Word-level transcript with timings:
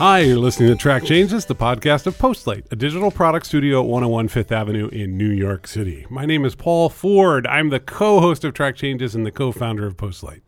Hi, 0.00 0.20
you're 0.20 0.38
listening 0.38 0.70
to 0.70 0.76
Track 0.76 1.04
Changes, 1.04 1.44
the 1.44 1.54
podcast 1.54 2.06
of 2.06 2.16
Postlight, 2.16 2.64
a 2.72 2.74
digital 2.74 3.10
product 3.10 3.44
studio 3.44 3.80
at 3.80 3.86
101 3.86 4.28
Fifth 4.28 4.50
Avenue 4.50 4.88
in 4.88 5.18
New 5.18 5.28
York 5.28 5.66
City. 5.66 6.06
My 6.08 6.24
name 6.24 6.46
is 6.46 6.54
Paul 6.54 6.88
Ford. 6.88 7.46
I'm 7.46 7.68
the 7.68 7.80
co 7.80 8.18
host 8.18 8.42
of 8.42 8.54
Track 8.54 8.76
Changes 8.76 9.14
and 9.14 9.26
the 9.26 9.30
co 9.30 9.52
founder 9.52 9.86
of 9.86 9.98
Postlight. 9.98 10.40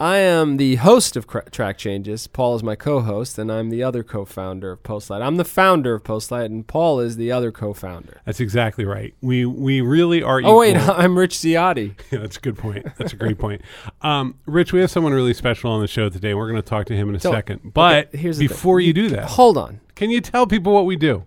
I 0.00 0.16
am 0.16 0.56
the 0.56 0.76
host 0.76 1.14
of 1.14 1.26
Cra- 1.26 1.50
Track 1.50 1.76
Changes. 1.76 2.26
Paul 2.26 2.54
is 2.56 2.62
my 2.62 2.74
co-host, 2.74 3.38
and 3.38 3.52
I'm 3.52 3.68
the 3.68 3.82
other 3.82 4.02
co-founder 4.02 4.72
of 4.72 4.82
Postlight. 4.82 5.20
I'm 5.20 5.36
the 5.36 5.44
founder 5.44 5.92
of 5.92 6.02
Postlight, 6.04 6.46
and 6.46 6.66
Paul 6.66 7.00
is 7.00 7.16
the 7.18 7.30
other 7.30 7.52
co-founder. 7.52 8.18
That's 8.24 8.40
exactly 8.40 8.86
right. 8.86 9.12
We 9.20 9.44
we 9.44 9.82
really 9.82 10.22
are. 10.22 10.40
Oh 10.42 10.60
wait. 10.60 10.76
I'm 10.78 11.18
Rich 11.18 11.36
Ziade. 11.36 11.96
Yeah, 12.10 12.20
that's 12.20 12.38
a 12.38 12.40
good 12.40 12.56
point. 12.56 12.86
That's 12.96 13.12
a 13.12 13.16
great 13.16 13.38
point. 13.38 13.60
Um, 14.00 14.36
Rich, 14.46 14.72
we 14.72 14.80
have 14.80 14.90
someone 14.90 15.12
really 15.12 15.34
special 15.34 15.70
on 15.70 15.82
the 15.82 15.86
show 15.86 16.08
today. 16.08 16.32
We're 16.32 16.50
going 16.50 16.60
to 16.62 16.68
talk 16.68 16.86
to 16.86 16.96
him 16.96 17.10
in 17.10 17.14
a 17.14 17.20
So, 17.20 17.30
second. 17.30 17.72
But 17.74 18.08
okay, 18.08 18.18
here's 18.18 18.38
thing. 18.38 18.48
before 18.48 18.80
you 18.80 18.92
do 18.94 19.10
that, 19.10 19.26
Hold 19.28 19.58
on. 19.58 19.80
can 19.94 20.08
you 20.10 20.20
tell 20.22 20.46
people 20.46 20.72
what 20.72 20.86
we 20.86 20.96
do? 20.96 21.24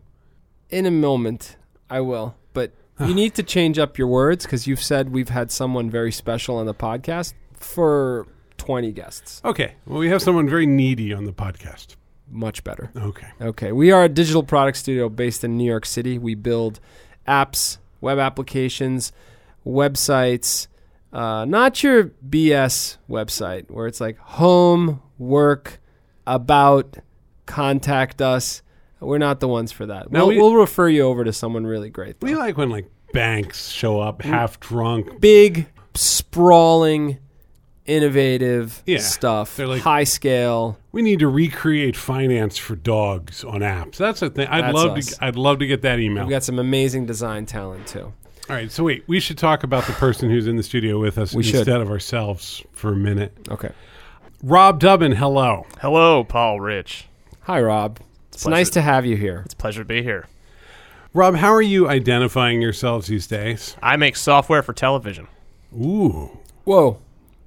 In 0.72 0.86
a 0.88 0.92
moment, 0.92 1.58
I 1.92 2.02
will. 2.02 2.36
But 2.54 2.72
you 3.00 3.14
need 3.22 3.36
to 3.36 3.44
change 3.44 3.78
up 3.78 4.00
your 4.00 4.08
words 4.08 4.46
because 4.46 4.66
you've 4.66 4.82
said 4.82 5.12
we've 5.14 5.30
had 5.30 5.52
someone 5.52 5.92
very 5.92 6.12
special 6.12 6.58
on 6.58 6.66
the 6.66 6.74
podcast 6.74 7.34
for 7.54 8.28
20 8.66 8.92
guests. 8.94 9.42
Okay. 9.44 9.76
Well, 9.86 10.00
we 10.00 10.08
have 10.10 10.22
someone 10.22 10.48
very 10.48 10.66
needy 10.66 11.14
on 11.14 11.26
the 11.26 11.34
podcast. 11.34 11.96
Much 12.30 12.64
better. 12.64 12.90
Okay. 12.96 13.28
Okay, 13.42 13.72
we 13.74 13.92
are 13.92 14.06
a 14.06 14.10
digital 14.10 14.42
product 14.42 14.78
studio 14.78 15.10
based 15.10 15.44
in 15.44 15.58
New 15.58 15.66
York 15.70 15.86
City. 15.86 16.18
We 16.18 16.34
build 16.36 16.80
apps, 17.28 17.78
web 18.02 18.18
applications, 18.20 19.12
websites, 19.68 20.68
uh, 21.12 21.46
not 21.46 21.84
your 21.84 22.06
BS 22.28 22.98
website 23.10 23.70
where 23.70 23.86
it's 23.88 24.00
like 24.02 24.18
home, 24.18 25.02
work, 25.18 25.80
about, 26.26 26.98
contact 27.46 28.22
us. 28.22 28.62
We're 29.00 29.18
not 29.18 29.42
the 29.42 29.48
ones 29.50 29.72
for 29.74 29.86
that. 29.88 30.10
We'll, 30.10 30.28
we- 30.30 30.38
we'll 30.38 30.56
refer 30.56 30.88
you 30.88 31.02
over 31.04 31.24
to 31.26 31.34
someone 31.34 31.66
really 31.68 31.90
great. 31.90 32.20
though. 32.20 32.28
We 32.28 32.36
like 32.36 32.56
when 32.58 32.70
like 32.70 32.90
banks 33.12 33.70
show 33.70 34.00
up 34.00 34.22
half 34.22 34.60
drunk. 34.62 35.20
Big, 35.20 35.68
sprawling, 35.94 37.20
innovative 37.86 38.82
Yeah, 38.86 39.00
stuff, 39.00 39.56
they're 39.56 39.68
like- 39.68 39.82
high 39.82 40.04
scale. 40.04 40.78
We 40.92 41.02
need 41.02 41.20
to 41.20 41.28
recreate 41.28 41.96
finance 41.96 42.58
for 42.58 42.76
dogs 42.76 43.44
on 43.44 43.60
apps. 43.62 43.98
That's 43.98 44.22
a 44.22 44.30
thing. 44.30 44.48
I'd 44.48 44.64
That's 44.66 44.74
love 44.76 44.98
us. 44.98 45.18
to. 45.18 45.26
I'd 45.26 45.36
love 45.36 45.60
to 45.60 45.68
get 45.68 45.82
that 45.84 46.00
email. 46.00 46.24
We've 46.26 46.32
got 46.32 46.44
some 46.44 46.60
amazing 46.60 47.06
design 47.06 47.46
talent 47.46 47.88
too. 47.88 48.14
All 48.50 48.56
right. 48.56 48.72
So 48.72 48.84
wait, 48.84 49.04
we 49.08 49.20
should 49.20 49.38
talk 49.38 49.64
about 49.64 49.86
the 49.86 49.94
person 49.94 50.30
who's 50.30 50.48
in 50.48 50.56
the 50.58 50.64
studio 50.64 51.00
with 51.00 51.18
us 51.18 51.34
We 51.34 51.44
instead 51.44 51.66
should. 51.66 51.82
of 51.82 51.90
ourselves 51.90 52.62
for 52.74 52.92
a 52.94 52.96
minute. 52.96 53.32
Okay. 53.50 53.70
Rob 54.44 54.80
Dubbin, 54.80 55.14
hello. 55.16 55.66
Hello, 55.80 56.24
Paul 56.26 56.60
Rich. 56.60 57.08
Hi, 57.44 57.62
Rob. 57.62 58.00
It's 58.30 58.44
pleasure. 58.44 58.56
nice 58.56 58.70
to 58.72 58.82
have 58.82 59.06
you 59.06 59.16
here. 59.16 59.44
It's 59.46 59.54
a 59.54 59.58
pleasure 59.58 59.82
to 59.82 59.86
be 59.86 60.04
here. 60.04 60.28
Rob, 61.14 61.36
how 61.36 61.54
are 61.54 61.62
you 61.62 61.88
identifying 61.88 62.62
yourselves 62.62 63.08
these 63.08 63.28
days? 63.28 63.78
I 63.82 63.96
make 63.98 64.16
software 64.16 64.62
for 64.64 64.74
television. 64.74 65.28
Ooh, 65.74 66.38
Whoa, 66.66 66.98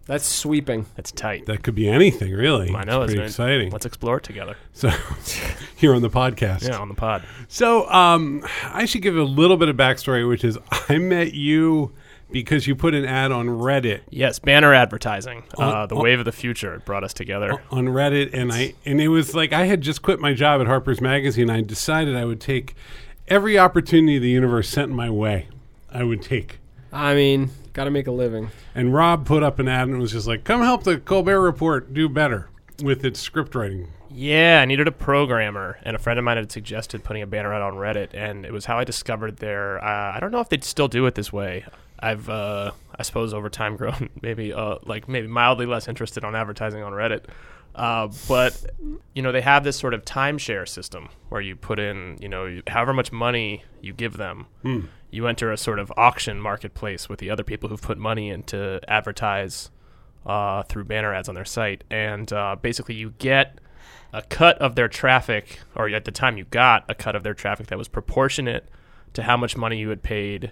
that's 0.07 0.25
sweeping. 0.25 0.87
That's 0.97 1.13
tight. 1.13 1.47
that 1.47 1.63
could 1.63 1.75
be 1.75 1.89
anything, 1.89 2.33
really. 2.33 2.75
I 2.75 2.85
know 2.85 3.03
it's 3.03 3.13
it's 3.13 3.15
pretty 3.15 3.17
been- 3.17 3.25
exciting. 3.27 3.71
Let's 3.71 3.87
explore 3.87 4.17
it 4.19 4.23
together. 4.25 4.57
So, 4.73 4.89
here 5.77 5.95
on 5.95 6.03
the 6.03 6.11
podcast. 6.11 6.69
Yeah, 6.69 6.79
on 6.79 6.89
the 6.89 6.95
pod. 6.95 7.25
So, 7.49 7.89
um, 7.91 8.45
I 8.65 8.85
should 8.85 9.03
give 9.03 9.17
a 9.17 9.23
little 9.23 9.57
bit 9.57 9.69
of 9.69 9.77
backstory, 9.77 10.29
which 10.29 10.45
is 10.45 10.59
I 10.89 10.99
met 10.99 11.35
you 11.35 11.93
because 12.31 12.67
you 12.67 12.75
put 12.75 12.93
an 12.95 13.05
ad 13.05 13.31
on 13.31 13.47
Reddit 13.47 14.01
Yes, 14.11 14.39
banner 14.41 14.75
advertising. 14.75 15.45
Uh, 15.57 15.87
the 15.87 15.95
on- 15.97 16.03
wave 16.03 16.19
of 16.19 16.25
the 16.25 16.33
future 16.33 16.83
brought 16.85 17.05
us 17.05 17.13
together. 17.15 17.63
on 17.71 17.87
Reddit, 17.87 18.31
and 18.33 18.53
I 18.53 18.75
and 18.85 19.01
it 19.01 19.09
was 19.09 19.35
like 19.35 19.53
I 19.53 19.67
had 19.67 19.81
just 19.81 20.03
quit 20.03 20.19
my 20.21 20.33
job 20.35 20.61
at 20.61 20.67
Harper's 20.67 21.01
Magazine. 21.01 21.51
I 21.51 21.61
decided 21.63 22.17
I 22.17 22.25
would 22.25 22.41
take 22.41 22.75
every 23.29 23.59
opportunity 23.59 24.19
the 24.19 24.31
universe 24.31 24.69
sent 24.69 24.91
my 24.93 25.09
way. 25.11 25.49
I 25.91 26.03
would 26.05 26.21
take. 26.23 26.59
I 26.93 27.15
mean, 27.15 27.51
got 27.77 27.85
to 27.85 27.91
make 27.91 28.07
a 28.07 28.13
living. 28.13 28.51
And 28.75 28.93
Rob 28.93 29.27
put 29.27 29.43
up 29.43 29.59
an 29.59 29.69
ad 29.69 29.87
and 29.89 30.01
was 30.01 30.13
just 30.13 30.27
like, 30.27 30.43
"Come 30.43 30.63
help 30.63 30.83
the 30.83 30.99
Colbert 30.99 31.43
Report 31.43 31.93
do 31.93 32.09
better 32.09 32.49
with 32.83 33.05
its 33.05 33.21
script 33.21 33.55
writing." 33.55 33.89
Yeah, 34.11 34.61
I 34.63 34.65
needed 34.65 34.89
a 34.89 34.93
programmer, 34.93 35.79
and 35.83 35.95
a 35.95 35.99
friend 35.99 36.19
of 36.19 36.25
mine 36.25 36.39
had 36.39 36.51
suggested 36.51 37.05
putting 37.05 37.23
a 37.23 37.27
banner 37.27 37.53
out 37.53 37.61
on 37.61 37.75
Reddit, 37.75 38.15
and 38.15 38.47
it 38.47 38.53
was 38.53 38.65
how 38.65 38.79
I 38.79 38.85
discovered 38.85 39.37
their. 39.37 39.85
Uh, 39.85 40.17
I 40.17 40.21
don't 40.21 40.33
know 40.33 40.41
if 40.41 40.49
they'd 40.49 40.65
still 40.65 40.89
do 40.89 41.05
it 41.05 41.15
this 41.15 41.33
way. 41.33 41.67
I've, 41.99 42.29
uh, 42.29 42.73
I 42.99 43.03
suppose, 43.03 43.35
over 43.35 43.51
time 43.51 43.77
grown 43.81 44.09
maybe 44.23 44.55
uh, 44.55 44.77
like 44.85 45.07
maybe 45.07 45.29
mildly 45.29 45.67
less 45.67 45.87
interested 45.87 46.25
on 46.25 46.35
advertising 46.35 46.83
on 46.83 46.93
Reddit. 46.93 47.27
Uh, 47.77 48.09
but 48.27 48.65
you 49.15 49.21
know 49.23 49.31
they 49.33 49.43
have 49.43 49.63
this 49.63 49.79
sort 49.79 49.93
of 49.93 50.03
timeshare 50.05 50.67
system 50.67 51.11
where 51.29 51.43
you 51.43 51.55
put 51.55 51.79
in 51.79 52.17
you 52.23 52.29
know 52.29 52.61
however 52.69 52.95
much 52.95 53.13
money 53.13 53.63
you 53.83 53.93
give 53.93 54.17
them, 54.17 54.47
you 55.11 55.27
enter 55.27 55.53
a 55.53 55.59
sort 55.59 55.79
of 55.79 55.93
auction 55.97 56.41
marketplace 56.41 57.09
with 57.09 57.19
the 57.19 57.29
other 57.29 57.45
people 57.45 57.69
who've 57.69 57.83
put 57.83 57.99
money 57.99 58.31
in 58.31 58.43
to 58.45 58.81
advertise 58.89 59.71
uh, 60.25 60.63
through 60.63 60.85
banner 60.85 61.13
ads 61.13 61.29
on 61.29 61.35
their 61.35 61.45
site, 61.45 61.85
and 61.91 62.33
uh, 62.33 62.57
basically 62.61 62.95
you 62.95 63.13
get 63.19 63.59
a 64.13 64.23
cut 64.23 64.57
of 64.59 64.75
their 64.75 64.89
traffic, 64.89 65.61
or 65.75 65.89
at 65.91 66.07
the 66.07 66.11
time 66.11 66.39
you 66.39 66.45
got 66.45 66.83
a 66.89 66.95
cut 66.95 67.15
of 67.15 67.23
their 67.23 67.35
traffic 67.35 67.67
that 67.67 67.77
was 67.77 67.89
proportionate 67.89 68.71
to 69.13 69.23
how 69.23 69.37
much 69.37 69.55
money 69.55 69.79
you 69.79 69.91
had 69.91 70.03
paid 70.03 70.51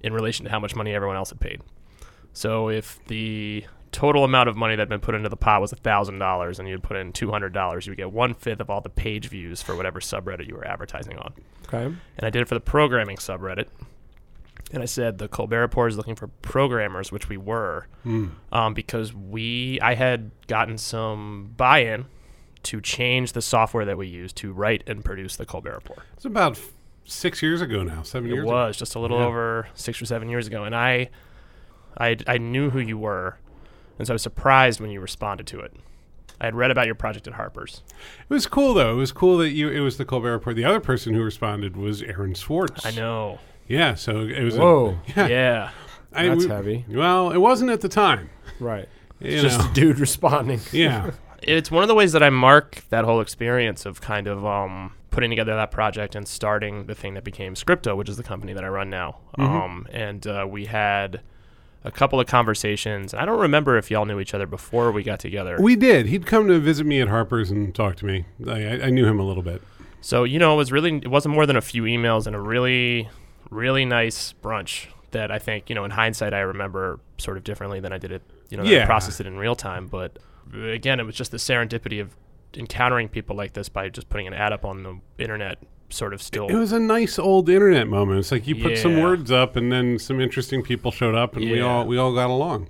in 0.00 0.12
relation 0.12 0.44
to 0.44 0.50
how 0.50 0.58
much 0.58 0.74
money 0.74 0.92
everyone 0.92 1.16
else 1.16 1.30
had 1.30 1.38
paid. 1.38 1.60
So 2.32 2.68
if 2.68 2.98
the 3.06 3.64
total 3.96 4.24
amount 4.24 4.48
of 4.48 4.56
money 4.56 4.76
that 4.76 4.82
had 4.82 4.88
been 4.90 5.00
put 5.00 5.14
into 5.14 5.28
the 5.30 5.36
pot 5.36 5.60
was 5.62 5.72
thousand 5.72 6.18
dollars, 6.18 6.58
and 6.58 6.68
you'd 6.68 6.82
put 6.82 6.96
in 6.96 7.12
two 7.12 7.30
hundred 7.30 7.52
dollars, 7.54 7.86
you 7.86 7.92
would 7.92 7.96
get 7.98 8.12
one 8.12 8.34
fifth 8.34 8.60
of 8.60 8.68
all 8.68 8.80
the 8.82 8.90
page 8.90 9.28
views 9.28 9.62
for 9.62 9.74
whatever 9.74 10.00
subreddit 10.00 10.46
you 10.46 10.54
were 10.54 10.66
advertising 10.66 11.16
on. 11.18 11.32
Okay. 11.66 11.84
And 11.84 12.26
I 12.26 12.30
did 12.30 12.42
it 12.42 12.48
for 12.48 12.54
the 12.54 12.60
programming 12.60 13.16
subreddit. 13.16 13.68
And 14.72 14.82
I 14.82 14.86
said 14.86 15.18
the 15.18 15.28
Colbert 15.28 15.60
Report 15.60 15.92
is 15.92 15.96
looking 15.96 16.16
for 16.16 16.26
programmers, 16.42 17.12
which 17.12 17.28
we 17.28 17.36
were, 17.36 17.86
um, 18.52 18.74
because 18.74 19.14
we 19.14 19.78
I 19.80 19.94
had 19.94 20.30
gotten 20.48 20.76
some 20.76 21.52
buy-in 21.56 22.06
to 22.64 22.80
change 22.80 23.32
the 23.32 23.42
software 23.42 23.84
that 23.84 23.96
we 23.96 24.08
use 24.08 24.32
to 24.34 24.52
write 24.52 24.82
and 24.88 25.04
produce 25.04 25.36
the 25.36 25.46
Colbert 25.46 25.74
Report. 25.74 26.00
It's 26.14 26.24
about 26.24 26.52
f- 26.56 26.72
six 27.04 27.40
years 27.42 27.60
ago 27.60 27.84
now, 27.84 28.02
seven 28.02 28.28
It 28.28 28.34
years. 28.34 28.44
It 28.44 28.48
was 28.52 28.76
just 28.76 28.94
a 28.96 28.98
little 28.98 29.20
Yeah. 29.20 29.26
over 29.26 29.68
six 29.74 30.02
or 30.02 30.06
seven 30.06 30.28
years 30.28 30.48
ago, 30.48 30.64
and 30.64 30.74
I, 30.74 31.10
I, 31.96 32.16
I 32.26 32.38
knew 32.38 32.70
who 32.70 32.80
you 32.80 32.98
were, 32.98 33.38
and 33.98 34.06
so 34.06 34.12
I 34.12 34.16
was 34.16 34.22
surprised 34.22 34.80
when 34.80 34.90
you 34.90 35.00
responded 35.00 35.46
to 35.48 35.60
it. 35.60 35.72
I 36.40 36.44
had 36.44 36.54
read 36.54 36.70
about 36.70 36.86
your 36.86 36.94
project 36.94 37.26
at 37.26 37.34
Harper's. 37.34 37.82
It 38.28 38.32
was 38.34 38.46
cool 38.46 38.74
though. 38.74 38.92
It 38.92 38.96
was 38.96 39.12
cool 39.12 39.38
that 39.38 39.50
you. 39.50 39.68
It 39.70 39.80
was 39.80 39.96
the 39.96 40.04
Colbert 40.04 40.32
Report. 40.32 40.54
The 40.56 40.64
other 40.64 40.80
person 40.80 41.14
who 41.14 41.22
responded 41.22 41.76
was 41.76 42.02
Aaron 42.02 42.34
Swartz. 42.34 42.84
I 42.84 42.90
know. 42.90 43.38
Yeah. 43.68 43.94
So 43.94 44.20
it 44.20 44.42
was. 44.42 44.56
a- 44.56 44.60
Whoa. 44.60 44.98
yeah. 45.16 45.26
Yeah. 45.28 45.70
I- 46.12 46.28
That's 46.28 46.44
we- 46.44 46.50
heavy. 46.50 46.84
Well, 46.88 47.30
it 47.30 47.38
wasn't 47.38 47.70
at 47.70 47.80
the 47.80 47.88
time. 47.88 48.28
Right. 48.60 48.88
You 49.18 49.40
Just 49.40 49.58
know. 49.60 49.70
a 49.70 49.74
dude 49.74 49.98
responding. 49.98 50.60
yeah. 50.72 51.12
it's 51.42 51.70
one 51.70 51.82
of 51.82 51.88
the 51.88 51.94
ways 51.94 52.12
that 52.12 52.22
I 52.22 52.28
mark 52.28 52.84
that 52.90 53.04
whole 53.06 53.22
experience 53.22 53.86
of 53.86 54.02
kind 54.02 54.26
of 54.26 54.44
um, 54.44 54.92
putting 55.10 55.30
together 55.30 55.54
that 55.54 55.70
project 55.70 56.14
and 56.14 56.28
starting 56.28 56.84
the 56.84 56.94
thing 56.94 57.14
that 57.14 57.24
became 57.24 57.54
Scripto, 57.54 57.96
which 57.96 58.10
is 58.10 58.18
the 58.18 58.22
company 58.22 58.52
that 58.52 58.62
I 58.62 58.68
run 58.68 58.90
now. 58.90 59.16
Um, 59.38 59.86
and 59.90 60.26
uh, 60.26 60.46
we 60.46 60.66
had 60.66 61.22
a 61.84 61.90
couple 61.90 62.18
of 62.20 62.26
conversations. 62.26 63.14
I 63.14 63.24
don't 63.24 63.38
remember 63.40 63.76
if 63.78 63.90
y'all 63.90 64.04
knew 64.04 64.18
each 64.20 64.34
other 64.34 64.46
before 64.46 64.90
we 64.92 65.02
got 65.02 65.20
together. 65.20 65.56
We 65.60 65.76
did. 65.76 66.06
He'd 66.06 66.26
come 66.26 66.48
to 66.48 66.58
visit 66.58 66.84
me 66.86 67.00
at 67.00 67.08
Harper's 67.08 67.50
and 67.50 67.74
talk 67.74 67.96
to 67.96 68.06
me. 68.06 68.24
I, 68.46 68.50
I- 68.64 68.80
I 68.86 68.90
knew 68.90 69.06
him 69.06 69.18
a 69.20 69.24
little 69.24 69.42
bit. 69.42 69.62
so 70.00 70.24
you 70.24 70.38
know, 70.38 70.54
it 70.54 70.56
was 70.56 70.72
really 70.72 70.96
it 70.96 71.08
wasn't 71.08 71.34
more 71.34 71.46
than 71.46 71.56
a 71.56 71.60
few 71.60 71.84
emails 71.84 72.26
and 72.26 72.34
a 72.36 72.40
really 72.40 73.08
really 73.50 73.84
nice 73.84 74.34
brunch 74.42 74.86
that 75.12 75.30
I 75.30 75.38
think 75.38 75.68
you 75.68 75.74
know 75.76 75.84
in 75.84 75.92
hindsight 75.92 76.34
I 76.34 76.40
remember 76.40 76.98
sort 77.18 77.36
of 77.36 77.44
differently 77.44 77.78
than 77.80 77.92
I 77.92 77.98
did 77.98 78.10
it. 78.12 78.22
You 78.50 78.56
know, 78.56 78.64
that 78.64 78.82
I 78.82 78.86
processed 78.86 79.20
it 79.20 79.26
in 79.26 79.36
real 79.36 79.54
time. 79.56 79.86
But 79.86 80.18
uh, 80.54 80.58
again, 80.68 80.98
it 81.00 81.04
was 81.04 81.14
just 81.14 81.30
the 81.30 81.36
serendipity 81.38 82.00
of 82.00 82.16
encountering 82.54 83.08
people 83.08 83.36
like 83.36 83.52
this 83.52 83.68
by 83.68 83.88
just 83.88 84.08
putting 84.08 84.26
an 84.26 84.34
ad 84.34 84.52
up 84.52 84.64
on 84.64 84.82
the 84.82 85.00
internet. 85.22 85.58
Sort 85.88 86.12
of 86.12 86.20
still. 86.20 86.48
It 86.48 86.54
was 86.54 86.72
a 86.72 86.80
nice 86.80 87.18
old 87.18 87.48
internet 87.48 87.86
moment. 87.86 88.18
It's 88.18 88.32
like 88.32 88.46
you 88.46 88.56
put 88.56 88.76
some 88.76 89.00
words 89.00 89.30
up, 89.30 89.56
and 89.56 89.70
then 89.70 89.98
some 89.98 90.20
interesting 90.20 90.62
people 90.62 90.90
showed 90.90 91.14
up, 91.14 91.36
and 91.36 91.50
we 91.50 91.60
all 91.60 91.86
we 91.86 91.96
all 91.96 92.12
got 92.12 92.28
along. 92.28 92.68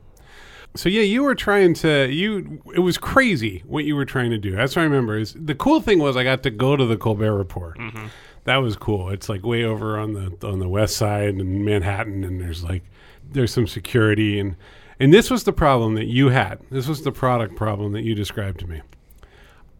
So 0.74 0.90
yeah, 0.90 1.02
you 1.02 1.22
were 1.22 1.34
trying 1.34 1.72
to 1.74 2.10
you. 2.12 2.60
It 2.74 2.80
was 2.80 2.98
crazy 2.98 3.62
what 3.66 3.84
you 3.84 3.96
were 3.96 4.04
trying 4.04 4.30
to 4.30 4.38
do. 4.38 4.54
That's 4.54 4.76
what 4.76 4.82
I 4.82 4.84
remember. 4.84 5.16
Is 5.16 5.34
the 5.38 5.54
cool 5.54 5.80
thing 5.80 5.98
was 5.98 6.16
I 6.16 6.24
got 6.24 6.42
to 6.42 6.50
go 6.50 6.76
to 6.76 6.84
the 6.84 6.98
Colbert 6.98 7.36
Report. 7.36 7.78
Mm-hmm. 7.78 8.06
That 8.44 8.58
was 8.58 8.76
cool. 8.76 9.08
It's 9.08 9.28
like 9.28 9.44
way 9.44 9.64
over 9.64 9.98
on 9.98 10.12
the 10.12 10.46
on 10.46 10.58
the 10.58 10.68
west 10.68 10.96
side 10.96 11.30
in 11.30 11.64
Manhattan, 11.64 12.22
and 12.22 12.40
there's 12.40 12.62
like 12.62 12.84
there's 13.32 13.52
some 13.52 13.66
security 13.66 14.38
and 14.38 14.56
and 14.98 15.12
this 15.12 15.30
was 15.30 15.44
the 15.44 15.52
problem 15.52 15.94
that 15.94 16.06
you 16.06 16.28
had. 16.28 16.60
This 16.70 16.86
was 16.86 17.02
the 17.02 17.12
product 17.12 17.56
problem 17.56 17.92
that 17.92 18.02
you 18.02 18.14
described 18.14 18.60
to 18.60 18.66
me. 18.66 18.82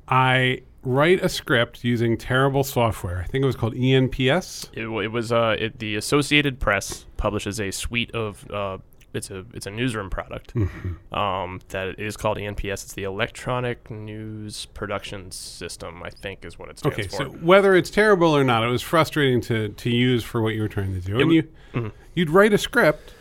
I 0.09 0.63
write 0.87 1.23
a 1.23 1.29
script 1.29 1.83
using 1.85 2.17
terrible 2.17 2.63
software. 2.65 3.19
I 3.21 3.25
think 3.25 3.43
it 3.43 3.47
was 3.47 3.57
called 3.57 3.75
ENPS. 3.75 4.71
It, 4.73 4.87
it 5.05 5.09
was 5.09 5.33
uh, 5.33 5.57
it, 5.59 5.79
the 5.79 5.97
Associated 5.97 6.61
Press 6.61 7.07
publishes 7.17 7.61
a 7.61 7.71
suite 7.73 8.15
of 8.15 8.49
uh, 8.51 8.79
it's 9.13 9.31
a 9.31 9.45
it's 9.53 9.67
a 9.67 9.71
newsroom 9.71 10.11
product 10.11 10.55
Mm-hmm. 10.55 11.15
um, 11.15 11.61
that 11.69 11.99
is 11.99 12.17
called 12.17 12.39
ENPS. 12.39 12.85
It's 12.85 12.93
the 12.93 13.05
Electronic 13.05 13.91
News 13.91 14.67
Production 14.67 15.31
System, 15.33 16.03
I 16.03 16.11
think, 16.11 16.45
is 16.45 16.59
what 16.59 16.69
it 16.69 16.79
stands 16.79 16.99
Okay, 16.99 17.09
for. 17.09 17.17
so 17.17 17.25
whether 17.31 17.75
it's 17.75 17.91
terrible 17.91 18.37
or 18.37 18.45
not, 18.45 18.63
it 18.63 18.69
was 18.69 18.83
frustrating 18.83 19.41
to, 19.43 19.71
to 19.71 19.91
use 19.91 20.23
for 20.23 20.41
what 20.41 20.55
you 20.55 20.63
were 20.63 20.69
trying 20.69 20.95
to 20.95 21.01
do. 21.01 21.13
And 21.13 21.21
w- 21.23 21.43
you 21.73 21.81
mhm. 21.81 21.93
you'd 22.15 22.31
write 22.31 22.53
a 22.53 22.59
script, 22.59 23.13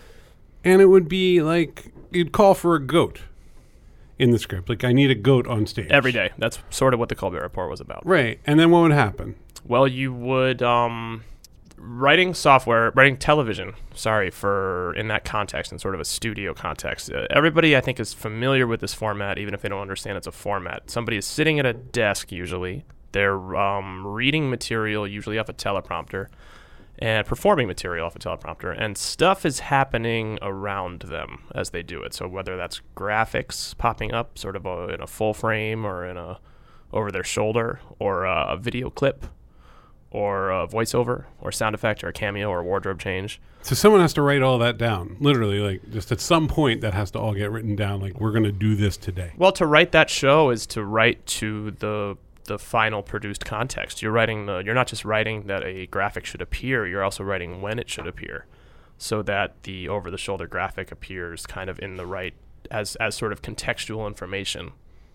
and 0.64 0.82
it 0.82 0.86
would 0.86 1.08
be 1.10 1.42
like 1.42 1.92
you'd 2.12 2.32
call 2.32 2.54
for 2.54 2.76
a 2.76 2.80
goat 2.80 3.22
in 4.18 4.32
the 4.32 4.40
script. 4.40 4.70
Like 4.70 4.84
I 4.84 4.94
need 4.94 5.12
a 5.12 5.16
goat 5.16 5.48
on 5.48 5.66
stage 5.66 5.88
Every 5.90 6.12
day. 6.12 6.32
That's 6.38 6.60
sort 6.70 6.94
of 6.94 7.00
what 7.00 7.10
the 7.10 7.16
Colbert 7.16 7.42
Report 7.42 7.70
was 7.70 7.82
about. 7.82 8.06
Right, 8.06 8.40
and 8.46 8.60
then 8.60 8.72
what 8.72 8.82
would 8.84 8.92
happen? 8.92 9.36
Well, 9.64 9.88
you 9.88 10.14
would 10.14 10.62
um, 10.62 11.24
writing 11.78 12.34
software, 12.34 12.92
writing 12.96 13.18
television. 13.18 13.74
Sorry 13.94 14.30
for 14.30 14.94
in 14.96 15.08
that 15.10 15.26
context, 15.26 15.72
in 15.72 15.80
sort 15.80 15.96
of 15.96 16.02
a 16.02 16.06
studio 16.06 16.54
context. 16.54 17.12
Uh, 17.12 17.28
everybody, 17.30 17.76
I 17.76 17.82
think, 17.82 18.00
is 18.00 18.14
familiar 18.14 18.68
with 18.68 18.82
this 18.82 18.94
format, 18.94 19.38
even 19.38 19.54
if 19.54 19.62
they 19.62 19.70
don't 19.70 19.82
understand 19.82 20.18
it's 20.18 20.28
a 20.28 20.32
format. 20.32 20.90
Somebody 20.90 21.18
is 21.18 21.26
sitting 21.26 21.60
at 21.60 21.66
a 21.66 21.74
desk 21.74 22.32
usually. 22.32 22.86
They're 23.12 23.56
um, 23.56 24.06
reading 24.06 24.50
material, 24.50 25.08
usually 25.08 25.40
off 25.40 25.48
a 25.48 25.54
teleprompter, 25.54 26.28
and 27.00 27.26
performing 27.26 27.68
material 27.68 28.06
off 28.06 28.16
a 28.16 28.20
teleprompter, 28.20 28.76
and 28.78 28.98
stuff 28.98 29.46
is 29.46 29.60
happening 29.60 30.40
around 30.42 31.02
them 31.02 31.44
as 31.54 31.72
they 31.72 31.84
do 31.84 32.02
it. 32.02 32.14
So 32.14 32.28
whether 32.28 32.56
that's 32.56 32.82
graphics 32.96 33.78
popping 33.78 34.14
up, 34.14 34.38
sort 34.38 34.56
of 34.56 34.66
a, 34.66 34.94
in 34.94 35.02
a 35.02 35.08
full 35.08 35.34
frame 35.34 35.86
or 35.86 36.06
in 36.06 36.18
a 36.18 36.40
over 36.94 37.12
their 37.12 37.24
shoulder, 37.24 37.80
or 38.00 38.24
a, 38.24 38.54
a 38.54 38.58
video 38.58 38.90
clip 38.90 39.26
or 40.12 40.50
a 40.50 40.66
voiceover 40.66 41.26
or 41.42 41.52
sound 41.52 41.76
effect 41.76 42.02
or 42.02 42.08
a 42.08 42.14
cameo 42.14 42.50
or 42.50 42.60
a 42.60 42.64
wardrobe 42.64 43.00
change. 43.00 43.42
So 43.64 43.76
someone 43.76 44.00
has 44.00 44.14
to 44.14 44.22
write 44.22 44.42
all 44.42 44.58
that 44.60 44.78
down. 44.78 45.18
Literally, 45.20 45.60
like 45.60 45.92
just 45.92 46.10
at 46.12 46.22
some 46.22 46.48
point, 46.48 46.82
that 46.82 46.94
has 46.94 47.12
to 47.12 47.20
all 47.20 47.34
get 47.34 47.52
written 47.52 47.76
down. 47.76 48.00
Like 48.00 48.22
we're 48.22 48.32
going 48.32 48.44
to 48.44 48.52
do 48.52 48.76
this 48.76 48.96
today. 48.96 49.34
Well, 49.36 49.52
to 49.54 49.66
write 49.66 49.92
that 49.92 50.10
show 50.10 50.52
is 50.52 50.66
to 50.68 50.86
write 50.86 51.26
to 51.26 51.72
the 51.72 52.18
the 52.46 52.58
final 52.60 53.02
produced 53.04 53.44
context. 53.46 54.02
You're 54.02 54.12
writing 54.12 54.46
the 54.46 54.60
you're 54.66 54.74
not 54.76 54.88
just 54.88 55.04
writing 55.06 55.44
that 55.48 55.64
a 55.64 55.88
graphic 55.88 56.26
should 56.26 56.42
appear, 56.42 56.86
you're 56.88 57.04
also 57.04 57.24
writing 57.24 57.62
when 57.62 57.80
it 57.80 57.90
should 57.90 58.08
appear. 58.08 58.46
So 58.98 59.22
that 59.24 59.64
the 59.64 59.90
over 59.90 60.10
the 60.10 60.18
shoulder 60.18 60.48
graphic 60.48 60.92
appears 60.92 61.46
kind 61.46 61.70
of 61.70 61.80
in 61.80 61.96
the 61.96 62.06
right 62.06 62.34
as 62.72 62.96
as 62.98 63.16
sort 63.16 63.32
of 63.32 63.42
contextual 63.42 64.08
information 64.08 64.72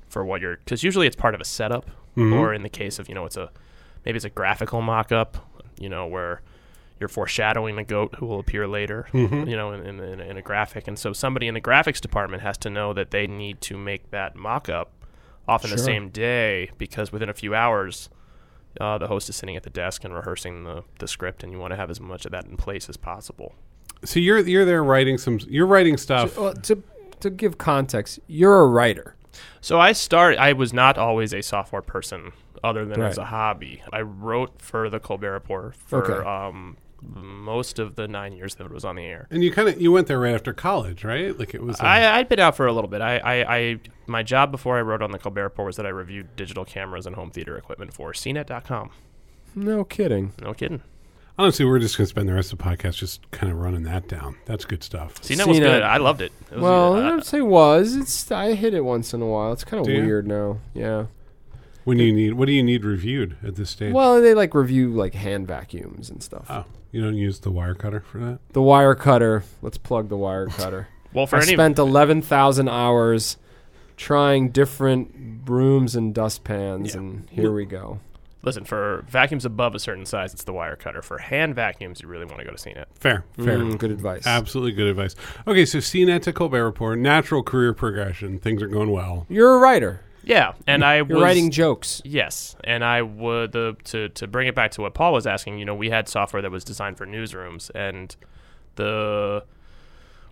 for 0.09 0.25
what 0.25 0.41
you're 0.41 0.57
cuz 0.67 0.83
usually 0.83 1.07
it's 1.07 1.17
part 1.17 1.35
of 1.35 1.41
a 1.41 1.45
setup 1.45 1.91
Mhm. 2.17 2.33
or 2.39 2.53
in 2.53 2.63
the 2.65 2.69
case 2.69 2.99
of, 2.99 3.09
you 3.09 3.15
know, 3.15 3.25
it's 3.27 3.37
a 3.37 3.51
maybe 4.05 4.17
it's 4.17 4.25
a 4.25 4.31
graphical 4.31 4.83
mock-up, 4.83 5.39
you 5.79 5.89
know, 5.89 6.07
where 6.07 6.43
you're 6.99 7.09
foreshadowing 7.09 7.77
the 7.77 7.85
goat 7.85 8.15
who 8.19 8.27
will 8.27 8.41
appear 8.41 8.67
later, 8.67 9.07
Mhm. 9.13 9.49
you 9.49 9.57
know, 9.57 9.73
in, 9.73 9.87
in, 9.87 10.01
in, 10.01 10.21
a, 10.21 10.25
in 10.25 10.37
a 10.37 10.43
graphic. 10.43 10.89
And 10.89 10.99
so 10.99 11.13
somebody 11.13 11.47
in 11.49 11.55
the 11.55 11.61
graphics 11.61 12.01
department 12.01 12.43
has 12.43 12.59
to 12.59 12.69
know 12.71 12.93
that 12.93 13.11
they 13.13 13.27
need 13.27 13.61
to 13.63 13.79
make 13.79 14.11
that 14.11 14.35
mock-up 14.37 14.91
often 15.49 15.71
the 15.71 15.79
same 15.79 16.09
day 16.11 16.71
because 16.79 17.13
within 17.13 17.29
a 17.29 17.35
few 17.35 17.55
hours, 17.55 18.09
uh, 18.81 18.99
the 18.99 19.09
host 19.09 19.29
is 19.29 19.37
sitting 19.37 19.57
at 19.57 19.63
the 19.63 19.71
desk 19.71 20.05
and 20.05 20.15
rehearsing 20.15 20.65
the, 20.65 20.85
the 20.99 21.09
script, 21.09 21.43
and 21.43 21.53
you 21.53 21.59
want 21.59 21.73
to 21.73 21.77
have 21.77 21.91
as 21.91 22.01
much 22.01 22.25
of 22.25 22.33
that 22.33 22.45
in 22.47 22.57
place 22.57 22.89
as 22.89 22.97
possible. 22.97 23.55
So 24.05 24.21
you're 24.21 24.39
you're 24.39 24.65
there 24.65 24.83
writing 24.83 25.19
some. 25.19 25.41
You're 25.49 25.67
writing 25.67 25.97
stuff. 25.97 26.35
To, 26.35 26.41
well, 26.41 26.55
to 26.55 26.83
to 27.21 27.31
give 27.31 27.59
context, 27.59 28.19
you're 28.27 28.61
a 28.61 28.67
writer. 28.67 29.15
So 29.61 29.79
I 29.79 29.93
start. 29.93 30.39
I 30.39 30.53
was 30.55 30.73
not 30.73 30.97
always 30.99 31.35
a 31.35 31.43
software 31.43 31.83
person, 31.83 32.33
other 32.65 32.85
than 32.87 33.01
as 33.03 33.19
a 33.19 33.27
hobby. 33.27 33.83
I 33.93 34.01
wrote 34.01 34.61
for 34.63 34.89
the 34.89 34.99
Colbert 35.01 35.33
Report 35.33 35.75
for 35.77 36.13
Okay. 36.13 36.27
um, 36.29 36.77
most 37.03 37.79
of 37.79 37.95
the 37.97 38.07
nine 38.09 38.33
years 38.33 38.55
that 38.57 38.65
it 38.65 38.73
was 38.73 38.85
on 38.85 38.97
the 38.97 39.05
air. 39.05 39.27
And 39.31 39.43
you 39.43 39.51
kind 39.51 39.69
of 39.69 39.81
you 39.81 39.91
went 39.93 40.07
there 40.07 40.19
right 40.21 40.35
after 40.35 40.53
college, 40.53 41.05
right? 41.05 41.39
Like 41.39 41.55
it 41.55 41.63
was. 41.63 41.81
a- 41.81 41.85
I, 41.87 42.19
I'd 42.19 42.29
been 42.29 42.41
out 42.41 42.57
for 42.57 42.67
a 42.67 42.73
little 42.73 42.89
bit. 42.91 43.01
I, 43.01 43.19
I, 43.19 43.57
I, 43.57 43.81
my 44.07 44.23
job 44.23 44.51
before 44.51 44.79
I 44.79 44.83
wrote 44.83 45.03
on 45.03 45.11
the 45.13 45.19
Colbert 45.19 45.43
Report 45.45 45.67
was 45.67 45.77
that 45.77 45.87
I 45.87 45.91
reviewed 45.91 46.37
digital 46.37 46.65
cameras 46.65 47.07
and 47.07 47.17
home 47.17 47.31
theater 47.31 47.57
equipment 47.57 47.93
for 47.95 48.13
CNET.com. 48.13 48.91
No 49.55 49.85
kidding. 49.85 50.33
No 50.41 50.55
kidding. 50.55 50.83
honestly, 51.39 51.65
we're 51.65 51.79
just 51.79 51.97
gonna 51.97 52.07
spend 52.07 52.29
the 52.29 52.35
rest 52.35 52.53
of 52.53 52.59
the 52.59 52.65
podcast 52.65 52.97
just 52.99 53.29
kind 53.31 53.51
of 53.53 53.59
running 53.59 53.83
that 53.85 54.07
down. 54.09 54.37
That's 54.45 54.65
good 54.65 54.83
stuff. 54.85 55.21
CNET 55.23 55.47
was 55.47 55.57
CNET. 55.57 55.61
good. 55.61 55.83
I 55.83 55.97
loved 55.97 56.21
it. 56.21 56.33
it 56.51 56.55
was, 56.55 56.63
Well, 56.63 56.95
I 56.97 57.09
don't 57.09 57.25
say 57.25 57.41
was. 57.41 57.97
It's 57.97 58.31
I 58.31 58.55
hit 58.55 58.75
it 58.75 58.85
once 58.85 59.13
in 59.15 59.23
a 59.23 59.27
while. 59.27 59.53
It's 59.53 59.65
kind 59.65 59.81
of 59.81 59.87
Do 59.87 59.93
you? 59.93 60.03
weird 60.05 60.27
now. 60.29 60.59
Yeah. 60.75 61.07
When 61.85 61.97
do 61.99 62.05
you 62.05 62.13
need 62.13 62.35
what 62.35 62.47
do 62.47 62.53
you 62.53 62.63
need 62.63 62.85
reviewed 62.85 63.37
at 63.43 63.57
this 63.57 63.71
stage? 63.71 63.93
Well, 63.95 64.21
they 64.21 64.35
like 64.35 64.55
review 64.55 64.91
like 64.91 65.15
hand 65.15 65.47
vacuums 65.49 66.11
and 66.11 66.23
stuff. 66.23 66.47
oh, 66.51 66.65
you 66.93 67.03
don't 67.03 67.17
use 67.17 67.41
the 67.41 67.51
wire 67.51 67.75
cutter 67.75 68.01
for 68.01 68.19
that. 68.19 68.39
The 68.53 68.63
wire 68.63 68.95
cutter. 68.95 69.45
Let's 69.63 69.79
plug 69.79 70.09
the 70.09 70.17
wire 70.17 70.47
cutter. 70.51 70.89
well, 71.13 71.27
for 71.27 71.37
I 71.37 71.43
any 71.43 71.53
spent 71.55 71.79
eleven 71.79 72.21
thousand 72.23 72.69
hours 72.69 73.37
trying 73.97 74.51
different 74.51 75.45
brooms 75.45 75.95
and 75.97 76.15
dustpans, 76.15 76.95
Yeah. 76.95 77.01
and 77.01 77.29
here 77.31 77.53
we 77.53 77.65
go. 77.67 78.01
listen 78.43 78.65
for 78.65 79.05
vacuums 79.11 79.45
above 79.45 79.75
a 79.75 79.79
certain 79.79 80.07
size, 80.07 80.33
it's 80.33 80.45
the 80.45 80.53
wire 80.53 80.75
cutter. 80.77 81.03
For 81.03 81.19
hand 81.19 81.55
vacuums, 81.55 82.01
you 82.01 82.09
really 82.09 82.25
want 82.25 82.39
to 82.39 82.45
go 82.45 82.51
to 82.51 82.57
CNET. 82.57 82.87
Fair, 82.95 83.25
fair. 83.37 83.59
Mm, 83.59 83.77
good 83.79 83.91
advice. 83.91 84.27
Absolutely 84.27 84.73
good 84.73 84.87
advice. 84.87 85.15
Okay, 85.47 85.67
so 85.67 85.79
CNET 85.79 86.23
to 86.23 86.33
Colbert 86.33 86.65
Report, 86.65 86.99
natural 86.99 87.43
career 87.43 87.75
progression. 87.75 88.39
Things 88.39 88.63
are 88.63 88.67
going 88.69 88.91
well. 88.91 89.27
You're 89.29 89.55
a 89.57 89.59
writer. 89.59 90.01
Yeah, 90.23 90.53
and 90.67 90.85
I 90.85 90.97
You're 90.97 91.07
was 91.07 91.23
writing 91.23 91.51
jokes. 91.51 92.03
Yes, 92.05 92.57
and 92.65 92.85
I 92.85 93.03
would 93.03 93.53
the 93.53 93.77
to 93.85 94.09
to 94.11 94.27
bring 94.27 94.49
it 94.49 94.55
back 94.55 94.73
to 94.73 94.83
what 94.83 94.95
Paul 94.95 95.13
was 95.13 95.27
asking. 95.27 95.59
You 95.59 95.65
know, 95.65 95.75
we 95.75 95.91
had 95.91 96.09
software 96.09 96.43
that 96.43 96.51
was 96.51 96.65
designed 96.65 96.99
for 96.99 97.07
newsrooms, 97.07 97.71
and 97.75 98.15
the 98.77 99.45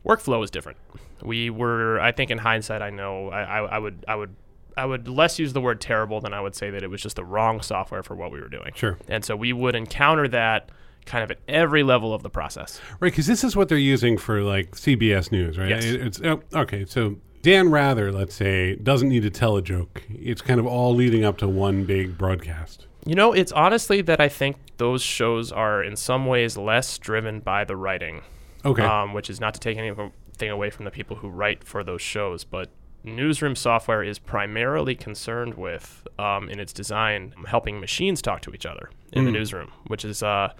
workflow 0.05 0.41
was 0.41 0.51
different. 0.51 0.79
We 1.23 1.51
were, 1.51 2.01
I 2.01 2.13
think, 2.13 2.31
in 2.31 2.39
hindsight, 2.39 2.83
I 2.83 2.91
know 2.91 3.29
I, 3.29 3.43
I, 3.43 3.59
I 3.61 3.79
would 3.79 4.05
I 4.07 4.15
would 4.15 4.35
I 4.77 4.85
would 4.85 5.09
less 5.09 5.39
use 5.39 5.53
the 5.53 5.61
word 5.61 5.81
terrible 5.81 6.21
than 6.21 6.33
I 6.33 6.41
would 6.41 6.55
say 6.55 6.71
that 6.71 6.83
it 6.83 6.89
was 6.89 7.03
just 7.03 7.17
the 7.17 7.25
wrong 7.25 7.61
software 7.61 8.03
for 8.03 8.15
what 8.15 8.31
we 8.31 8.41
were 8.41 8.49
doing. 8.49 8.73
Sure. 8.75 8.97
And 9.09 9.25
so 9.25 9.35
we 9.35 9.53
would 9.53 9.75
encounter 9.75 10.29
that 10.29 10.71
kind 11.05 11.25
of 11.25 11.31
at 11.33 11.39
every 11.49 11.83
level 11.83 12.15
of 12.15 12.23
the 12.23 12.31
process. 12.31 12.81
Right, 13.01 13.11
because 13.11 13.27
this 13.27 13.43
is 13.43 13.57
what 13.57 13.69
they're 13.69 13.79
using 13.79 14.19
for 14.19 14.43
like 14.43 14.73
CBS 14.73 15.33
News, 15.33 15.59
right? 15.59 15.71
Yes. 15.71 15.85
It's 15.85 16.21
oh, 16.23 16.43
okay. 16.55 16.85
So 16.85 17.17
Dan 17.43 17.71
Rather, 17.71 18.11
let's 18.13 18.35
say, 18.35 18.75
doesn't 18.77 19.09
need 19.09 19.23
to 19.23 19.31
tell 19.31 19.57
a 19.57 19.63
joke. 19.63 20.03
It's 20.11 20.43
kind 20.43 20.59
of 20.61 20.67
all 20.67 20.95
leading 20.95 21.25
up 21.25 21.39
to 21.39 21.49
one 21.49 21.85
big 21.85 22.19
broadcast. 22.19 22.87
You 23.07 23.15
know, 23.15 23.33
it's 23.33 23.53
honestly 23.53 24.03
that 24.03 24.21
I 24.21 24.29
think 24.29 24.57
those 24.77 25.03
shows 25.03 25.51
are 25.53 25.83
in 25.83 25.97
some 25.97 26.27
ways 26.27 26.57
less 26.57 26.99
driven 26.99 27.41
by 27.41 27.65
the 27.65 27.77
writing. 27.77 28.23
Okay. 28.65 28.83
um, 28.83 29.15
which 29.15 29.31
is 29.31 29.41
not 29.41 29.55
to 29.55 29.61
take 29.61 29.79
anything 29.79 30.11
away 30.51 30.69
from 30.69 30.85
the 30.85 30.91
people 30.91 31.17
who 31.17 31.29
write 31.29 31.63
for 31.63 31.85
those 31.85 32.03
shows, 32.03 32.43
but 32.43 32.69
newsroom 33.05 33.55
software 33.55 34.03
is 34.03 34.19
primarily 34.19 34.97
concerned 34.97 35.55
with, 35.55 36.07
um, 36.19 36.49
in 36.51 36.59
its 36.59 36.73
design, 36.73 37.33
helping 37.47 37.79
machines 37.79 38.21
talk 38.21 38.43
to 38.43 38.53
each 38.53 38.67
other 38.67 38.91
in 39.13 39.25
the 39.25 39.31
Mm. 39.31 39.35
newsroom, 39.35 39.71
which 39.87 40.05
is 40.05 40.25
uh, 40.25 40.53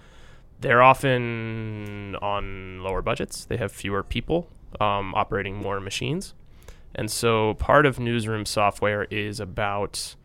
they're 0.61 0.81
often 0.81 2.15
on 2.21 2.81
lower 2.81 3.01
budgets. 3.01 3.43
They 3.45 3.57
have 3.57 3.71
fewer 3.71 4.01
people 4.01 4.47
um, 4.79 5.13
operating 5.13 5.57
more 5.57 5.79
machines, 5.81 6.33
and 6.95 7.09
so 7.09 7.53
part 7.55 7.85
of 7.85 7.99
newsroom 7.99 8.45
software 8.45 9.05
is 9.05 9.39
about 9.39 10.15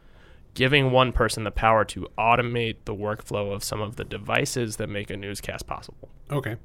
giving 0.54 0.90
one 0.90 1.12
person 1.12 1.44
the 1.44 1.50
power 1.50 1.84
to 1.84 2.06
automate 2.16 2.76
the 2.84 2.94
workflow 2.94 3.52
of 3.52 3.64
some 3.64 3.80
of 3.80 3.96
the 3.96 4.04
devices 4.04 4.76
that 4.76 4.88
make 4.88 5.10
a 5.10 5.16
newscast 5.16 5.66
possible. 5.66 6.08
okay. 6.30 6.56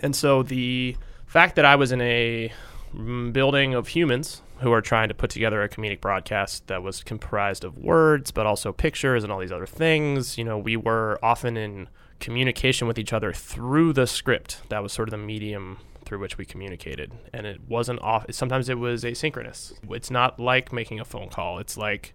And 0.00 0.14
so 0.14 0.42
the 0.42 0.94
fact 1.26 1.56
that 1.56 1.64
I 1.64 1.76
was 1.76 1.90
in 1.90 2.02
a 2.02 2.52
mm, 2.94 3.32
building 3.32 3.72
of 3.72 3.88
humans 3.88 4.42
who 4.58 4.72
are 4.72 4.80
trying 4.80 5.08
to 5.08 5.14
put 5.14 5.30
together 5.30 5.62
a 5.62 5.68
comedic 5.68 6.00
broadcast 6.00 6.66
that 6.66 6.82
was 6.82 7.02
comprised 7.02 7.64
of 7.64 7.78
words, 7.78 8.30
but 8.30 8.46
also 8.46 8.72
pictures 8.72 9.22
and 9.22 9.32
all 9.32 9.38
these 9.38 9.52
other 9.52 9.66
things, 9.66 10.38
you 10.38 10.44
know, 10.44 10.56
we 10.56 10.76
were 10.76 11.18
often 11.22 11.56
in 11.56 11.88
communication 12.20 12.88
with 12.88 12.98
each 12.98 13.12
other 13.12 13.32
through 13.32 13.92
the 13.92 14.06
script. 14.06 14.62
That 14.70 14.82
was 14.82 14.92
sort 14.92 15.08
of 15.08 15.10
the 15.12 15.18
medium 15.18 15.78
through 16.06 16.20
which 16.20 16.38
we 16.38 16.44
communicated. 16.44 17.12
And 17.32 17.46
it 17.46 17.60
wasn't 17.68 18.00
off, 18.00 18.24
sometimes 18.30 18.68
it 18.68 18.78
was 18.78 19.04
asynchronous. 19.04 19.74
It's 19.90 20.10
not 20.10 20.40
like 20.40 20.72
making 20.72 21.00
a 21.00 21.04
phone 21.04 21.28
call, 21.28 21.58
it's 21.58 21.76
like 21.76 22.14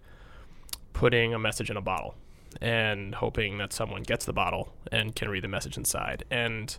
putting 0.92 1.32
a 1.32 1.38
message 1.38 1.70
in 1.70 1.76
a 1.76 1.80
bottle 1.80 2.14
and 2.60 3.14
hoping 3.14 3.58
that 3.58 3.72
someone 3.72 4.02
gets 4.02 4.24
the 4.24 4.32
bottle 4.32 4.72
and 4.90 5.14
can 5.14 5.28
read 5.28 5.44
the 5.44 5.48
message 5.48 5.76
inside. 5.76 6.24
And 6.30 6.76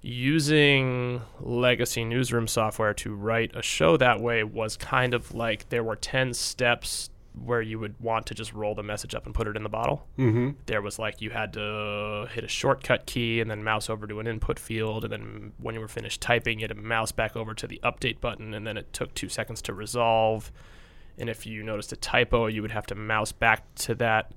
using 0.00 1.22
legacy 1.40 2.04
newsroom 2.04 2.46
software 2.46 2.92
to 2.92 3.14
write 3.14 3.54
a 3.56 3.62
show 3.62 3.96
that 3.96 4.20
way 4.20 4.44
was 4.44 4.76
kind 4.76 5.14
of 5.14 5.34
like 5.34 5.68
there 5.70 5.82
were 5.82 5.96
10 5.96 6.34
steps 6.34 7.10
where 7.42 7.60
you 7.60 7.78
would 7.78 7.98
want 8.00 8.26
to 8.26 8.34
just 8.34 8.52
roll 8.52 8.74
the 8.74 8.82
message 8.82 9.14
up 9.14 9.26
and 9.26 9.34
put 9.34 9.46
it 9.48 9.56
in 9.56 9.62
the 9.64 9.68
bottle. 9.68 10.06
Mm-hmm. 10.18 10.50
There 10.66 10.80
was 10.80 10.98
like 10.98 11.20
you 11.20 11.30
had 11.30 11.52
to 11.54 12.28
hit 12.32 12.44
a 12.44 12.48
shortcut 12.48 13.06
key 13.06 13.40
and 13.40 13.50
then 13.50 13.64
mouse 13.64 13.90
over 13.90 14.06
to 14.06 14.20
an 14.20 14.26
input 14.26 14.58
field. 14.58 15.04
And 15.04 15.12
then 15.12 15.52
when 15.58 15.74
you 15.74 15.80
were 15.80 15.88
finished 15.88 16.20
typing, 16.20 16.60
you 16.60 16.64
had 16.68 16.76
to 16.76 16.80
mouse 16.82 17.10
back 17.12 17.34
over 17.36 17.52
to 17.54 17.66
the 17.66 17.80
update 17.82 18.20
button. 18.20 18.54
And 18.54 18.66
then 18.66 18.76
it 18.76 18.92
took 18.92 19.12
two 19.14 19.28
seconds 19.28 19.60
to 19.62 19.74
resolve. 19.74 20.52
And 21.18 21.28
if 21.28 21.44
you 21.46 21.62
noticed 21.62 21.92
a 21.92 21.96
typo, 21.96 22.46
you 22.46 22.62
would 22.62 22.70
have 22.72 22.86
to 22.86 22.94
mouse 22.94 23.32
back 23.32 23.62
to 23.76 23.94
that 23.96 24.32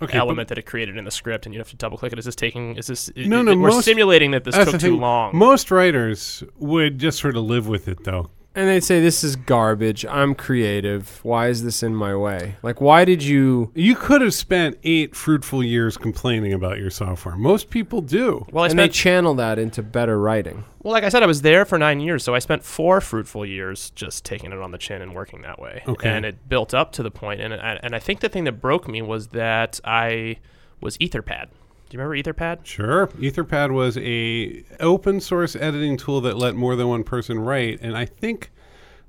Okay, 0.00 0.18
element 0.18 0.48
that 0.48 0.58
it 0.58 0.66
created 0.66 0.96
in 0.96 1.04
the 1.04 1.10
script, 1.12 1.46
and 1.46 1.54
you 1.54 1.60
have 1.60 1.68
to 1.70 1.76
double 1.76 1.96
click 1.96 2.12
it. 2.12 2.18
Is 2.18 2.24
this 2.24 2.34
taking? 2.34 2.74
Is 2.76 2.88
this? 2.88 3.08
No, 3.14 3.40
it- 3.40 3.44
no, 3.44 3.52
We're 3.56 3.68
most- 3.68 3.84
simulating 3.84 4.32
that 4.32 4.42
this 4.42 4.56
took 4.56 4.80
too 4.80 4.96
long. 4.96 5.36
Most 5.36 5.70
writers 5.70 6.42
would 6.56 6.98
just 6.98 7.20
sort 7.20 7.36
of 7.36 7.44
live 7.44 7.68
with 7.68 7.86
it, 7.86 8.02
though. 8.04 8.28
And 8.54 8.68
they'd 8.68 8.84
say, 8.84 9.00
This 9.00 9.24
is 9.24 9.36
garbage. 9.36 10.04
I'm 10.06 10.34
creative. 10.34 11.20
Why 11.22 11.48
is 11.48 11.62
this 11.62 11.82
in 11.82 11.94
my 11.94 12.14
way? 12.14 12.56
Like, 12.62 12.80
why 12.80 13.04
did 13.04 13.22
you. 13.22 13.70
You 13.74 13.94
could 13.94 14.20
have 14.20 14.34
spent 14.34 14.78
eight 14.84 15.16
fruitful 15.16 15.62
years 15.64 15.96
complaining 15.96 16.52
about 16.52 16.78
your 16.78 16.90
software. 16.90 17.36
Most 17.36 17.70
people 17.70 18.02
do. 18.02 18.46
well, 18.52 18.64
I 18.64 18.68
and 18.68 18.78
they 18.78 18.84
spent. 18.84 18.94
channel 18.94 19.34
that 19.34 19.58
into 19.58 19.82
better 19.82 20.18
writing. 20.20 20.64
well, 20.82 20.92
like 20.92 21.04
I 21.04 21.08
said, 21.08 21.22
I 21.22 21.26
was 21.26 21.42
there 21.42 21.64
for 21.64 21.78
nine 21.78 22.00
years, 22.00 22.24
so 22.24 22.34
I 22.34 22.38
spent 22.40 22.64
four 22.64 23.00
fruitful 23.00 23.46
years 23.46 23.90
just 23.90 24.24
taking 24.24 24.52
it 24.52 24.58
on 24.58 24.70
the 24.70 24.78
chin 24.78 25.00
and 25.00 25.14
working 25.14 25.42
that 25.42 25.58
way. 25.58 25.82
Okay. 25.88 26.08
And 26.08 26.24
it 26.26 26.48
built 26.48 26.74
up 26.74 26.92
to 26.92 27.02
the 27.02 27.10
point, 27.10 27.40
and 27.40 27.54
I, 27.54 27.78
and 27.82 27.94
I 27.94 27.98
think 27.98 28.20
the 28.20 28.28
thing 28.28 28.44
that 28.44 28.60
broke 28.60 28.86
me 28.88 29.00
was 29.02 29.28
that 29.28 29.80
I 29.84 30.36
was 30.80 30.98
Etherpad. 30.98 31.48
Do 31.92 31.98
you 31.98 32.04
remember 32.04 32.32
Etherpad? 32.32 32.64
Sure. 32.64 33.08
Etherpad 33.18 33.70
was 33.70 33.98
a 33.98 34.64
open 34.80 35.20
source 35.20 35.54
editing 35.54 35.98
tool 35.98 36.22
that 36.22 36.38
let 36.38 36.54
more 36.54 36.74
than 36.74 36.88
one 36.88 37.04
person 37.04 37.38
write, 37.38 37.80
and 37.82 37.94
I 37.98 38.06
think 38.06 38.50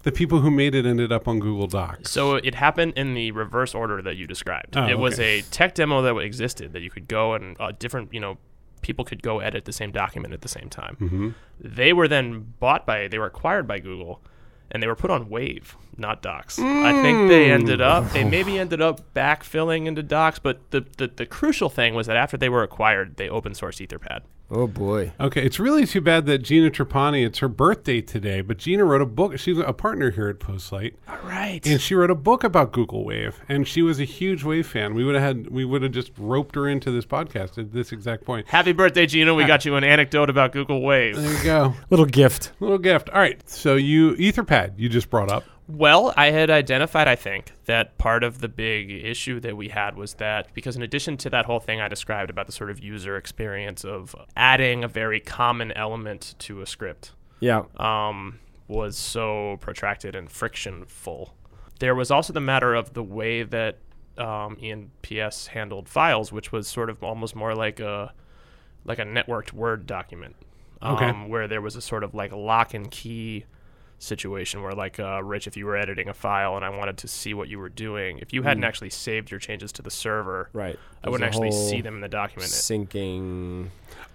the 0.02 0.12
people 0.12 0.42
who 0.42 0.52
made 0.52 0.76
it 0.76 0.86
ended 0.86 1.10
up 1.10 1.26
on 1.26 1.40
Google 1.40 1.68
Docs. 1.68 2.12
So 2.12 2.36
it 2.36 2.56
happened 2.56 2.92
in 2.98 3.14
the 3.14 3.32
reverse 3.32 3.74
order 3.74 4.02
that 4.02 4.18
you 4.18 4.28
described. 4.28 4.76
Oh, 4.76 4.86
it 4.86 5.00
was 5.00 5.18
a 5.18 5.44
tech 5.44 5.76
demo 5.76 6.02
that 6.02 6.18
existed 6.18 6.74
that 6.74 6.82
you 6.82 6.90
could 6.90 7.08
go 7.08 7.36
and 7.36 7.56
uh, 7.58 7.72
different, 7.72 8.14
you 8.14 8.20
know, 8.20 8.38
people 8.82 9.06
could 9.06 9.24
go 9.24 9.40
edit 9.40 9.64
the 9.64 9.72
same 9.72 9.94
document 9.94 10.34
at 10.34 10.42
the 10.42 10.50
same 10.50 10.70
time. 10.70 10.98
hmm 10.98 11.30
They 11.62 11.94
were 11.94 12.10
then 12.10 12.54
bought 12.60 12.86
by, 12.86 13.08
they 13.08 13.18
were 13.18 13.28
acquired 13.28 13.66
by 13.66 13.80
Google, 13.80 14.22
and 14.74 14.82
they 14.82 14.88
were 14.88 14.96
put 14.96 15.12
on 15.12 15.30
Wave, 15.30 15.78
not 15.98 16.22
Docs. 16.22 16.58
I 16.60 17.02
think 17.02 17.30
they 17.30 17.46
hmm. 17.46 17.54
ended 17.54 17.80
up, 17.82 18.12
they 18.12 18.24
oh. 18.24 18.30
maybe 18.30 18.58
ended 18.58 18.82
up 18.82 19.14
backfilling 19.14 19.86
into 19.86 20.02
Docs, 20.04 20.40
but 20.40 20.72
the, 20.72 20.86
the 20.98 21.08
the 21.08 21.26
crucial 21.26 21.70
thing 21.70 21.94
was 21.94 22.08
that 22.08 22.18
after 22.18 22.36
they 22.36 22.50
were 22.50 22.64
acquired, 22.64 23.18
they 23.18 23.30
open 23.30 23.54
sourced 23.54 23.86
Etherpad. 23.86 24.22
Oh, 24.52 24.68
boy. 24.68 25.14
Okay, 25.20 25.44
it's 25.44 25.60
really 25.60 25.86
too 25.88 26.02
bad 26.02 26.28
that 26.28 26.40
Gina 26.40 26.70
Trapani, 26.70 27.26
it's 27.26 27.40
her 27.40 27.48
birthday 27.48 28.02
today, 28.02 28.42
but 28.42 28.58
Gina 28.58 28.84
wrote 28.86 29.02
a 29.02 29.06
book. 29.06 29.40
She's 29.40 29.58
a 29.58 29.74
partner 29.74 30.12
here 30.12 30.28
at 30.30 30.38
Postlight, 30.40 30.94
All 31.08 31.18
right. 31.24 31.66
and 31.66 31.82
she 31.82 31.96
wrote 31.96 32.12
a 32.12 32.16
book 32.16 32.44
about 32.44 32.72
Google 32.72 33.04
Wave, 33.04 33.42
and 33.50 33.68
she 33.68 33.82
was 33.82 34.00
a 34.00 34.04
huge 34.04 34.44
Wave 34.44 34.68
fan. 34.68 34.94
We 34.94 35.04
would 35.06 35.16
have 35.16 35.24
had, 35.24 35.50
we 35.50 35.66
would 35.66 35.82
have 35.82 35.92
just 35.92 36.12
roped 36.20 36.54
her 36.56 36.68
into 36.68 36.92
this 36.92 37.06
podcast 37.06 37.58
at 37.58 37.72
this 37.72 37.92
exact 37.92 38.26
point. 38.26 38.48
Happy 38.48 38.74
birthday, 38.74 39.08
Gina. 39.08 39.34
We 39.34 39.44
uh, 39.44 39.48
got 39.48 39.66
you 39.66 39.76
an 39.76 39.84
anecdote 39.84 40.30
about 40.30 40.52
Google 40.52 40.82
Wave. 40.84 41.16
There 41.16 41.34
you 41.34 41.44
go. 41.44 41.74
Little 41.90 42.06
gift. 42.06 42.52
Little 42.60 42.78
gift. 42.78 43.10
All 43.10 43.20
right, 43.22 43.42
so 43.50 43.76
you, 43.76 44.14
Etherpad, 44.18 44.74
you 44.78 44.88
just 44.88 45.10
brought 45.10 45.32
up. 45.32 45.46
Well, 45.68 46.14
I 46.18 46.32
had 46.32 46.50
identified, 46.50 47.08
I 47.08 47.16
think, 47.16 47.52
that 47.66 47.98
part 47.98 48.24
of 48.24 48.40
the 48.42 48.50
big 48.50 48.92
issue 48.92 49.40
that 49.40 49.56
we 49.56 49.70
had 49.70 49.96
was 49.96 50.16
that 50.16 50.54
because, 50.54 50.76
in 50.76 50.82
addition 50.82 51.16
to 51.18 51.30
that 51.30 51.46
whole 51.46 51.60
thing 51.62 51.80
I 51.80 51.88
described 51.88 52.30
about 52.30 52.48
the 52.48 52.52
sort 52.52 52.70
of 52.70 52.84
user 52.84 53.16
experience 53.16 53.86
of 53.86 54.14
adding 54.36 54.84
a 54.84 54.88
very 54.90 55.20
common 55.22 55.72
element 55.72 56.36
to 56.40 56.62
a 56.62 56.66
script, 56.66 57.14
Yeah. 57.40 57.64
um, 57.78 58.40
was 58.68 58.98
so 58.98 59.58
protracted 59.62 60.16
and 60.16 60.30
frictionful, 60.30 61.34
there 61.80 61.96
was 61.96 62.12
also 62.12 62.34
the 62.34 62.40
matter 62.42 62.74
of 62.76 62.94
the 62.94 63.04
way 63.04 63.44
that 63.44 63.78
um, 64.18 64.58
ENPS 64.62 65.48
handled 65.48 65.88
files, 65.90 66.32
which 66.32 66.52
was 66.52 66.68
sort 66.68 66.90
of 66.90 67.02
almost 67.04 67.36
more 67.36 67.56
like 67.56 67.80
a 67.80 68.14
like 68.86 69.00
a 69.00 69.04
networked 69.06 69.54
Word 69.54 69.88
document, 69.88 70.36
um, 70.82 70.96
Okay. 70.96 71.12
where 71.30 71.48
there 71.48 71.62
was 71.62 71.76
a 71.78 71.82
sort 71.82 72.04
of 72.04 72.14
like 72.14 72.32
lock 72.34 72.74
and 72.74 72.92
key 72.92 73.46
situation 74.00 74.62
where 74.62 74.74
like 74.74 75.00
uh, 75.00 75.24
rich 75.24 75.48
if 75.48 75.56
you 75.56 75.66
were 75.66 75.78
editing 75.78 76.10
a 76.10 76.14
file 76.14 76.56
and 76.58 76.66
i 76.66 76.70
wanted 76.70 76.98
to 76.98 77.08
see 77.08 77.34
what 77.34 77.48
you 77.48 77.58
were 77.58 77.70
doing 77.70 78.18
if 78.20 78.34
you 78.34 78.44
hadn't 78.44 78.64
actually 78.66 78.90
saved 78.90 79.32
your 79.32 79.40
changes 79.40 79.72
to 79.72 79.82
the 79.82 79.92
server 79.92 80.50
Right. 80.52 80.78
i 81.04 81.10
wouldn't 81.10 81.26
actually 81.28 81.52
see 81.52 81.80
them 81.82 81.96
in 81.96 82.02
the 82.02 82.10
document 82.10 82.52
Syncing. 82.52 83.68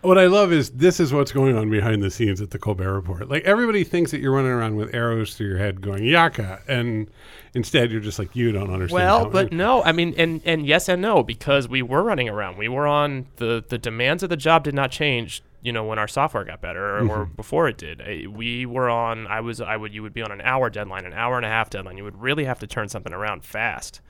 What 0.03 0.17
I 0.17 0.27
love 0.27 0.53
is 0.53 0.71
this 0.71 1.01
is 1.01 1.13
what's 1.13 1.33
going 1.33 1.57
on 1.57 1.71
behind 1.71 2.03
the 2.03 2.11
scenes 2.11 2.41
at 2.41 2.51
the 2.53 2.59
Colbert 2.59 2.95
Report. 2.95 3.29
Like 3.29 3.43
everybody 3.45 3.83
thinks 3.83 4.13
that 4.13 4.21
you're 4.21 4.33
running 4.33 4.53
around 4.53 4.77
with 4.77 4.95
arrows 4.95 5.35
through 5.35 5.49
your 5.49 5.59
head 5.59 5.81
going 5.81 6.05
yaka, 6.05 6.61
and 6.69 7.11
instead 7.55 7.91
you're 7.91 8.01
just 8.01 8.17
like 8.19 8.37
you 8.37 8.53
don't 8.53 8.73
understand. 8.73 8.93
well 9.05 9.19
how- 9.25 9.31
but 9.31 9.53
no 9.53 9.83
i 9.83 9.91
mean 9.91 10.15
and 10.17 10.41
and 10.45 10.67
yes 10.67 10.89
and 10.89 11.03
no 11.03 11.23
because 11.25 11.67
we 11.69 11.83
were 11.83 12.03
running 12.05 12.29
around 12.29 12.57
we 12.57 12.69
were 12.69 12.87
on 12.87 13.27
the 13.37 13.65
the 13.69 13.79
demands 13.79 14.23
of 14.23 14.29
the 14.31 14.37
job 14.37 14.63
did 14.63 14.75
not 14.75 14.91
change 14.93 15.43
you 15.63 15.73
know 15.73 15.85
when 15.85 15.99
our 15.99 16.09
software 16.09 16.45
got 16.45 16.61
better 16.61 16.99
or, 16.99 17.09
or 17.11 17.25
before 17.27 17.69
it 17.69 17.77
did. 17.79 18.01
Uh, 18.01 18.31
we 18.31 18.65
were 18.67 18.89
on 18.89 19.27
i 19.27 19.41
was 19.41 19.61
i 19.61 19.77
would 19.77 19.93
you 19.93 20.03
would 20.03 20.13
be 20.15 20.23
on 20.23 20.31
an 20.31 20.41
hour 20.43 20.71
deadline 20.71 21.05
an 21.05 21.13
hour 21.13 21.37
and 21.37 21.45
a 21.45 21.49
half 21.49 21.69
deadline. 21.71 21.97
You 21.97 22.05
would 22.05 22.21
really 22.21 22.45
have 22.45 22.59
to 22.61 22.67
turn 22.67 22.89
something 22.89 23.13
around 23.13 23.45
fast. 23.45 24.01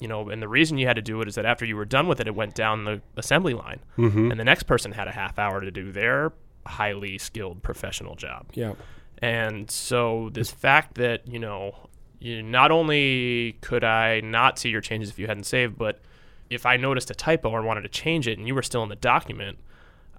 You 0.00 0.08
know 0.08 0.28
and 0.28 0.40
the 0.42 0.48
reason 0.48 0.78
you 0.78 0.86
had 0.86 0.96
to 0.96 1.02
do 1.02 1.20
it 1.20 1.28
is 1.28 1.34
that 1.36 1.44
after 1.44 1.64
you 1.64 1.76
were 1.76 1.84
done 1.84 2.06
with 2.08 2.20
it 2.20 2.26
it 2.26 2.34
went 2.34 2.54
down 2.54 2.84
the 2.84 3.00
assembly 3.16 3.54
line. 3.54 3.80
Mhm. 3.96 4.30
and 4.30 4.38
the 4.40 4.44
next 4.44 4.64
person 4.64 4.92
had 4.92 5.08
a 5.08 5.12
half 5.12 5.38
hour 5.38 5.60
to 5.60 5.70
do 5.70 5.92
their 5.92 6.32
highly 6.66 7.18
skilled 7.18 7.62
professional 7.62 8.14
job. 8.16 8.46
Yeah. 8.54 8.74
and 9.22 9.68
so 9.70 10.30
this 10.32 10.50
fact 10.50 10.94
that, 10.94 11.26
you 11.26 11.38
know, 11.40 11.74
you, 12.20 12.42
not 12.42 12.70
only 12.70 13.56
could 13.60 13.82
I 13.84 14.20
not 14.20 14.58
see 14.58 14.68
your 14.70 14.80
changes 14.80 15.08
if 15.10 15.18
you 15.18 15.26
hadn't 15.28 15.44
saved, 15.44 15.78
but 15.78 16.00
if 16.50 16.66
I 16.66 16.76
noticed 16.76 17.10
a 17.10 17.14
typo 17.14 17.50
or 17.50 17.62
wanted 17.62 17.82
to 17.82 17.88
change 17.88 18.26
it 18.28 18.38
and 18.38 18.46
you 18.46 18.54
were 18.54 18.62
still 18.62 18.82
in 18.82 18.88
the 18.88 18.96
document, 18.96 19.58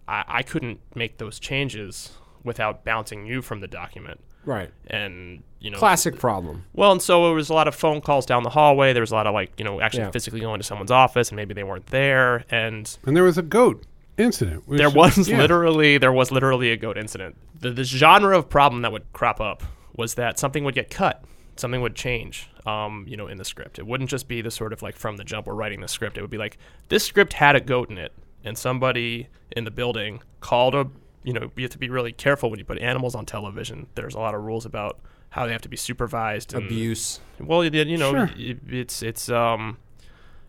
I, 0.10 0.24
I 0.39 0.44
couldn't 0.44 0.80
make 0.96 1.18
those 1.18 1.39
changes 1.39 2.12
without 2.44 2.84
bouncing 2.84 3.25
you 3.25 3.42
from 3.42 3.60
the 3.62 3.68
document. 3.68 4.20
Right. 4.46 4.72
And, 4.88 5.44
you 5.60 5.70
know, 5.70 5.78
Classic 5.78 6.18
problem. 6.18 6.63
well, 6.74 6.92
and 6.92 7.01
so 7.01 7.25
there 7.25 7.34
was 7.36 7.50
a 7.50 7.54
lot 7.54 7.68
of 7.68 7.75
phone 7.75 8.01
calls 8.01 8.25
down 8.25 8.44
the 8.44 8.50
hallway. 8.50 8.94
There 8.94 9.01
was 9.01 9.12
a 9.12 9.16
lot 9.16 9.28
of 9.28 9.34
like, 9.34 9.51
you 9.58 9.66
know, 9.66 9.82
actually 9.82 10.04
Yeah. 10.04 10.12
physically 10.12 10.39
going 10.39 10.60
to 10.60 10.66
someone's 10.66 10.92
office 10.92 11.30
and 11.30 11.36
maybe 11.36 11.54
they 11.54 11.63
weren't 11.63 11.86
there. 11.88 12.46
And 12.50 12.98
and 13.06 13.16
there 13.16 13.24
was 13.25 13.38
a 13.38 13.42
goat 13.44 13.84
incident. 14.18 14.63
there 14.68 14.89
was 14.89 15.28
yeah. 15.30 15.38
literally 15.38 15.98
there 15.98 16.12
was 16.13 16.32
literally 16.32 16.72
a 16.72 16.78
goat 16.78 16.98
incident. 16.98 17.36
The, 17.60 17.72
the 17.72 17.84
genre 17.84 18.38
of 18.38 18.50
problem 18.50 18.82
that 18.84 18.92
would 18.92 19.12
crop 19.13 19.39
up 19.42 19.63
was 19.96 20.16
that 20.16 20.39
something 20.39 20.63
would 20.63 20.75
get 20.75 20.89
cut, 20.89 21.24
something 21.58 21.82
would 21.82 21.96
change, 21.96 22.50
um, 22.66 23.06
you 23.08 23.18
know, 23.18 23.28
in 23.28 23.38
the 23.38 23.46
script. 23.46 23.78
It 23.78 23.86
wouldn't 23.86 24.10
just 24.10 24.28
be 24.30 24.42
the 24.42 24.51
sort 24.51 24.72
of 24.72 24.82
like 24.82 24.96
from 24.96 25.18
the 25.18 25.25
jump 25.25 25.46
we're 25.46 25.54
writing 25.54 25.82
the 25.82 25.88
script. 25.89 26.18
It 26.18 26.22
would 26.22 26.30
be 26.32 26.38
like 26.38 26.58
this 26.88 27.04
script 27.04 27.34
had 27.34 27.56
a 27.58 27.60
goat 27.62 27.89
in 27.89 27.98
it, 27.98 28.13
and 28.43 28.58
somebody 28.58 29.27
in 29.51 29.63
the 29.65 29.72
building 29.72 30.22
called 30.41 30.75
a. 30.75 30.88
You 31.24 31.34
know, 31.34 31.51
you 31.58 31.63
have 31.63 31.72
to 31.72 31.77
be 31.77 31.89
really 31.89 32.13
careful 32.13 32.50
when 32.50 32.60
you 32.60 32.65
put 32.65 32.79
animals 32.79 33.13
on 33.13 33.25
television. 33.25 33.88
There's 33.96 34.15
a 34.15 34.19
lot 34.19 34.34
of 34.34 34.41
rules 34.41 34.65
about 34.65 35.00
how 35.31 35.46
they 35.46 35.51
have 35.51 35.62
to 35.63 35.69
be 35.69 35.75
supervised. 35.77 36.53
And, 36.53 36.63
Abuse. 36.65 37.19
well, 37.39 37.63
you 37.63 37.69
you 37.84 37.98
know, 37.98 38.12
Sure. 38.12 38.29
it, 38.38 38.60
it's 38.69 39.03
it's 39.03 39.29
um, 39.29 39.77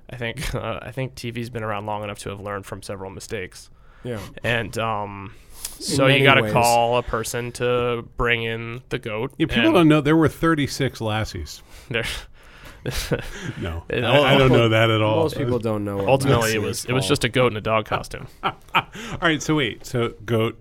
I 0.08 0.16
think 0.16 0.54
uh, 0.54 0.78
I 0.80 0.92
think 0.92 1.16
TV's 1.16 1.50
been 1.50 1.64
around 1.64 1.86
long 1.86 2.04
enough 2.04 2.20
to 2.20 2.30
have 2.30 2.40
learned 2.40 2.66
from 2.66 2.82
several 2.82 3.10
mistakes 3.10 3.68
Yeah. 4.04 4.20
and 4.44 4.78
um, 4.78 5.34
so 5.52 6.06
you 6.06 6.22
got 6.22 6.34
to 6.36 6.50
call 6.52 6.96
a 6.98 7.02
person 7.02 7.50
to 7.52 8.08
bring 8.16 8.44
in 8.44 8.82
the 8.90 8.98
goat. 8.98 9.34
Yeah, 9.38 9.46
people 9.46 9.72
don't 9.72 9.88
know 9.88 10.00
there 10.00 10.16
were 10.16 10.28
36 10.28 11.00
lassies. 11.00 11.62
there- 11.90 12.04
No, 13.60 13.84
I, 13.90 14.34
I 14.34 14.38
don't 14.38 14.52
know 14.52 14.68
that 14.70 14.90
at 14.90 15.02
all. 15.02 15.22
Most 15.22 15.36
people 15.36 15.58
don't 15.58 15.84
know. 15.84 15.98
what 15.98 16.08
ultimately, 16.08 16.42
Lassie 16.42 16.56
it 16.56 16.60
is 16.60 16.64
was 16.66 16.84
it 16.86 16.92
was 16.92 17.06
just 17.06 17.24
a 17.24 17.28
goat 17.28 17.52
in 17.52 17.56
a 17.56 17.60
dog 17.60 17.84
costume. 17.86 18.26
All 18.42 18.54
right, 19.20 19.42
so 19.42 19.54
wait, 19.56 19.84
so 19.84 20.14
goat, 20.24 20.58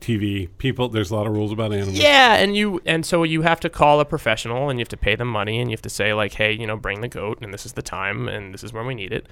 TV, 0.00 0.48
people. 0.58 0.88
There's 0.88 1.10
a 1.10 1.14
lot 1.14 1.26
of 1.26 1.32
rules 1.32 1.52
about 1.52 1.72
animals. 1.72 1.98
yeah, 1.98 2.34
and 2.34 2.54
you 2.56 2.82
and 2.84 3.06
so 3.06 3.22
you 3.22 3.42
have 3.42 3.60
to 3.60 3.70
call 3.70 4.00
a 4.00 4.04
professional, 4.04 4.68
and 4.68 4.78
you 4.78 4.82
have 4.82 4.88
to 4.90 4.96
pay 4.96 5.16
them 5.16 5.28
money, 5.28 5.58
and 5.60 5.70
you 5.70 5.74
have 5.74 5.82
to 5.82 5.90
say 5.90 6.12
like, 6.12 6.34
hey, 6.34 6.52
you 6.52 6.66
know, 6.66 6.76
bring 6.76 7.00
the 7.00 7.08
goat, 7.08 7.38
and 7.40 7.54
this 7.54 7.64
is 7.64 7.72
the 7.72 7.82
time, 7.82 8.28
and 8.28 8.52
this 8.52 8.62
is 8.62 8.72
when 8.72 8.86
we 8.86 8.94
need 8.94 9.12
it. 9.12 9.26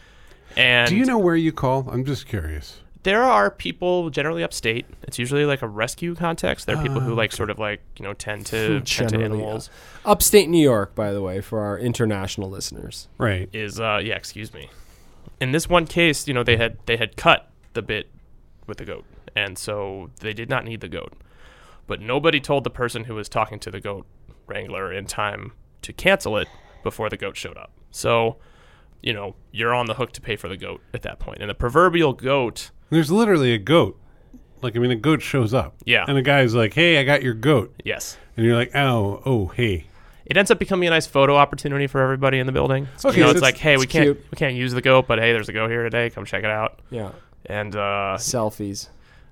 And 0.56 0.88
Do 0.88 0.96
you 0.96 1.04
know 1.04 1.18
where 1.18 1.36
you 1.36 1.52
call? 1.52 1.88
I'm 1.90 2.04
just 2.04 2.26
curious. 2.26 2.80
There 3.02 3.22
are 3.22 3.50
people 3.50 4.10
generally 4.10 4.42
upstate. 4.42 4.86
It's 5.02 5.18
usually 5.18 5.44
like 5.46 5.62
a 5.62 5.68
rescue 5.68 6.14
context. 6.14 6.66
There 6.66 6.76
are 6.76 6.82
people 6.82 7.00
who 7.00 7.14
like 7.14 7.32
sort 7.32 7.50
of 7.50 7.58
like 7.58 7.80
you 7.98 8.04
know 8.04 8.12
tend 8.12 8.46
to 8.46 8.80
tend 8.80 8.86
to 8.86 9.04
Generally, 9.16 9.24
animals. 9.42 9.70
upstate 10.04 10.48
New 10.48 10.62
York, 10.62 10.94
by 10.94 11.12
the 11.12 11.22
way, 11.22 11.40
for 11.40 11.60
our 11.60 11.78
international 11.78 12.50
listeners. 12.50 13.08
Right. 13.18 13.48
is 13.52 13.80
uh 13.80 14.00
yeah 14.02 14.16
excuse 14.16 14.52
me 14.52 14.70
in 15.40 15.52
this 15.52 15.68
one 15.68 15.86
case 15.86 16.28
you 16.28 16.34
know 16.34 16.42
they 16.42 16.56
had 16.56 16.76
they 16.86 16.96
had 16.96 17.16
cut 17.16 17.50
the 17.72 17.82
bit 17.82 18.10
with 18.66 18.78
the 18.78 18.84
goat 18.84 19.04
and 19.34 19.56
so 19.58 20.10
they 20.20 20.32
did 20.32 20.48
not 20.50 20.64
need 20.64 20.80
the 20.80 20.88
goat 20.88 21.14
but 21.86 22.00
nobody 22.00 22.38
told 22.40 22.64
the 22.64 22.70
person 22.70 23.04
who 23.04 23.14
was 23.14 23.28
talking 23.28 23.58
to 23.58 23.70
the 23.70 23.80
goat 23.80 24.06
wrangler 24.46 24.92
in 24.92 25.06
time 25.06 25.52
to 25.82 25.92
cancel 25.92 26.36
it 26.36 26.48
before 26.82 27.08
the 27.08 27.16
goat 27.16 27.36
showed 27.36 27.56
up 27.56 27.70
so 27.90 28.36
you 29.02 29.12
know 29.12 29.34
you're 29.50 29.72
on 29.74 29.86
the 29.86 29.94
hook 29.94 30.12
to 30.12 30.20
pay 30.20 30.36
for 30.36 30.48
the 30.48 30.56
goat 30.56 30.80
at 30.92 31.02
that 31.02 31.18
point. 31.18 31.38
point 31.38 31.40
and 31.40 31.48
the 31.50 31.54
proverbial 31.54 32.12
goat 32.12 32.70
There's 32.90 33.10
literally 33.10 33.52
a 33.54 33.58
goat. 33.58 33.98
Like 34.62 34.76
I 34.76 34.78
mean, 34.78 34.90
a 34.90 34.96
goat 34.96 35.22
shows 35.22 35.54
up. 35.54 35.74
Yeah. 35.84 36.04
And 36.06 36.18
a 36.18 36.22
guy's 36.22 36.54
like, 36.54 36.74
"Hey, 36.74 36.98
I 36.98 37.04
got 37.04 37.22
your 37.22 37.34
goat," 37.34 37.74
yes 37.84 38.16
and 38.36 38.44
you're 38.46 38.56
like, 38.56 38.74
"Oh, 38.74 39.22
oh, 39.24 39.46
hey." 39.48 39.86
it 40.26 40.36
ends 40.36 40.50
up 40.50 40.58
becoming 40.60 40.86
a 40.86 40.90
nice 40.90 41.06
photo 41.08 41.34
opportunity 41.34 41.86
for 41.88 42.00
everybody 42.00 42.38
in 42.38 42.46
the 42.46 42.52
building. 42.52 42.86
Okay, 43.04 43.16
you 43.16 43.22
know, 43.24 43.28
so 43.28 43.30
it's 43.30 43.38
it's- 43.38 43.42
like, 43.42 43.56
hey, 43.56 43.76
we 43.78 43.86
can't 43.86 44.04
cute. 44.04 44.24
we 44.30 44.36
can't 44.36 44.54
use 44.54 44.72
the 44.72 44.80
goat, 44.82 45.06
but 45.08 45.18
hey, 45.18 45.32
there's 45.32 45.48
a 45.48 45.52
goat 45.52 45.70
here 45.70 45.82
today. 45.82 46.08
Come 46.10 46.24
check 46.24 46.44
it 46.44 46.50
out. 46.50 46.78
Yeah. 46.90 47.10
And 47.46 47.74
uh, 47.74 48.16
Selfies. 48.18 48.88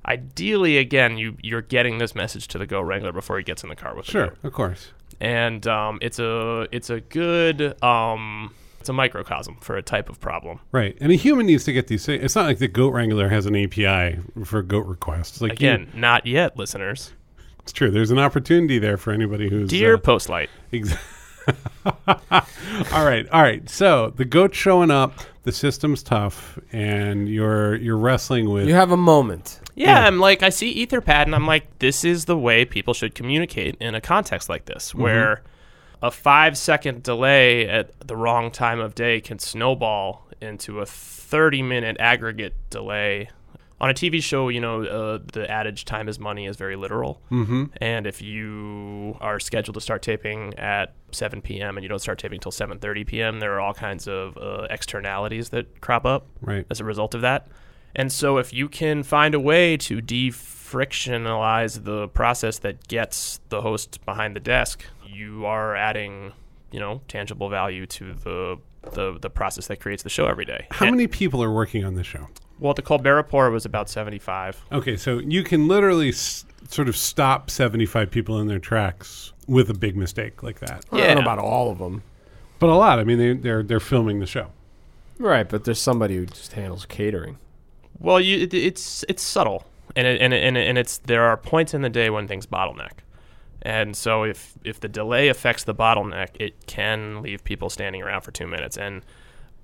ideally 0.07 0.79
again 0.79 1.19
you 1.19 1.37
you're 1.43 1.61
getting 1.63 1.99
this 1.99 2.15
message 2.15 2.49
to 2.49 2.59
the 2.59 2.67
goat 2.67 2.83
wrangler 2.83 3.13
before 3.13 3.37
he 3.39 3.45
gets 3.45 3.63
in 3.63 3.69
the 3.69 3.77
car 3.77 3.95
with 3.95 4.07
the 4.07 4.13
Sure, 4.13 4.27
goat. 4.29 4.39
of 4.43 4.53
course. 4.53 4.93
and 5.21 5.67
um, 5.67 5.99
it's 6.03 6.19
a 6.19 6.67
it's 6.73 6.91
a 6.91 7.01
good 7.01 7.81
um, 7.83 8.53
It's 8.81 8.89
a 8.89 8.93
microcosm 8.93 9.57
for 9.61 9.77
a 9.77 9.83
type 9.83 10.09
of 10.09 10.21
problem. 10.21 10.61
Right. 10.73 10.97
And 11.01 11.11
a 11.13 11.17
human 11.17 11.47
needs 11.47 11.65
to 11.65 11.73
get 11.73 11.89
these 11.89 12.07
things. 12.07 12.23
It's 12.23 12.35
not 12.37 12.47
like 12.47 12.59
the 12.59 12.69
Goat 12.69 12.93
Wrangler 12.95 13.29
has 13.29 13.45
an 13.47 13.57
API 13.57 14.19
for 14.45 14.63
goat 14.63 14.87
requests. 14.87 15.41
Like 15.41 15.61
you- 15.61 15.69
Again, 15.71 15.89
not 15.95 16.27
yet, 16.27 16.57
listeners. 16.57 17.13
it's 17.61 17.73
true. 17.73 17.91
There's 17.91 18.11
an 18.11 18.19
opportunity 18.19 18.79
there 18.79 18.97
for 18.97 19.13
anybody 19.13 19.49
who's 19.49 19.69
Dear 19.71 19.95
uh, 19.95 19.99
Postlight, 19.99 20.49
Ex- 20.73 20.95
all 22.93 23.05
right, 23.05 23.27
all 23.31 23.43
right. 23.43 23.69
So 23.69 24.13
the 24.17 24.25
goat's 24.25 24.57
showing 24.57 24.91
up. 24.91 25.15
The 25.45 25.53
system's 25.53 26.03
tough, 26.03 26.59
and 26.73 27.27
you're 27.29 27.77
you're 27.77 27.97
wrestling 27.97 28.51
with. 28.51 28.69
You 28.69 28.75
have 28.75 28.91
a 28.93 28.99
moment. 28.99 29.61
Yeah, 29.75 30.07
I'm 30.07 30.19
like 30.19 30.43
I 30.43 30.51
see 30.51 30.85
Etherpad 30.87 31.23
and 31.23 31.35
I'm 31.35 31.47
like, 31.47 31.79
this 31.79 32.05
is 32.05 32.27
the 32.27 32.37
way 32.37 32.65
people 32.67 32.93
should 32.93 33.15
communicate 33.15 33.77
in 33.81 33.95
a 33.95 34.01
context 34.01 34.51
like 34.51 34.67
this, 34.67 34.95
where 34.95 35.43
a 36.03 36.11
five 36.11 36.57
second 36.57 37.03
delay 37.03 37.69
at 37.69 37.99
the 38.07 38.17
wrong 38.17 38.51
time 38.51 38.81
of 38.81 38.95
day 38.95 39.21
can 39.21 39.39
snowball 39.39 40.29
into 40.41 40.81
a 40.81 40.87
30 40.87 41.63
minute 41.63 41.97
aggregate 41.99 42.55
delay. 42.71 43.31
On 43.81 43.89
a 43.89 43.95
TV 43.95 44.21
show, 44.21 44.49
you 44.49 44.61
know, 44.61 44.83
uh, 44.83 45.19
the 45.33 45.49
adage 45.49 45.85
"time 45.85 46.09
is 46.09 46.19
money" 46.19 46.47
is 46.47 46.57
very 46.57 46.75
literal. 46.75 47.23
Mm-hmm. 47.31 47.67
And 47.77 48.09
if 48.09 48.21
you 48.21 49.17
are 49.21 49.39
scheduled 49.39 49.75
to 49.75 49.81
start 49.81 50.03
taping 50.03 50.53
at 50.55 50.95
7 51.13 51.41
p.m. 51.43 51.77
and 51.77 51.85
you 51.85 51.89
don't 51.89 52.01
start 52.01 52.19
taping 52.19 52.39
until 52.39 52.51
7:30 52.51 53.07
p.m., 53.07 53.39
there 53.39 53.53
are 53.55 53.61
all 53.61 53.75
kinds 53.75 54.09
of 54.09 54.37
uh, 54.37 54.67
externalities 54.69 55.51
that 55.51 55.81
crop 55.81 56.05
up 56.05 56.27
right. 56.41 56.67
as 56.71 56.81
a 56.81 56.85
result 56.85 57.15
of 57.15 57.21
that. 57.21 57.47
And 57.99 58.11
so, 58.13 58.39
if 58.39 58.53
you 58.55 58.69
can 58.69 59.03
find 59.03 59.35
a 59.35 59.41
way 59.41 59.77
to 59.79 60.01
defrictionalize 60.01 61.85
the 61.85 62.09
process 62.09 62.59
that 62.61 62.87
gets 62.89 63.41
the 63.49 63.61
host 63.63 64.05
behind 64.05 64.37
the 64.37 64.41
desk, 64.41 64.85
you 65.07 65.45
are 65.47 65.75
adding, 65.77 66.33
you 66.71 66.81
know, 66.81 67.01
tangible 67.09 67.49
value 67.49 67.87
to 67.87 68.15
the 68.15 68.59
the, 68.93 69.19
the 69.21 69.29
process 69.29 69.67
that 69.67 69.81
creates 69.81 70.03
the 70.03 70.09
show 70.09 70.27
every 70.27 70.45
day. 70.47 70.67
How 70.71 70.87
And- 70.87 70.97
many 70.97 71.09
people 71.09 71.43
are 71.43 71.51
working 71.53 71.85
on 71.85 71.95
this 71.95 72.07
show? 72.07 72.29
Well, 72.61 72.71
at 72.71 72.77
the 72.77 72.83
Colbert 72.83 73.17
Report 73.17 73.51
it 73.51 73.53
was 73.53 73.65
about 73.67 73.91
seventy 73.91 74.19
five. 74.19 74.63
Okay, 74.73 74.97
so 74.97 75.19
you 75.19 75.43
can 75.43 75.69
literally 75.69 76.09
s- 76.11 76.45
sort 76.69 76.89
of 76.89 76.97
stop 76.97 77.51
75 77.51 78.11
people 78.11 78.39
in 78.41 78.47
their 78.49 78.59
tracks 78.59 79.33
with 79.47 79.71
a 79.71 79.75
big 79.75 79.97
mistake 79.97 80.43
like 80.43 80.59
that. 80.61 80.85
I 80.93 80.97
don't 80.97 81.07
Yeah. 81.07 81.15
know 81.15 81.21
about 81.21 81.39
all 81.39 81.71
of 81.71 81.79
them. 81.79 82.03
But 82.59 82.69
a 82.71 82.75
lot. 82.75 82.99
I 82.99 83.05
mean, 83.05 83.19
they, 83.19 83.33
they're 83.35 83.63
they're 83.63 83.81
filming 83.81 84.21
the 84.21 84.27
show. 84.27 84.49
Right, 85.19 85.49
but 85.49 85.65
there's 85.65 85.81
somebody 85.81 86.17
who 86.17 86.27
just 86.27 86.53
handles 86.53 86.87
catering. 86.87 87.39
Well, 88.01 88.21
you 88.21 88.45
it, 88.45 88.55
it's 88.55 89.05
it's 89.09 89.23
subtle, 89.23 89.65
and 89.97 90.07
it, 90.07 90.21
and 90.21 90.33
it, 90.33 90.43
and, 90.45 90.57
and 90.57 90.79
it's 90.79 90.99
there 90.99 91.25
are 91.25 91.37
points 91.37 91.75
in 91.75 91.83
the 91.83 91.91
day 91.91 92.11
when 92.11 92.29
things 92.29 92.47
bottleneck, 92.47 93.01
and 93.63 93.97
so 93.97 94.23
if 94.23 94.55
if 94.65 94.81
the 94.81 94.89
delay 94.89 95.29
affects 95.29 95.65
the 95.65 95.75
bottleneck, 95.75 96.29
it 96.39 96.67
can 96.67 97.23
leave 97.23 97.43
people 97.45 97.71
standing 97.71 98.03
around 98.03 98.23
for 98.23 98.31
two 98.31 98.47
minutes, 98.47 98.77
and 98.77 99.03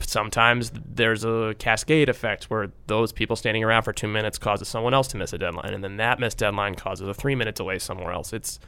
sometimes 0.00 0.72
there's 0.74 1.24
a 1.24 1.54
cascade 1.58 2.08
effect 2.08 2.44
where 2.44 2.72
those 2.88 3.12
people 3.12 3.36
standing 3.36 3.62
around 3.62 3.82
for 3.82 3.92
two 3.92 4.08
minutes 4.08 4.38
causes 4.38 4.68
someone 4.68 4.94
else 4.94 5.08
to 5.08 5.16
miss 5.16 5.32
a 5.32 5.38
deadline, 5.38 5.72
and 5.72 5.84
then 5.84 5.96
that 5.98 6.18
missed 6.18 6.38
deadline 6.38 6.74
causes 6.74 7.06
a 7.08 7.14
three 7.14 7.34
minute 7.34 7.54
delay 7.54 7.78
somewhere 7.78 8.12
else. 8.12 8.32
It's 8.32 8.58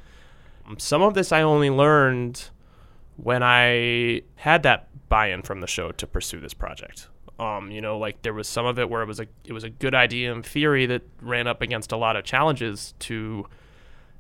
some 0.79 1.03
of 1.03 1.15
this 1.15 1.33
I 1.33 1.43
only 1.43 1.71
learned 1.71 2.51
when 3.17 3.43
I 3.43 4.23
had 4.37 4.63
that 4.65 4.89
buy-in 5.09 5.43
from 5.43 5.61
the 5.61 5.67
show 5.67 5.93
to 5.93 6.07
pursue 6.07 6.41
this 6.41 6.55
project. 6.55 7.09
Um, 7.39 7.71
you 7.71 7.81
know, 7.83 7.99
like 7.99 8.23
there 8.23 8.33
was 8.33 8.49
some 8.49 8.65
of 8.65 8.79
it 8.79 8.89
where 8.89 9.03
it 9.03 9.07
was 9.07 9.21
a 9.21 9.27
it 9.45 9.53
was 9.53 9.63
a 9.65 9.69
good 9.71 9.95
idea 9.95 10.33
in 10.33 10.43
theory 10.43 10.87
that 10.87 11.03
ran 11.21 11.47
up 11.47 11.61
against 11.61 11.93
a 11.93 11.97
lot 11.97 12.17
of 12.17 12.25
challenges 12.25 12.95
to 13.01 13.47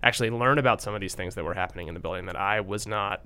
actually 0.02 0.30
learn 0.30 0.58
about 0.58 0.82
some 0.82 0.94
of 0.94 1.00
these 1.00 1.14
things 1.14 1.34
that 1.34 1.44
were 1.44 1.54
happening 1.54 1.88
in 1.88 1.94
the 1.94 2.00
building 2.00 2.26
that 2.26 2.36
I 2.36 2.60
was 2.60 2.86
not 2.86 3.22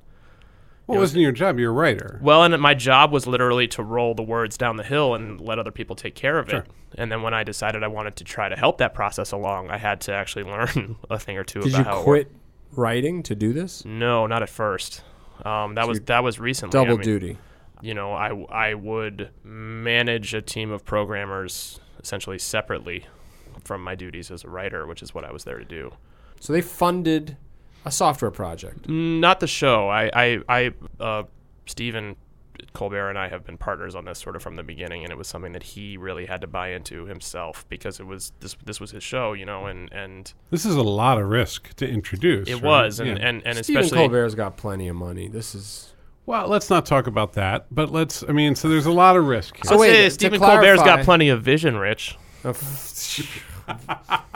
What 0.87 0.99
wasn't 0.99 1.23
your 1.23 1.32
job? 1.32 1.59
You're 1.59 1.73
a 1.73 1.75
writer. 1.75 2.20
well, 2.23 2.44
and 2.44 2.56
my 2.62 2.75
job 2.75 3.11
was 3.11 3.26
literally 3.26 3.66
to 3.68 3.82
roll 3.82 4.14
the 4.14 4.23
words 4.23 4.56
down 4.56 4.76
the 4.76 4.85
hill 4.85 5.14
and 5.14 5.40
let 5.40 5.59
other 5.59 5.73
people 5.73 5.97
take 5.97 6.14
care 6.14 6.38
of 6.38 6.49
it. 6.49 6.52
Sure. 6.52 6.64
And 6.97 7.11
then 7.11 7.23
when 7.23 7.35
I 7.35 7.42
decided 7.42 7.82
I 7.82 7.88
wanted 7.88 8.14
to 8.16 8.25
try 8.25 8.49
to 8.49 8.56
help 8.56 8.79
that 8.79 8.94
process 8.94 9.33
along, 9.33 9.70
I 9.70 9.76
had 9.79 10.00
to 10.03 10.12
actually 10.14 10.44
learn 10.55 10.96
a 11.11 11.18
thing 11.18 11.37
or 11.37 11.44
two 11.44 11.61
Did 11.62 11.74
about 11.74 11.79
you 11.79 11.85
how 11.85 12.00
it 12.00 12.05
quit 12.05 12.33
writing 12.72 13.24
to 13.24 13.35
do 13.35 13.53
this? 13.53 13.85
No, 13.85 14.29
not 14.29 14.42
at 14.42 14.48
first. 14.48 15.03
Um, 15.44 15.74
that 15.74 15.88
was 15.88 16.00
that 16.03 16.22
was 16.22 16.38
recently. 16.38 16.79
I 16.79 16.85
Double 16.85 16.98
mean, 16.98 17.05
duty. 17.05 17.38
You 17.83 17.95
know, 17.95 18.12
I 18.12 18.29
I 18.51 18.75
would 18.75 19.31
manage 19.45 20.35
a 20.35 20.43
team 20.43 20.71
of 20.71 20.85
programmers 20.85 21.81
essentially 22.03 22.38
separately 22.38 23.07
from 23.64 23.83
my 23.83 23.95
duties 23.95 24.31
as 24.31 24.45
a 24.45 24.49
writer, 24.49 24.87
which 24.87 25.03
is 25.03 25.14
what 25.14 25.25
I 25.25 25.33
was 25.33 25.45
there 25.45 25.59
to 25.59 25.64
do. 25.64 25.93
So 26.40 26.53
they 26.53 26.62
funded 26.62 27.37
a 27.85 27.90
software 27.90 28.31
project. 28.31 28.88
Mm, 28.88 29.21
Not 29.21 29.40
the 29.40 29.47
show. 29.47 29.88
I, 29.88 30.11
I, 30.14 30.38
I 30.49 30.73
uh, 30.99 31.23
Stephen 31.66 32.16
Colbert 32.75 33.09
and 33.11 33.19
I 33.19 33.29
have 33.29 33.45
been 33.45 33.57
partners 33.59 33.95
on 33.95 34.05
this 34.05 34.19
sort 34.19 34.37
of 34.37 34.43
from 34.43 34.57
the 34.57 34.62
beginning, 34.62 35.03
and 35.05 35.12
it 35.12 35.16
was 35.16 35.29
something 35.29 35.53
that 35.53 35.62
he 35.62 35.97
really 35.97 36.27
had 36.27 36.40
to 36.43 36.47
buy 36.47 36.69
into 36.73 37.07
himself 37.07 37.66
because 37.69 38.01
it 38.01 38.07
was 38.07 38.33
this 38.40 38.57
this 38.64 38.81
was 38.81 38.90
his 38.90 39.03
show, 39.03 39.33
you 39.35 39.45
know, 39.45 39.66
and 39.66 39.93
and 39.93 40.33
This 40.51 40.64
is 40.64 40.75
a 40.77 40.83
lot 40.83 41.19
of 41.19 41.29
risk 41.29 41.75
to 41.77 41.88
introduce. 41.88 42.49
it 42.49 42.55
right? 42.55 42.62
was, 42.62 43.01
and 43.01 43.11
Yeah. 43.19 43.27
and, 43.29 43.43
and 43.47 43.59
Stephen 43.64 43.83
especially 43.83 43.99
Colbert's 43.99 44.35
got 44.35 44.57
plenty 44.57 44.88
of 44.88 44.97
money. 44.97 45.29
This 45.29 45.55
is 45.55 45.95
well, 46.31 46.49
let's 46.49 46.71
not 46.71 46.87
talk 46.87 47.07
about 47.07 47.33
that. 47.35 47.66
But 47.71 47.90
let's. 47.93 48.23
I 48.29 48.33
mean, 48.33 48.55
so 48.55 48.69
there's 48.69 48.87
a 48.87 48.93
lot 48.93 49.16
of 49.16 49.27
risk 49.27 49.57
here. 49.57 49.64
So 49.64 49.75
I'll 49.75 49.81
wait, 49.81 49.90
say 49.90 50.05
to 50.05 50.11
Stephen 50.11 50.38
Colbert's 50.40 50.81
clarify- 50.81 50.85
got 50.97 51.05
plenty 51.05 51.29
of 51.29 51.43
vision, 51.43 51.77
Rich. 51.77 52.16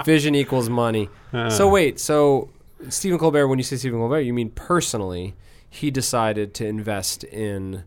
vision 0.04 0.34
equals 0.34 0.68
money. 0.68 1.08
Uh, 1.32 1.50
So 1.50 1.68
wait, 1.68 1.98
so 2.00 2.50
Stephen 2.88 3.18
Colbert, 3.18 3.48
when 3.48 3.58
you 3.58 3.62
say 3.62 3.76
Stephen 3.76 3.98
Colbert, 3.98 4.20
you 4.20 4.32
mean 4.32 4.50
personally, 4.50 5.34
he 5.70 5.90
decided 5.90 6.54
to 6.54 6.66
invest 6.66 7.24
in 7.24 7.84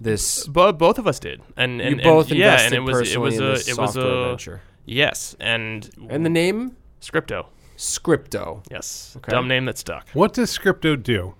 this. 0.00 0.46
But 0.46 0.72
both 0.78 0.98
of 0.98 1.06
us 1.06 1.18
did, 1.18 1.40
and 1.56 1.80
and, 1.80 1.96
you 1.98 2.02
both 2.02 2.30
and, 2.30 2.38
yeah, 2.38 2.52
invested 2.52 2.78
and 2.78 2.88
it 2.88 2.92
was 2.92 2.96
it 2.98 3.00
personally 3.00 3.24
was 3.24 3.36
in 3.38 3.44
a 3.44 3.48
this 3.50 3.68
it 3.68 3.78
was 3.78 3.94
software 3.94 4.12
a 4.12 4.28
venture. 4.28 4.60
yes, 4.84 5.36
and 5.40 5.88
And 6.10 6.24
the 6.26 6.30
name 6.30 6.76
Scripto, 7.00 7.46
Scripto. 7.76 8.62
yes, 8.70 9.14
Okay. 9.18 9.30
dumb 9.30 9.48
name 9.48 9.64
that 9.66 9.78
stuck. 9.78 10.08
what 10.10 10.32
does 10.32 10.56
Scripto 10.56 11.00
do? 11.02 11.34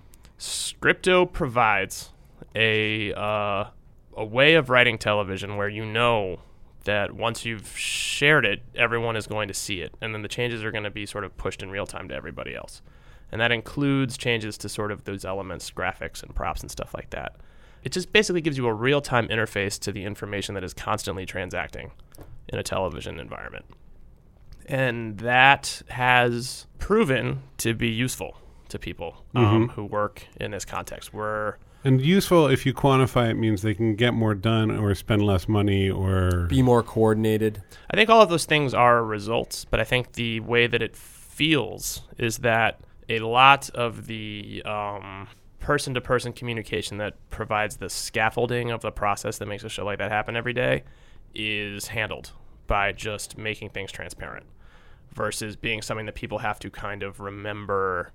Scripto 0.45 1.31
provides 1.31 2.11
a 2.55 3.15
uh, 3.15 3.65
a 4.15 4.25
way 4.25 4.55
of 4.55 4.69
writing 4.69 4.99
television 4.99 5.57
where 5.57 5.71
you 5.71 5.87
know 5.87 6.41
that 6.85 7.15
once 7.15 7.47
you've 7.47 7.67
shared 7.79 8.45
it, 8.45 8.63
everyone 8.75 9.17
is 9.17 9.27
going 9.27 9.49
to 9.49 9.55
see 9.55 9.81
it, 9.81 9.95
and 10.03 10.15
then 10.15 10.21
the 10.21 10.29
changes 10.29 10.63
are 10.63 10.71
going 10.71 10.85
to 10.85 10.91
be 10.91 11.07
sort 11.07 11.25
of 11.25 11.35
pushed 11.39 11.63
in 11.63 11.71
real 11.71 11.87
time 11.87 12.09
to 12.09 12.15
everybody 12.15 12.55
else, 12.55 12.83
and 13.33 13.41
that 13.41 13.53
includes 13.53 14.19
changes 14.19 14.59
to 14.59 14.69
sort 14.69 14.93
of 14.93 15.05
those 15.05 15.25
elements, 15.25 15.71
graphics 15.71 16.23
and 16.23 16.35
props 16.35 16.61
and 16.61 16.71
stuff 16.71 16.93
like 16.93 17.09
that. 17.09 17.37
It 17.83 17.93
just 17.93 18.13
basically 18.13 18.43
gives 18.43 18.59
you 18.59 18.67
a 18.67 18.75
real 18.75 19.01
time 19.01 19.29
interface 19.29 19.79
to 19.81 19.93
the 19.93 20.05
information 20.05 20.55
that 20.57 20.65
is 20.65 20.75
constantly 20.75 21.25
transacting 21.25 21.91
in 22.49 22.59
a 22.59 22.63
television 22.63 23.19
environment. 23.19 23.65
And 24.67 25.19
that 25.19 25.81
has 25.89 26.67
proven 26.79 27.43
to 27.59 27.73
be 27.73 27.89
useful 27.89 28.37
to 28.69 28.79
people 28.79 29.25
um, 29.35 29.69
who 29.69 29.85
work 29.85 30.27
in 30.41 30.51
this 30.51 30.65
context. 30.65 31.13
Where 31.13 31.59
And 31.85 32.01
useful 32.01 32.49
if 32.49 32.65
you 32.65 32.73
quantify 32.73 33.31
it 33.31 33.35
means 33.35 33.63
they 33.63 33.75
can 33.75 33.95
get 33.95 34.15
more 34.15 34.35
done 34.35 34.71
or 34.71 34.95
spend 34.95 35.23
less 35.23 35.49
money 35.49 35.91
or 35.91 36.47
Be 36.49 36.63
more 36.63 36.83
coordinated. 36.83 37.63
I 37.91 37.97
think 37.97 38.11
all 38.11 38.23
of 38.23 38.29
those 38.29 38.47
things 38.47 38.75
are 38.75 39.05
results, 39.05 39.65
but 39.65 39.81
I 39.81 39.85
think 39.85 40.13
the 40.13 40.41
way 40.41 40.67
that 40.67 40.83
it 40.83 40.97
feels 40.97 42.03
is 42.19 42.39
that 42.39 42.81
a 43.09 43.21
lot 43.21 43.69
of 43.71 44.07
the 44.07 44.63
person 45.65 45.95
to 45.95 46.01
person 46.01 46.33
communication 46.33 46.99
that 46.99 47.15
provides 47.31 47.79
the 47.79 47.89
scaffolding 47.89 48.71
of 48.71 48.83
the 48.83 48.93
process 48.93 49.39
that 49.39 49.47
makes 49.47 49.65
a 49.65 49.69
show 49.69 49.85
like 49.85 49.99
that 49.99 50.11
happen 50.11 50.37
every 50.37 50.53
day 50.53 50.85
is 51.35 51.89
handled 51.89 52.33
by 52.67 52.93
just 52.93 53.39
making 53.39 53.71
things 53.71 53.91
transparent 53.91 54.47
versus 55.15 55.57
being 55.57 55.81
something 55.81 56.07
that 56.07 56.15
people 56.15 56.39
have 56.39 56.59
to 56.59 56.71
kind 56.71 57.03
of 57.03 57.21
remember. 57.21 58.13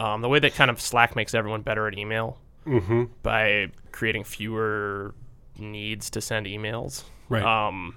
Um, 0.00 0.20
the 0.22 0.28
way 0.28 0.38
that 0.38 0.54
kind 0.54 0.70
of 0.70 0.80
Slack 0.80 1.14
makes 1.14 1.34
everyone 1.34 1.62
better 1.62 1.86
at 1.86 1.96
email 1.96 2.38
hmm 2.64 3.04
by 3.22 3.68
creating 3.90 4.24
fewer 4.24 5.14
needs 5.58 6.10
to 6.10 6.20
send 6.20 6.46
emails. 6.46 7.04
right. 7.28 7.42
Um, 7.42 7.96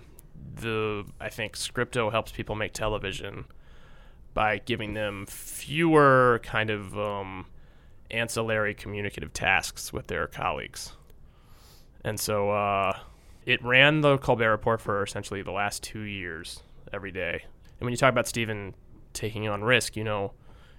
the 0.56 1.06
I 1.20 1.30
think 1.30 1.56
Scripto 1.56 2.12
helps 2.12 2.32
people 2.32 2.56
make 2.56 2.74
television 2.74 3.46
by 4.34 4.58
giving 4.60 4.94
them 4.94 5.26
fewer 5.28 6.42
kind 6.44 6.70
of 6.70 6.98
um, 6.98 7.46
ancillary 8.12 8.74
communicative 8.74 9.34
tasks 9.34 9.94
with 9.94 10.08
their 10.08 10.28
colleagues, 10.28 10.94
and 12.04 12.20
so 12.20 12.52
uh, 12.52 12.98
it 13.46 13.64
ran 13.64 14.02
the 14.02 14.18
Colbert 14.18 14.52
Report 14.52 14.82
for 14.82 15.04
essentially 15.04 15.42
the 15.42 15.52
last 15.52 15.84
two 15.84 16.02
years 16.02 16.62
every 16.94 17.12
day. 17.12 17.44
And 17.80 17.86
when 17.86 17.92
you 17.92 17.98
talk 17.98 18.12
about 18.12 18.28
Stephen 18.28 18.74
taking 19.14 19.48
on 19.48 19.64
risk, 19.64 19.96
you 19.96 20.04
know, 20.04 20.34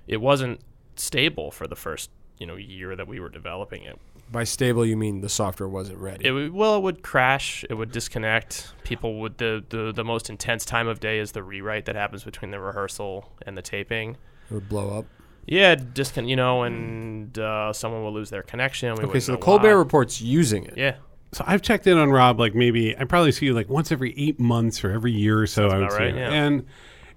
it 0.07 0.20
wasn't 0.20 0.61
stable 1.00 1.50
for 1.50 1.66
the 1.66 1.76
first 1.76 2.11
you 2.38 2.46
know 2.46 2.56
year 2.56 2.94
that 2.96 3.09
we 3.09 3.20
were 3.20 3.28
developing 3.28 3.82
it. 3.82 3.98
By 4.30 4.44
stable, 4.44 4.85
you 4.85 4.96
mean 4.96 5.20
the 5.20 5.28
software 5.28 5.68
wasn't 5.68 5.98
ready. 5.98 6.26
It 6.26 6.32
would, 6.32 6.52
well, 6.52 6.76
it 6.76 6.82
would 6.82 7.02
crash. 7.04 7.64
It 7.70 7.74
would 7.74 7.92
disconnect. 7.92 8.72
People 8.82 9.20
would 9.20 9.38
the, 9.38 9.64
the 9.68 9.92
the 9.92 10.04
most 10.04 10.28
intense 10.30 10.64
time 10.64 10.88
of 10.88 10.98
day 11.00 11.18
is 11.18 11.32
the 11.32 11.42
rewrite 11.42 11.85
that 11.85 11.94
happens 11.94 12.24
between 12.24 12.50
the 12.50 12.59
rehearsal 12.61 13.30
and 13.46 13.56
the 13.56 13.62
taping. 13.62 14.16
It 14.50 14.54
would 14.54 14.68
blow 14.68 14.98
up. 14.98 15.06
Yeah, 15.46 15.76
discon, 15.76 16.28
you 16.28 16.35
know, 16.35 16.64
and 16.64 17.38
uh, 17.38 17.72
someone 17.72 18.02
will 18.02 18.12
lose 18.12 18.30
their 18.30 18.42
connection. 18.42 18.92
We 18.96 19.04
Okay, 19.04 19.20
so 19.20 19.32
the 19.32 19.38
Colbert 19.38 19.74
why. 19.74 19.78
Report's 19.78 20.20
using 20.20 20.64
it. 20.64 20.76
Yeah, 20.76 20.96
So 21.32 21.44
I've 21.46 21.62
checked 21.62 21.87
in 21.87 21.96
on 21.96 22.11
Rob 22.11 22.40
like 22.40 22.56
maybe 22.56 22.98
I 22.98 23.04
probably 23.04 23.30
see 23.30 23.46
you 23.46 23.54
like 23.54 23.68
once 23.68 23.92
every 23.92 24.12
eight 24.18 24.40
months 24.40 24.82
or 24.82 24.90
every 24.90 25.12
year 25.12 25.40
or 25.40 25.46
so. 25.46 25.68
I 25.68 25.76
would 25.78 25.85
about 25.85 25.92
see 25.92 25.98
right, 25.98 26.14
you. 26.14 26.20
yeah. 26.20 26.32
and 26.32 26.66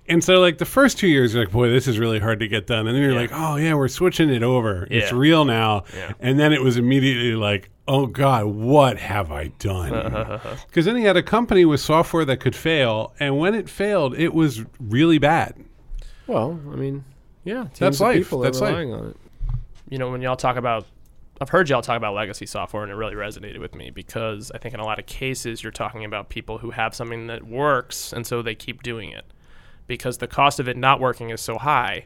and 0.09 0.23
so 0.23 0.39
like 0.39 0.57
the 0.57 0.65
first 0.65 0.97
two 0.97 1.07
years, 1.07 1.33
you're 1.33 1.43
like, 1.43 1.53
boy, 1.53 1.69
this 1.69 1.87
is 1.87 1.97
really 1.99 2.19
hard 2.19 2.39
to 2.39 2.47
get 2.47 2.67
done, 2.67 2.87
and 2.87 2.95
then 2.95 3.01
you're 3.01 3.13
Yeah. 3.13 3.19
like, 3.19 3.31
oh 3.33 3.55
yeah, 3.55 3.73
we're 3.75 3.87
switching 3.87 4.29
it 4.29 4.43
over. 4.43 4.87
It's 4.91 5.11
real 5.11 5.45
now. 5.45 5.83
Yeah. 5.95 6.13
And 6.19 6.39
then 6.39 6.51
it 6.53 6.61
was 6.61 6.77
immediately 6.77 7.35
like, 7.35 7.69
oh 7.87 8.05
god, 8.07 8.45
what 8.47 8.97
have 8.97 9.31
I 9.31 9.47
done? 9.59 9.91
Because 10.67 10.85
then 10.85 10.95
he 10.95 11.03
had 11.03 11.17
a 11.17 11.23
company 11.23 11.65
with 11.65 11.79
software 11.79 12.25
that 12.25 12.37
could 12.39 12.55
fail, 12.55 13.13
and 13.19 13.37
when 13.39 13.55
it 13.55 13.69
failed, 13.69 14.15
it 14.17 14.33
was 14.33 14.63
really 14.79 15.17
bad. 15.17 15.55
Well, 16.27 16.59
I 16.71 16.75
mean, 16.75 17.03
yeah, 17.43 17.63
teams 17.63 17.79
That's 17.79 17.97
of 17.97 18.01
life. 18.01 18.17
people 18.17 18.39
That's 18.39 18.61
are 18.61 18.65
life. 18.65 18.71
relying 18.77 18.93
on 18.93 19.07
it. 19.09 19.17
you 19.89 19.97
know, 19.97 20.11
when 20.11 20.21
y'all 20.21 20.35
talk 20.35 20.57
about, 20.57 20.85
I've 21.41 21.49
heard 21.49 21.69
y'all 21.69 21.81
talk 21.81 21.97
about 21.97 22.13
legacy 22.13 22.45
software, 22.45 22.83
and 22.83 22.91
it 22.91 22.95
really 22.95 23.15
resonated 23.15 23.59
with 23.59 23.73
me 23.73 23.89
because 23.89 24.51
I 24.53 24.57
think 24.59 24.73
in 24.75 24.79
a 24.79 24.85
lot 24.85 24.99
of 24.99 25.05
cases 25.07 25.63
you're 25.63 25.71
talking 25.71 26.05
about 26.05 26.29
people 26.29 26.57
who 26.59 26.69
have 26.71 26.93
something 26.93 27.27
that 27.27 27.47
works, 27.47 28.13
and 28.13 28.27
so 28.27 28.41
they 28.41 28.53
keep 28.55 28.83
doing 28.83 29.09
it 29.11 29.25
because 29.89 30.19
the 30.19 30.27
cost 30.27 30.61
of 30.61 30.69
it 30.69 30.77
not 30.77 31.01
working 31.01 31.31
is 31.31 31.41
so 31.41 31.57
high 31.57 32.05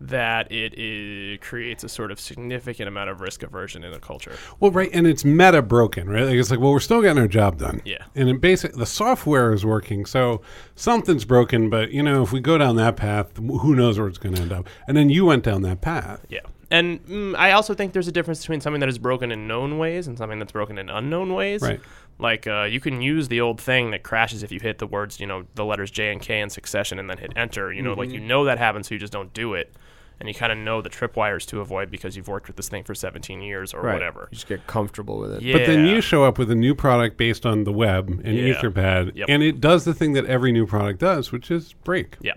that 0.00 0.50
it, 0.50 0.72
it 0.78 1.42
creates 1.42 1.84
a 1.84 1.88
sort 1.88 2.10
of 2.10 2.18
significant 2.18 2.88
amount 2.88 3.10
of 3.10 3.20
risk 3.20 3.42
aversion 3.42 3.84
in 3.84 3.92
the 3.92 3.98
culture. 4.00 4.34
Well, 4.58 4.70
right, 4.70 4.88
and 4.94 5.06
it's 5.06 5.26
meta 5.26 5.60
broken, 5.60 6.08
right? 6.08 6.24
Like 6.24 6.36
it's 6.36 6.50
like, 6.50 6.58
well, 6.58 6.72
we're 6.72 6.80
still 6.80 7.02
getting 7.02 7.18
our 7.18 7.28
job 7.28 7.58
done. 7.58 7.82
Yeah. 7.84 8.02
And 8.14 8.28
it 8.30 8.40
basic 8.40 8.72
the 8.72 8.86
software 8.86 9.52
is 9.52 9.64
working, 9.64 10.06
so 10.06 10.40
something's 10.74 11.26
broken. 11.26 11.68
But 11.68 11.92
you 11.92 12.02
know, 12.02 12.22
if 12.22 12.32
we 12.32 12.40
go 12.40 12.56
down 12.56 12.76
that 12.76 12.96
path, 12.96 13.36
who 13.36 13.76
knows 13.76 13.98
where 13.98 14.08
it's 14.08 14.18
going 14.18 14.34
to 14.34 14.40
end 14.40 14.52
up? 14.52 14.66
And 14.88 14.96
then 14.96 15.10
you 15.10 15.26
went 15.26 15.44
down 15.44 15.62
that 15.62 15.82
path. 15.82 16.24
Yeah. 16.30 16.40
And 16.70 17.04
mm, 17.04 17.36
I 17.36 17.52
also 17.52 17.74
think 17.74 17.92
there's 17.92 18.08
a 18.08 18.12
difference 18.12 18.40
between 18.40 18.60
something 18.60 18.80
that 18.80 18.88
is 18.88 18.98
broken 18.98 19.32
in 19.32 19.48
known 19.48 19.76
ways 19.76 20.06
and 20.06 20.16
something 20.16 20.38
that's 20.38 20.52
broken 20.52 20.78
in 20.78 20.88
unknown 20.88 21.34
ways. 21.34 21.60
Right. 21.60 21.80
Like 22.20 22.46
uh, 22.46 22.64
you 22.64 22.80
can 22.80 23.00
use 23.00 23.28
the 23.28 23.40
old 23.40 23.60
thing 23.60 23.90
that 23.92 24.02
crashes 24.02 24.42
if 24.42 24.52
you 24.52 24.60
hit 24.60 24.78
the 24.78 24.86
words, 24.86 25.18
you 25.20 25.26
know, 25.26 25.44
the 25.54 25.64
letters 25.64 25.90
J 25.90 26.12
and 26.12 26.20
K 26.20 26.40
in 26.40 26.50
succession 26.50 26.98
and 26.98 27.08
then 27.08 27.18
hit 27.18 27.32
enter. 27.36 27.72
You 27.72 27.82
know, 27.82 27.94
like 27.94 28.10
you 28.10 28.20
know 28.20 28.44
that 28.44 28.58
happens, 28.58 28.88
so 28.88 28.94
you 28.94 28.98
just 28.98 29.12
don't 29.12 29.32
do 29.32 29.54
it. 29.54 29.72
And 30.18 30.28
you 30.28 30.34
kind 30.34 30.52
of 30.52 30.58
know 30.58 30.82
the 30.82 30.90
tripwires 30.90 31.46
to 31.46 31.60
avoid 31.62 31.90
because 31.90 32.14
you've 32.14 32.28
worked 32.28 32.46
with 32.46 32.56
this 32.56 32.68
thing 32.68 32.84
for 32.84 32.94
17 32.94 33.40
years 33.40 33.72
or 33.72 33.80
Right. 33.80 33.94
whatever. 33.94 34.28
You 34.30 34.34
just 34.34 34.46
get 34.48 34.66
comfortable 34.66 35.18
with 35.18 35.32
it. 35.32 35.40
Yeah. 35.40 35.54
But 35.56 35.66
then 35.66 35.86
you 35.86 36.02
show 36.02 36.24
up 36.24 36.36
with 36.36 36.50
a 36.50 36.54
new 36.54 36.74
product 36.74 37.16
based 37.16 37.46
on 37.46 37.64
the 37.64 37.72
web 37.72 38.08
and 38.22 38.36
Yeah. 38.36 38.52
Etherpad, 38.52 39.12
Yep. 39.14 39.28
and 39.30 39.42
it 39.42 39.62
does 39.62 39.86
the 39.86 39.94
thing 39.94 40.12
that 40.12 40.26
every 40.26 40.52
new 40.52 40.66
product 40.66 40.98
does, 41.00 41.32
which 41.32 41.50
is 41.50 41.72
break. 41.84 42.16
Yeah. 42.20 42.34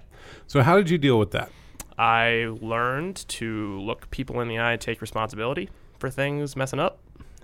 So 0.48 0.62
how 0.62 0.78
did 0.78 0.90
you 0.90 0.98
deal 0.98 1.20
with 1.20 1.32
that? 1.32 1.52
I 1.98 2.48
learned 2.62 3.28
to 3.28 3.80
look 3.82 4.10
people 4.12 4.40
in 4.40 4.48
the 4.48 4.62
eye 4.62 4.78
take 4.78 5.02
responsibility 5.02 5.70
for 6.00 6.10
things 6.10 6.56
messing 6.56 6.80
up. 6.80 7.00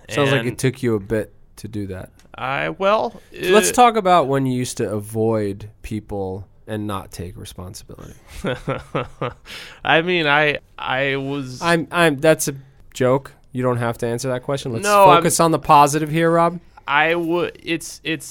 Sounds 0.07 0.31
like 0.31 0.45
it 0.45 0.57
took 0.57 0.81
you 0.81 0.95
a 0.95 0.99
bit 1.01 1.33
to 1.59 1.67
do 1.67 1.87
that. 1.87 2.09
I 2.35 2.69
well, 2.69 3.21
Let's 3.33 3.69
uh, 3.69 3.73
talk 3.73 3.95
about 3.95 4.27
when 4.27 4.45
you 4.45 4.57
used 4.57 4.77
to 4.77 4.89
avoid 4.89 5.69
people 5.81 6.47
and 6.67 6.85
not 6.87 7.11
take 7.11 7.37
responsibility. 7.37 8.13
I 9.83 10.01
mean, 10.01 10.27
I 10.27 10.59
I 10.77 11.15
was 11.15 11.61
I'm 11.61 11.87
I'm 11.91 12.17
that's 12.17 12.47
a 12.47 12.55
joke. 12.93 13.31
You 13.51 13.63
don't 13.63 13.77
have 13.77 13.97
to 13.99 14.07
answer 14.07 14.29
that 14.29 14.43
question. 14.43 14.73
Let's 14.73 14.83
No, 14.83 15.05
I'm- 15.09 15.17
focus 15.17 15.39
on 15.39 15.51
the 15.51 15.59
positive 15.59 16.09
here, 16.09 16.31
Rob. 16.31 16.59
I 16.87 17.15
would. 17.15 17.59
It's 17.63 18.01
it's 18.03 18.25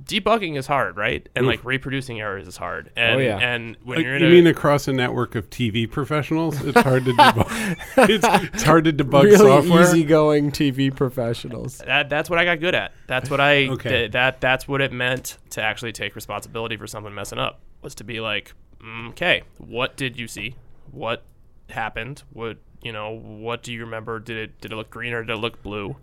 debugging 0.00 0.56
is 0.56 0.66
hard, 0.66 0.96
right? 0.96 1.28
And 1.36 1.46
like 1.46 1.64
reproducing 1.64 2.20
errors 2.20 2.46
is 2.48 2.56
hard. 2.56 2.90
And, 2.96 3.16
Oh, 3.16 3.22
yeah. 3.22 3.38
And 3.38 3.76
when 3.84 3.98
Like, 3.98 4.04
you're 4.06 4.16
in 4.16 4.22
you 4.22 4.28
a 4.28 4.30
mean 4.30 4.46
across 4.46 4.88
a 4.88 4.92
network 4.92 5.34
of 5.34 5.50
TV 5.50 5.90
professionals? 5.90 6.60
It's 6.64 6.80
hard 6.80 7.04
to 7.04 7.12
debug. 7.12 7.76
it's, 8.08 8.26
it's 8.54 8.62
hard 8.62 8.84
to 8.84 8.92
debug 8.92 9.24
really 9.24 9.36
software. 9.36 9.82
easygoing 9.82 10.50
TV 10.50 10.94
professionals. 10.94 11.78
that, 11.78 12.08
that's 12.08 12.30
what 12.30 12.38
I 12.38 12.44
got 12.44 12.60
good 12.60 12.74
at. 12.74 12.92
That's 13.06 13.28
what 13.28 13.40
I 13.40 13.68
Okay. 13.68 13.88
th- 13.90 14.12
that 14.12 14.40
that's 14.40 14.66
what 14.66 14.80
it 14.80 14.92
meant 14.92 15.36
to 15.50 15.62
actually 15.62 15.92
take 15.92 16.14
responsibility 16.14 16.76
for 16.76 16.86
something 16.86 17.14
messing 17.14 17.38
up. 17.38 17.60
Was 17.82 17.94
to 17.96 18.04
be 18.04 18.20
like, 18.20 18.54
mm, 18.82 19.10
okay, 19.10 19.42
what 19.58 19.96
did 19.96 20.18
you 20.18 20.26
see? 20.28 20.54
What 20.90 21.24
happened? 21.68 22.22
What 22.32 22.58
you 22.82 22.92
know? 22.92 23.10
What 23.10 23.62
do 23.62 23.72
you 23.72 23.80
remember? 23.80 24.18
Did 24.20 24.36
it 24.36 24.60
did 24.60 24.72
it 24.72 24.76
look 24.76 24.88
green 24.90 25.12
or 25.12 25.22
did 25.24 25.32
it 25.32 25.36
look 25.38 25.62
blue? 25.62 25.96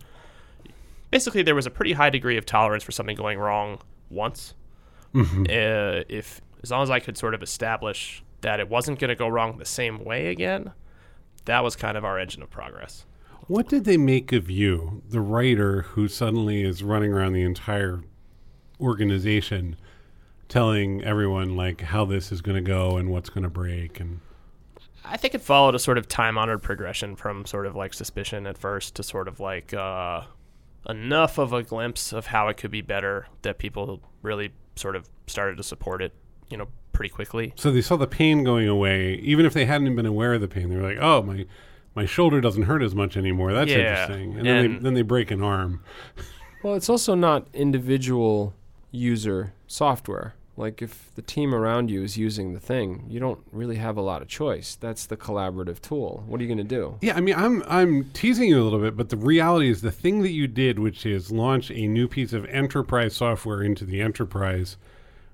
Basically, 1.12 1.42
there 1.42 1.56
was 1.56 1.66
a 1.66 1.72
pretty 1.72 1.94
high 1.94 2.10
degree 2.10 2.38
of 2.38 2.46
tolerance 2.46 2.84
for 2.84 2.92
something 2.92 3.16
going 3.16 3.40
wrong 3.40 3.80
once. 4.10 4.54
Uh, 5.16 6.04
if 6.08 6.40
as 6.62 6.70
long 6.70 6.84
as 6.84 6.90
I 6.90 7.00
could 7.00 7.18
sort 7.18 7.34
of 7.34 7.42
establish 7.42 8.24
that 8.42 8.60
it 8.60 8.70
wasn't 8.70 9.00
going 9.00 9.10
to 9.10 9.16
go 9.16 9.28
wrong 9.28 9.58
the 9.58 9.66
same 9.66 10.04
way 10.04 10.28
again, 10.28 10.72
that 11.46 11.64
was 11.64 11.76
kind 11.76 11.98
of 11.98 12.06
our 12.06 12.20
engine 12.20 12.44
of 12.44 12.50
progress. 12.50 13.06
What 13.48 13.68
did 13.68 13.86
they 13.86 13.98
make 13.98 14.32
of 14.32 14.52
you, 14.52 15.02
the 15.10 15.22
writer 15.22 15.82
who 15.82 16.08
suddenly 16.08 16.62
is 16.62 16.84
running 16.84 17.12
around 17.12 17.34
the 17.34 17.42
entire 17.42 18.04
organization 18.80 19.76
telling 20.48 21.04
everyone 21.04 21.56
like 21.56 21.82
how 21.82 22.06
this 22.06 22.32
is 22.32 22.42
going 22.42 22.56
to 22.56 22.62
go 22.62 22.98
and 22.98 23.10
what's 23.10 23.30
going 23.30 23.44
to 23.44 23.50
break 23.50 24.00
and 24.00 24.20
I 25.06 25.18
think 25.18 25.34
it 25.34 25.42
followed 25.42 25.76
a 25.76 25.80
sort 25.80 25.98
of 25.98 26.08
time 26.08 26.38
honored 26.38 26.62
progression 26.62 27.16
from 27.16 27.46
sort 27.46 27.66
of 27.66 27.76
like 27.76 27.94
suspicion 27.94 28.46
at 28.46 28.58
first 28.58 28.96
to 28.96 29.04
sort 29.04 29.28
of 29.28 29.40
like 29.40 29.74
uh, 29.74 30.22
enough 30.88 31.38
of 31.38 31.52
a 31.54 31.64
glimpse 31.64 32.14
of 32.14 32.28
how 32.28 32.48
it 32.48 32.58
could 32.58 32.72
be 32.72 32.82
better 32.82 33.28
that 33.42 33.58
people 33.58 34.02
really 34.22 34.52
sort 34.76 34.96
of 34.96 35.08
started 35.28 35.58
to 35.58 35.64
support 35.64 36.02
it, 36.02 36.14
you 36.50 36.58
know, 36.58 36.68
pretty 36.94 37.10
quickly. 37.10 37.54
so 37.56 37.72
they 37.72 37.82
saw 37.82 37.96
the 37.96 38.08
pain 38.08 38.44
going 38.44 38.68
away. 38.68 39.16
Even 39.16 39.46
if 39.46 39.54
they 39.54 39.66
hadn't 39.66 39.96
been 39.96 40.06
aware 40.06 40.34
of 40.34 40.42
the 40.42 40.48
pain 40.48 40.70
they 40.70 40.76
were 40.76 40.82
like 40.84 40.98
oh 41.00 41.22
my 41.22 41.46
my 41.96 42.06
shoulder 42.06 42.40
doesn't 42.42 42.64
hurt 42.64 42.82
as 42.84 42.94
much 42.96 43.16
anymore. 43.18 43.52
That's 43.54 43.72
Yeah, 43.72 43.78
interesting. 44.04 44.38
And, 44.38 44.46
then 44.46 44.46
they 44.46 44.66
and- 44.76 44.86
then 44.86 44.94
they 44.94 45.02
break 45.02 45.32
an 45.32 45.42
arm. 45.42 45.82
Well, 46.64 46.76
it's 46.76 46.90
also 46.90 47.16
not 47.16 47.48
individual 47.54 48.54
user 48.92 49.54
software. 49.68 50.34
Like 50.60 50.82
if 50.82 51.10
the 51.16 51.22
team 51.22 51.56
around 51.56 51.90
you 51.90 52.04
is 52.04 52.18
using 52.18 52.54
the 52.54 52.60
thing, 52.60 53.06
you 53.08 53.18
don't 53.20 53.40
really 53.54 53.78
have 53.78 53.96
a 53.96 54.02
lot 54.02 54.22
of 54.22 54.28
choice. 54.28 54.76
That's 54.76 55.06
the 55.06 55.16
collaborative 55.16 55.80
tool. 55.82 56.24
What 56.28 56.40
are 56.40 56.44
you 56.44 56.50
going 56.54 56.58
to 56.68 56.76
do? 56.76 56.98
Yeah, 57.02 57.16
I 57.16 57.22
mean, 57.22 57.36
I'm 57.36 57.64
I'm 57.68 58.10
teasing 58.12 58.50
you 58.50 58.62
a 58.62 58.66
little 58.66 58.80
bit, 58.80 58.98
but 58.98 59.08
the 59.08 59.16
reality 59.16 59.70
is 59.70 59.80
the 59.82 59.90
thing 59.92 60.22
that 60.24 60.32
you 60.32 60.48
did, 60.48 60.78
which 60.78 61.06
is 61.06 61.32
launch 61.32 61.72
a 61.72 61.88
new 61.88 62.10
piece 62.10 62.34
of 62.34 62.46
enterprise 62.48 63.16
software 63.16 63.64
into 63.64 63.86
the 63.86 64.02
enterprise 64.02 64.76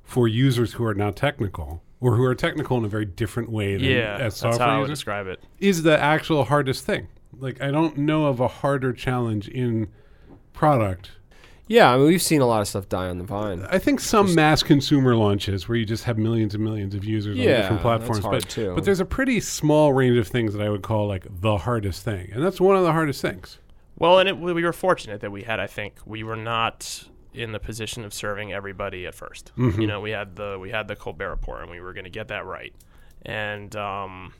for 0.04 0.28
users 0.28 0.74
who 0.74 0.84
are 0.86 0.94
not 0.94 1.16
technical 1.16 1.82
or 2.00 2.16
who 2.18 2.24
are 2.24 2.36
technical 2.36 2.78
in 2.78 2.86
a 2.86 2.88
very 2.88 3.06
different 3.06 3.50
way 3.50 3.76
than 3.78 3.86
Yeah, 3.86 4.18
as 4.20 4.40
that's 4.40 4.42
how 4.42 4.52
software 4.52 4.68
I 4.70 4.76
would 4.78 4.82
users, 4.84 5.00
describe 5.00 5.26
it. 5.28 5.44
is 5.60 5.82
the 5.82 6.00
actual 6.00 6.44
hardest 6.44 6.86
thing. 6.86 7.08
Like, 7.38 7.60
I 7.62 7.72
don't 7.72 7.98
know 7.98 8.28
of 8.28 8.40
a 8.40 8.48
harder 8.48 8.94
challenge 8.94 9.48
in 9.48 9.88
product. 10.54 11.12
Yeah, 11.68 11.92
I 11.92 11.98
mean, 11.98 12.06
we've 12.06 12.22
seen 12.22 12.42
a 12.42 12.46
lot 12.46 12.62
of 12.62 12.68
stuff 12.68 12.88
die 12.88 13.10
on 13.10 13.18
the 13.18 13.24
vine. 13.24 13.66
I 13.70 13.80
think 13.80 14.00
some 14.00 14.36
mass 14.36 14.62
consumer 14.62 15.16
launches 15.16 15.68
where 15.68 15.78
you 15.78 15.86
just 15.86 16.04
have 16.04 16.18
millions 16.18 16.54
and 16.54 16.64
millions 16.64 16.94
of 16.94 17.04
users 17.04 17.38
on 17.40 17.44
different 17.44 17.82
platforms, 17.82 18.18
that's 18.18 18.26
hard 18.26 18.42
but 18.44 18.50
too. 18.50 18.76
but 18.76 18.86
there's 18.86 19.00
a 19.00 19.06
pretty 19.06 19.40
small 19.40 19.94
range 19.94 20.18
of 20.18 20.28
things 20.28 20.54
that 20.54 20.62
I 20.62 20.70
would 20.70 20.84
call 20.84 21.08
like 21.08 21.26
the 21.42 21.58
hardest 21.58 22.04
thing, 22.04 22.30
and 22.34 22.44
that's 22.44 22.62
one 22.62 22.76
of 22.76 22.84
the 22.84 22.92
hardest 22.92 23.22
things. 23.22 23.58
Well, 23.98 24.20
and 24.20 24.30
it, 24.30 24.38
we 24.38 24.62
were 24.62 24.74
fortunate 24.74 25.22
that 25.22 25.32
we 25.32 25.44
had, 25.44 25.60
I 25.60 25.68
think, 25.68 25.96
we 26.06 26.24
were 26.24 26.36
not 26.36 27.06
in 27.34 27.52
the 27.52 27.60
position 27.60 28.04
of 28.06 28.14
serving 28.14 28.54
everybody 28.54 29.06
at 29.06 29.14
1st 29.16 29.80
You 29.80 29.88
know, 29.88 30.00
we 30.02 30.12
had 30.12 30.36
the 30.36 30.58
we 30.60 30.70
had 30.70 30.88
the 30.88 30.96
Colbert 30.96 31.30
Report, 31.30 31.62
and 31.62 31.72
we 31.72 31.80
were 31.80 31.94
going 31.94 32.06
to 32.06 32.10
get 32.10 32.28
that 32.30 32.46
right. 32.46 32.74
And 33.24 33.76
um, 33.76 34.34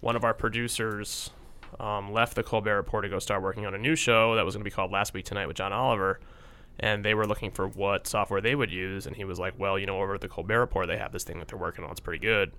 one 0.00 0.16
of 0.16 0.24
our 0.24 0.34
producers 0.34 1.30
um, 1.78 2.12
left 2.12 2.34
the 2.34 2.42
Colbert 2.42 2.76
Report 2.76 3.04
to 3.04 3.08
go 3.08 3.18
start 3.18 3.42
working 3.42 3.66
on 3.66 3.74
a 3.74 3.78
new 3.78 3.94
show 3.94 4.36
that 4.36 4.44
was 4.44 4.54
going 4.54 4.62
to 4.62 4.70
be 4.70 4.74
called 4.74 4.90
Last 4.90 5.14
Week 5.14 5.24
Tonight 5.24 5.46
with 5.46 5.56
John 5.56 5.72
Oliver. 5.72 6.18
And 6.80 7.04
they 7.04 7.14
were 7.14 7.26
looking 7.26 7.50
for 7.50 7.68
what 7.68 8.06
software 8.06 8.40
they 8.40 8.54
would 8.54 8.70
use, 8.72 9.06
and 9.06 9.14
he 9.14 9.24
was 9.24 9.38
like, 9.38 9.54
"Well, 9.58 9.78
you 9.78 9.86
know, 9.86 10.00
over 10.00 10.14
at 10.14 10.20
the 10.20 10.28
Colbert 10.28 10.60
Report, 10.60 10.86
they 10.88 10.96
have 10.96 11.12
this 11.12 11.22
thing 11.24 11.38
that 11.38 11.48
they're 11.48 11.58
working 11.58 11.84
on. 11.84 11.90
It's 11.90 12.00
pretty 12.00 12.18
good." 12.24 12.52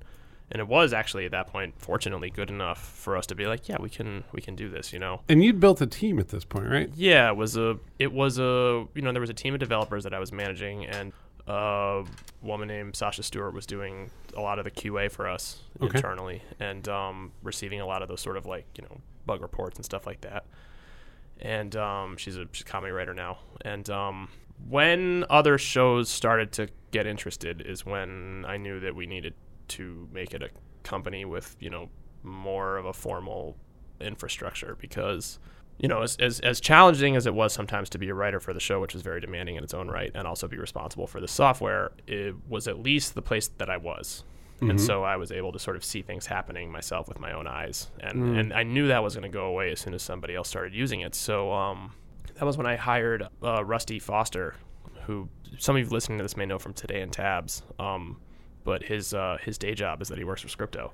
And 0.51 0.59
it 0.59 0.67
was 0.67 0.93
actually 0.93 1.25
at 1.25 1.31
that 1.31 1.47
point, 1.47 1.73
fortunately, 1.77 2.29
good 2.29 2.49
enough 2.51 2.77
for 2.77 3.17
us 3.17 3.25
to 3.27 3.35
be 3.35 3.47
like, 3.47 3.67
"Yeah, 3.67 3.77
we 3.79 3.89
can, 3.89 4.23
we 4.31 4.39
can 4.41 4.55
do 4.55 4.69
this." 4.69 4.93
You 4.93 4.99
know. 4.99 5.21
And 5.27 5.43
you'd 5.43 5.59
built 5.59 5.81
a 5.81 5.87
team 5.87 6.19
at 6.19 6.29
this 6.29 6.45
point, 6.45 6.67
right? 6.69 6.89
Yeah, 6.95 7.29
it 7.29 7.35
was 7.35 7.57
a 7.57 7.77
it 7.99 8.13
was 8.13 8.37
a 8.39 8.85
you 8.93 9.01
know 9.01 9.11
there 9.11 9.21
was 9.21 9.29
a 9.31 9.33
team 9.33 9.53
of 9.55 9.59
developers 9.59 10.03
that 10.03 10.13
I 10.13 10.19
was 10.19 10.31
managing, 10.31 10.85
and 10.85 11.11
a 11.47 12.03
woman 12.41 12.67
named 12.69 12.95
Sasha 12.95 13.23
Stewart 13.23 13.53
was 13.53 13.65
doing 13.65 14.09
a 14.37 14.41
lot 14.41 14.59
of 14.59 14.63
the 14.65 14.71
QA 14.71 15.11
for 15.11 15.27
us 15.27 15.61
Okay. 15.81 15.97
internally, 15.97 16.41
and 16.59 16.87
um, 16.87 17.31
receiving 17.41 17.81
a 17.81 17.85
lot 17.85 18.01
of 18.01 18.07
those 18.07 18.21
sort 18.21 18.37
of 18.37 18.45
like 18.45 18.65
you 18.77 18.83
know 18.83 19.01
bug 19.25 19.41
reports 19.41 19.77
and 19.77 19.83
stuff 19.85 20.05
like 20.05 20.21
that. 20.21 20.45
And 21.43 21.75
um, 21.75 22.17
she's 22.17 22.37
a 22.37 22.47
she's 22.51 22.61
a 22.61 22.65
comedy 22.65 22.93
writer 22.93 23.13
now, 23.13 23.39
and 23.61 23.89
um, 23.89 24.29
when 24.69 25.25
other 25.29 25.57
shows 25.57 26.09
started 26.09 26.51
to 26.53 26.69
get 26.91 27.05
interested 27.05 27.61
is 27.61 27.85
when 27.85 28.45
I 28.47 28.57
knew 28.57 28.79
that 28.79 28.95
we 28.95 29.05
needed 29.05 29.33
to 29.69 30.07
make 30.11 30.33
it 30.33 30.41
a 30.41 30.49
company 30.83 31.25
with 31.25 31.55
you 31.59 31.69
know 31.69 31.89
more 32.23 32.77
of 32.77 32.85
a 32.85 32.93
formal 32.93 33.57
infrastructure 33.99 34.77
because 34.79 35.39
you 35.79 35.87
know 35.87 36.01
as, 36.01 36.15
as, 36.17 36.39
as 36.41 36.59
challenging 36.59 37.15
as 37.15 37.25
it 37.25 37.33
was 37.33 37.53
sometimes 37.53 37.89
to 37.89 37.97
be 37.97 38.09
a 38.09 38.13
writer 38.13 38.39
for 38.39 38.53
the 38.53 38.59
show 38.59 38.79
which 38.79 38.93
was 38.93 39.01
very 39.01 39.19
demanding 39.19 39.55
in 39.55 39.63
its 39.63 39.73
own 39.73 39.87
right 39.87 40.11
and 40.13 40.27
also 40.27 40.47
be 40.47 40.57
responsible 40.57 41.07
for 41.07 41.19
the 41.19 41.27
software 41.27 41.91
it 42.07 42.35
was 42.47 42.67
at 42.67 42.79
least 42.79 43.15
the 43.15 43.21
place 43.21 43.47
that 43.57 43.69
i 43.69 43.77
was 43.77 44.23
and 44.69 44.79
so 44.79 45.03
I 45.03 45.17
was 45.17 45.31
able 45.31 45.51
to 45.51 45.59
sort 45.59 45.75
of 45.75 45.83
see 45.83 46.01
things 46.01 46.25
happening 46.25 46.71
myself 46.71 47.07
with 47.07 47.19
my 47.19 47.31
own 47.33 47.47
eyes, 47.47 47.89
and 47.99 48.37
and 48.37 48.53
I 48.53 48.63
knew 48.63 48.87
that 48.87 49.03
was 49.03 49.15
going 49.15 49.23
to 49.23 49.35
go 49.35 49.45
away 49.45 49.71
as 49.71 49.79
soon 49.79 49.93
as 49.93 50.01
somebody 50.01 50.35
else 50.35 50.49
started 50.49 50.73
using 50.73 51.01
it. 51.01 51.15
So 51.15 51.51
um, 51.51 51.93
that 52.35 52.45
was 52.45 52.57
when 52.57 52.67
I 52.67 52.75
hired 52.75 53.27
uh, 53.43 53.63
Rusty 53.63 53.99
Foster, 53.99 54.55
who 55.05 55.29
some 55.57 55.75
of 55.75 55.83
you 55.83 55.89
listening 55.89 56.17
to 56.17 56.23
this 56.23 56.37
may 56.37 56.45
know 56.45 56.59
from 56.59 56.73
Today 56.73 57.01
in 57.01 57.09
Tabs. 57.09 57.63
Um, 57.79 58.17
but 58.63 58.83
his 58.83 59.13
uh, 59.13 59.37
his 59.41 59.57
day 59.57 59.73
job 59.73 60.01
is 60.01 60.07
that 60.07 60.17
he 60.17 60.23
works 60.23 60.41
for 60.41 60.47
Scripto. 60.47 60.91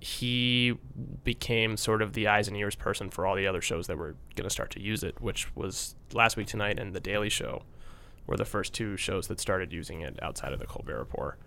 He 0.00 0.74
became 1.24 1.76
sort 1.76 2.02
of 2.02 2.14
the 2.14 2.28
eyes 2.28 2.48
and 2.48 2.56
ears 2.56 2.74
person 2.74 3.10
for 3.10 3.26
all 3.26 3.36
the 3.36 3.46
other 3.46 3.60
shows 3.60 3.86
that 3.86 3.96
were 3.96 4.14
going 4.34 4.44
to 4.44 4.50
start 4.50 4.70
to 4.72 4.80
use 4.80 5.02
it, 5.02 5.20
which 5.20 5.54
was 5.54 5.94
Last 6.12 6.36
Week 6.36 6.46
Tonight 6.46 6.78
and 6.78 6.94
The 6.94 7.00
Daily 7.00 7.28
Show 7.28 7.62
were 8.26 8.36
the 8.36 8.44
first 8.44 8.72
two 8.72 8.96
shows 8.96 9.28
that 9.28 9.40
started 9.40 9.72
using 9.72 10.00
it 10.00 10.18
outside 10.22 10.52
of 10.52 10.58
the 10.58 10.66
Colbert 10.66 10.98
Report. 10.98 11.38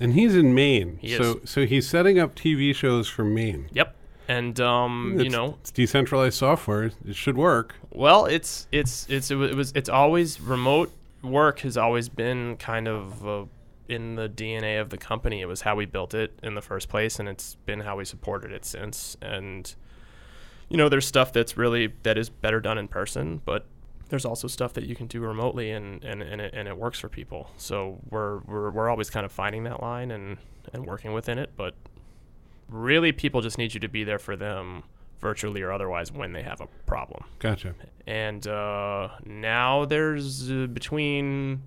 And 0.00 0.14
he's 0.14 0.34
in 0.34 0.54
Maine. 0.54 0.98
He 1.00 1.16
so 1.16 1.40
so 1.44 1.66
he's 1.66 1.88
setting 1.88 2.18
up 2.18 2.34
TV 2.34 2.74
shows 2.74 3.08
from 3.08 3.34
Maine. 3.34 3.68
Yep. 3.72 3.94
And 4.26 4.58
um, 4.60 5.16
you 5.18 5.28
know, 5.28 5.58
it's 5.60 5.70
decentralized 5.70 6.36
software. 6.36 6.90
It 7.06 7.14
should 7.14 7.36
work. 7.36 7.74
Well, 7.90 8.24
it's 8.26 8.66
it's 8.72 9.06
it's 9.08 9.30
it 9.30 9.38
it 9.38 9.54
was 9.54 9.72
it's 9.74 9.88
always 9.88 10.40
remote 10.40 10.92
work 11.22 11.60
has 11.60 11.76
always 11.76 12.08
been 12.08 12.56
kind 12.56 12.88
of 12.88 13.26
uh, 13.26 13.44
in 13.88 14.16
the 14.16 14.28
DNA 14.28 14.80
of 14.80 14.90
the 14.90 14.96
company. 14.96 15.40
It 15.40 15.46
was 15.46 15.62
how 15.62 15.76
we 15.76 15.84
built 15.86 16.14
it 16.14 16.38
in 16.42 16.54
the 16.54 16.62
first 16.62 16.88
place, 16.88 17.18
and 17.18 17.28
it's 17.28 17.56
been 17.66 17.80
how 17.80 17.96
we 17.96 18.04
supported 18.04 18.50
it 18.50 18.64
since. 18.64 19.16
And 19.20 19.74
you 20.68 20.76
know, 20.76 20.88
there's 20.88 21.06
stuff 21.06 21.32
that's 21.32 21.56
really 21.56 21.92
that 22.02 22.16
is 22.16 22.30
better 22.30 22.60
done 22.60 22.78
in 22.78 22.88
person, 22.88 23.42
but 23.44 23.66
there's 24.08 24.24
also 24.24 24.48
stuff 24.48 24.72
that 24.74 24.84
you 24.84 24.94
can 24.94 25.06
do 25.06 25.20
remotely, 25.20 25.70
and 25.70 26.04
and 26.04 26.22
and 26.22 26.40
it, 26.40 26.54
and 26.54 26.68
it 26.68 26.76
works 26.76 26.98
for 26.98 27.08
people. 27.08 27.50
So 27.56 27.98
we're 28.10 28.38
we're 28.40 28.70
we're 28.70 28.88
always 28.88 29.10
kind 29.10 29.24
of 29.26 29.32
finding 29.32 29.64
that 29.64 29.80
line 29.80 30.10
and 30.10 30.38
and 30.72 30.86
working 30.86 31.12
within 31.12 31.38
it, 31.38 31.50
but 31.56 31.74
really, 32.68 33.12
people 33.12 33.40
just 33.40 33.58
need 33.58 33.74
you 33.74 33.80
to 33.80 33.88
be 33.88 34.04
there 34.04 34.18
for 34.18 34.36
them 34.36 34.84
virtually 35.20 35.62
or 35.62 35.72
otherwise 35.72 36.12
when 36.12 36.32
they 36.32 36.42
have 36.42 36.60
a 36.60 36.66
problem 36.84 37.24
Gotcha. 37.38 37.74
and 38.06 38.46
uh, 38.46 39.08
now 39.24 39.86
there's 39.86 40.50
uh, 40.50 40.66
between 40.66 41.62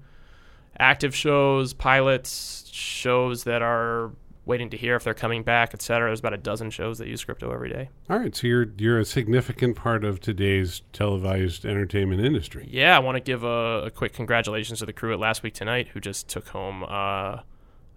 active 0.80 1.16
shows, 1.16 1.74
pilots, 1.74 2.70
shows 2.72 3.46
that 3.46 3.64
are 3.64 4.12
waiting 4.48 4.70
to 4.72 4.78
hear 4.78 4.96
if 4.96 5.04
they're 5.04 5.14
coming 5.14 5.44
back, 5.44 5.74
etc. 5.76 6.08
There's 6.10 6.20
about 6.20 6.34
a 6.34 6.38
dozen 6.38 6.70
shows 6.72 6.98
that 6.98 7.08
use 7.08 7.24
Scripto 7.24 7.54
every 7.54 7.70
day. 7.70 7.90
All 8.10 8.18
right. 8.18 8.36
So 8.36 8.48
you're 8.48 8.68
you're 8.78 8.98
a 9.00 9.06
significant 9.06 9.76
part 9.76 10.04
of 10.04 10.20
today's 10.20 10.82
televised 10.94 11.66
entertainment 11.66 12.22
industry. 12.22 12.68
Yeah, 12.72 12.96
I 12.96 13.00
want 13.00 13.18
to 13.18 13.20
give 13.22 13.44
a, 13.44 13.84
a 13.86 13.92
quick 13.92 14.14
congratulations 14.14 14.80
to 14.80 14.86
the 14.86 14.94
crew 14.94 15.14
at 15.14 15.20
Last 15.20 15.44
Week 15.44 15.54
Tonight 15.54 15.90
who 15.94 16.00
just 16.00 16.28
took 16.30 16.48
home. 16.48 16.84
Uh, 16.84 17.42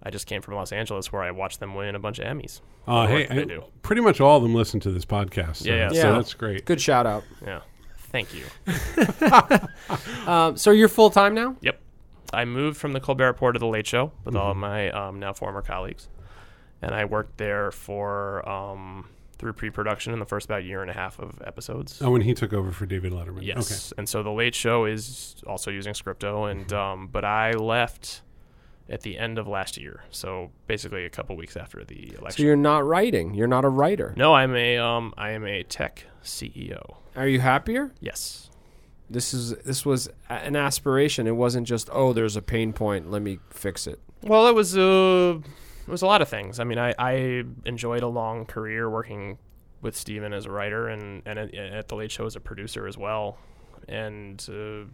I 0.03 0.09
just 0.11 0.27
came 0.27 0.43
from 0.43 0.55
Los 0.55 0.73
Angeles 0.73 1.13
where 1.13 1.23
I 1.23 1.31
watched 1.31 1.61
them 1.61 1.75
win 1.75 1.95
a 1.95 1.99
bunch 1.99 2.19
of 2.19 2.25
Emmys. 2.27 2.61
Uh, 2.89 3.07
hey, 3.07 3.15
work 3.21 3.29
that 3.29 3.35
they 3.35 3.43
I- 3.43 3.45
do. 3.45 3.65
pretty 3.83 4.01
much 4.03 4.21
all 4.21 4.37
of 4.39 4.43
them 4.43 4.55
listen 4.55 4.81
to 4.81 4.91
this 4.91 5.05
podcast. 5.05 5.57
So, 5.57 5.69
Yeah, 5.69 5.75
yeah. 5.77 5.89
so 5.91 5.95
Yeah. 6.11 6.13
that's 6.17 6.35
great. 6.35 6.65
Good 6.65 6.81
shout 6.81 7.07
out. 7.07 7.23
Yeah, 7.45 7.61
thank 7.99 8.29
you. 8.35 8.45
Um, 10.27 10.57
so 10.57 10.71
you're 10.71 10.89
full 10.89 11.11
time 11.11 11.35
now? 11.35 11.57
Yep. 11.63 11.81
I 12.33 12.45
moved 12.45 12.77
from 12.77 12.93
the 12.93 13.01
Colbert 13.01 13.27
Report 13.27 13.55
to 13.55 13.59
the 13.59 13.67
Late 13.67 13.87
Show 13.87 14.13
with 14.25 14.37
all 14.37 14.51
of 14.53 14.57
Mm-hmm. 14.57 14.61
my 14.61 14.91
um, 14.91 15.19
now 15.19 15.33
former 15.33 15.63
colleagues, 15.63 16.09
and 16.83 16.95
I 16.95 17.05
worked 17.05 17.39
there 17.39 17.71
for 17.71 18.49
um, 18.49 19.09
through 19.39 19.55
pre-production 19.55 20.13
in 20.13 20.19
the 20.19 20.27
first 20.27 20.47
about 20.47 20.65
year 20.65 20.83
and 20.83 20.91
a 20.91 20.95
half 20.95 21.19
of 21.19 21.41
episodes. 21.45 22.01
Oh, 22.03 22.11
when 22.11 22.23
he 22.23 22.35
took 22.35 22.53
over 22.53 22.71
for 22.73 22.87
David 22.87 23.13
Letterman. 23.13 23.43
Yes, 23.43 23.93
and 23.97 24.09
so 24.09 24.23
the 24.23 24.31
Late 24.31 24.55
Show 24.55 24.85
is 24.85 25.37
also 25.47 25.71
using 25.71 25.95
Scripto, 25.95 26.51
and 26.51 26.73
um, 26.73 27.09
but 27.11 27.25
I 27.25 27.53
left 27.53 28.23
at 28.89 29.03
the 29.03 29.19
end 29.19 29.39
of 29.39 29.47
last 29.47 29.77
year, 29.77 30.03
so 30.11 30.51
basically 30.67 31.05
a 31.05 31.11
couple 31.11 31.37
weeks 31.37 31.57
after 31.57 31.85
the 31.85 32.15
election. 32.19 32.39
So 32.39 32.43
you're 32.43 32.57
not 32.57 32.85
writing. 32.85 33.35
You're 33.35 33.47
not 33.47 33.65
a 33.65 33.69
writer. 33.69 34.13
no, 34.17 34.35
I'm 34.35 34.55
a 34.55 34.79
um, 34.79 35.15
I 35.17 35.31
am 35.31 35.47
a 35.47 35.63
tech 35.63 36.05
CEO. 36.23 36.97
Are 37.17 37.27
you 37.29 37.41
happier? 37.41 37.93
Yes. 38.01 38.51
This 39.09 39.35
is 39.35 39.57
this 39.65 39.85
was 39.85 40.09
an 40.29 40.55
aspiration. 40.55 41.27
It 41.27 41.37
wasn't 41.37 41.67
just 41.67 41.89
oh, 41.93 42.13
there's 42.13 42.37
a 42.37 42.43
pain 42.43 42.73
point. 42.73 43.11
Let 43.11 43.23
me 43.23 43.39
fix 43.51 43.87
it. 43.87 43.99
Well, 44.23 44.47
it 44.49 44.55
was 44.55 44.77
uh, 44.77 45.39
it 45.91 45.93
was 45.93 46.03
a 46.03 46.07
lot 46.07 46.23
of 46.23 46.29
things. 46.29 46.61
I 46.61 46.65
mean, 46.65 46.79
I, 46.79 46.95
I 46.99 47.43
enjoyed 47.65 48.03
a 48.03 48.07
long 48.09 48.47
career 48.47 48.89
working 48.89 49.39
with 49.83 49.97
Stephen 49.97 50.33
as 50.33 50.47
a 50.47 50.51
writer 50.51 50.87
and 50.89 51.23
and 51.27 51.39
at, 51.39 51.89
the 51.89 51.97
Late 51.97 52.13
Show 52.13 52.27
as 52.27 52.37
a 52.37 52.41
producer 52.41 52.87
as 52.87 52.97
well, 52.97 53.39
and 53.89 54.45
uh, 54.49 54.87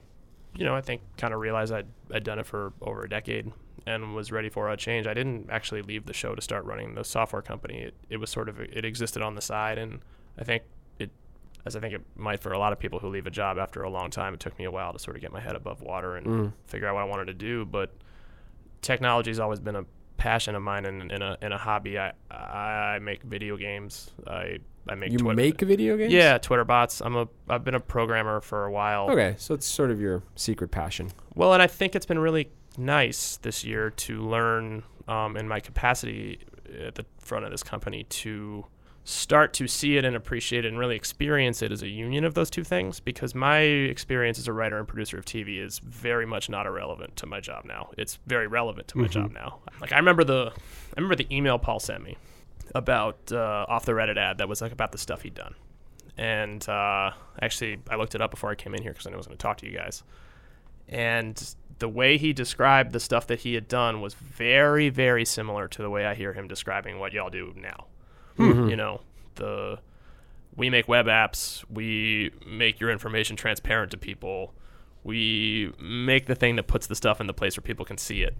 you 0.58 0.64
know, 0.64 0.74
I 0.74 0.80
think 0.80 1.02
kind 1.18 1.34
of 1.34 1.40
realized 1.40 1.72
I'd 1.72 1.86
I'd 2.14 2.24
done 2.24 2.38
it 2.38 2.46
for 2.46 2.72
over 2.80 3.02
a 3.04 3.08
decade 3.08 3.52
and 3.86 4.14
was 4.14 4.32
ready 4.32 4.48
for 4.48 4.70
a 4.70 4.76
change. 4.76 5.06
I 5.06 5.12
didn't 5.14 5.50
actually 5.50 5.82
leave 5.82 6.06
the 6.06 6.12
show 6.14 6.34
to 6.34 6.40
start 6.40 6.64
running 6.64 6.94
the 6.94 7.04
software 7.04 7.42
company. 7.42 7.78
It 7.82 7.94
it 8.08 8.16
was 8.16 8.30
sort 8.30 8.48
of 8.48 8.58
it 8.60 8.84
existed 8.84 9.22
on 9.22 9.34
the 9.34 9.42
side, 9.42 9.76
and 9.78 10.00
I 10.38 10.44
think 10.44 10.62
it. 10.98 11.10
As 11.66 11.76
I 11.76 11.80
think 11.80 11.94
it 11.94 12.02
might 12.16 12.40
for 12.40 12.52
a 12.52 12.58
lot 12.58 12.72
of 12.72 12.78
people 12.78 13.00
who 13.00 13.08
leave 13.08 13.26
a 13.26 13.30
job 13.30 13.58
after 13.58 13.82
a 13.82 13.90
long 13.90 14.08
time, 14.10 14.32
it 14.34 14.40
took 14.40 14.56
me 14.58 14.64
a 14.64 14.70
while 14.70 14.92
to 14.92 14.98
sort 15.00 15.16
of 15.16 15.20
get 15.20 15.32
my 15.32 15.40
head 15.40 15.56
above 15.56 15.82
water 15.82 16.16
and 16.16 16.26
Mm. 16.26 16.52
figure 16.68 16.86
out 16.88 16.94
what 16.94 17.02
I 17.02 17.06
wanted 17.06 17.26
to 17.26 17.34
do. 17.34 17.64
But 17.64 17.90
technology 18.82 19.30
has 19.30 19.40
always 19.40 19.58
been 19.60 19.76
a 19.76 19.84
passion 20.16 20.54
of 20.54 20.62
mine 20.62 20.84
and, 20.86 21.10
and, 21.12 21.22
a, 21.22 21.36
and 21.42 21.52
a 21.52 21.58
hobby. 21.58 21.98
I, 21.98 22.12
I 22.30 22.98
make 23.00 23.22
video 23.22 23.56
games. 23.56 24.10
I 24.26 24.58
I 24.88 24.94
make 24.94 25.10
You 25.12 25.18
Twitter. 25.18 25.36
make 25.36 25.60
video 25.60 25.96
games? 25.96 26.12
yeah 26.12 26.38
Twitter 26.38 26.64
bots. 26.64 27.00
I'm 27.00 27.16
a 27.16 27.28
I've 27.48 27.64
been 27.64 27.74
a 27.74 27.80
programmer 27.80 28.40
for 28.40 28.64
a 28.66 28.70
while. 28.72 29.10
Okay, 29.10 29.34
so 29.38 29.54
it's 29.54 29.66
sort 29.66 29.90
of 29.90 30.00
your 30.00 30.22
secret 30.36 30.70
passion. 30.70 31.10
Well, 31.34 31.52
and 31.52 31.62
I 31.62 31.66
think 31.66 31.94
it's 31.96 32.06
been 32.06 32.18
really 32.20 32.50
nice 32.78 33.36
this 33.38 33.64
year 33.64 33.90
to 33.90 34.20
learn 34.20 34.84
um, 35.08 35.36
in 35.36 35.48
my 35.48 35.60
capacity 35.60 36.38
at 36.86 36.94
the 36.94 37.04
front 37.18 37.44
of 37.44 37.50
this 37.50 37.62
company 37.62 38.04
to 38.04 38.64
start 39.08 39.52
to 39.52 39.68
see 39.68 39.96
it 39.96 40.04
and 40.04 40.16
appreciate 40.16 40.64
it 40.64 40.68
and 40.68 40.78
really 40.78 40.96
experience 40.96 41.62
it 41.62 41.70
as 41.70 41.80
a 41.80 41.88
union 41.88 42.24
of 42.24 42.34
those 42.34 42.50
two 42.50 42.64
things 42.64 42.98
because 42.98 43.36
my 43.36 43.58
experience 43.58 44.36
as 44.36 44.48
a 44.48 44.52
writer 44.52 44.78
and 44.78 44.88
producer 44.88 45.16
of 45.16 45.24
TV 45.24 45.64
is 45.64 45.78
very 45.78 46.26
much 46.26 46.50
not 46.50 46.66
irrelevant 46.66 47.14
to 47.14 47.24
my 47.24 47.38
job 47.38 47.64
now. 47.64 47.88
It's 47.96 48.18
very 48.26 48.48
relevant 48.48 48.88
to 48.88 48.98
my 48.98 49.06
job 49.06 49.32
now. 49.32 49.60
Like 49.80 49.92
I 49.92 49.96
remember 49.96 50.24
the 50.24 50.50
I 50.52 51.00
remember 51.00 51.14
the 51.14 51.28
email 51.34 51.56
Paul 51.56 51.78
sent 51.78 52.02
me 52.02 52.16
about 52.74 53.30
uh, 53.30 53.64
off 53.68 53.84
the 53.84 53.92
Reddit 53.92 54.16
ad 54.16 54.38
that 54.38 54.48
was 54.48 54.60
like 54.60 54.72
about 54.72 54.90
the 54.90 54.98
stuff 54.98 55.22
he'd 55.22 55.34
done. 55.34 55.54
And 56.18 56.68
uh, 56.68 57.12
actually, 57.40 57.78
I 57.88 57.96
looked 57.96 58.14
it 58.14 58.20
up 58.20 58.30
before 58.30 58.50
I 58.50 58.54
came 58.54 58.74
in 58.74 58.82
here 58.82 58.92
because 58.92 59.06
I 59.06 59.10
knew 59.10 59.16
I 59.16 59.18
was 59.18 59.26
going 59.26 59.38
to 59.38 59.42
talk 59.42 59.58
to 59.58 59.66
you 59.66 59.76
guys 59.76 60.02
and 60.88 61.54
the 61.78 61.88
way 61.88 62.16
he 62.16 62.32
described 62.32 62.92
the 62.92 63.00
stuff 63.00 63.26
that 63.26 63.40
he 63.40 63.54
had 63.54 63.68
done 63.68 64.00
was 64.00 64.14
very 64.14 64.88
very 64.88 65.24
similar 65.24 65.68
to 65.68 65.82
the 65.82 65.90
way 65.90 66.06
i 66.06 66.14
hear 66.14 66.32
him 66.32 66.46
describing 66.46 66.98
what 66.98 67.12
y'all 67.12 67.30
do 67.30 67.52
now 67.56 67.86
Mm-hmm. 68.38 68.68
you 68.68 68.76
know 68.76 69.00
the 69.36 69.78
we 70.56 70.70
make 70.70 70.88
web 70.88 71.06
apps 71.06 71.64
we 71.70 72.30
make 72.46 72.80
your 72.80 72.90
information 72.90 73.36
transparent 73.36 73.90
to 73.92 73.96
people 73.96 74.54
we 75.04 75.72
make 75.80 76.26
the 76.26 76.34
thing 76.34 76.56
that 76.56 76.66
puts 76.66 76.86
the 76.86 76.94
stuff 76.94 77.20
in 77.20 77.26
the 77.26 77.34
place 77.34 77.56
where 77.56 77.62
people 77.62 77.84
can 77.84 77.98
see 77.98 78.22
it 78.22 78.36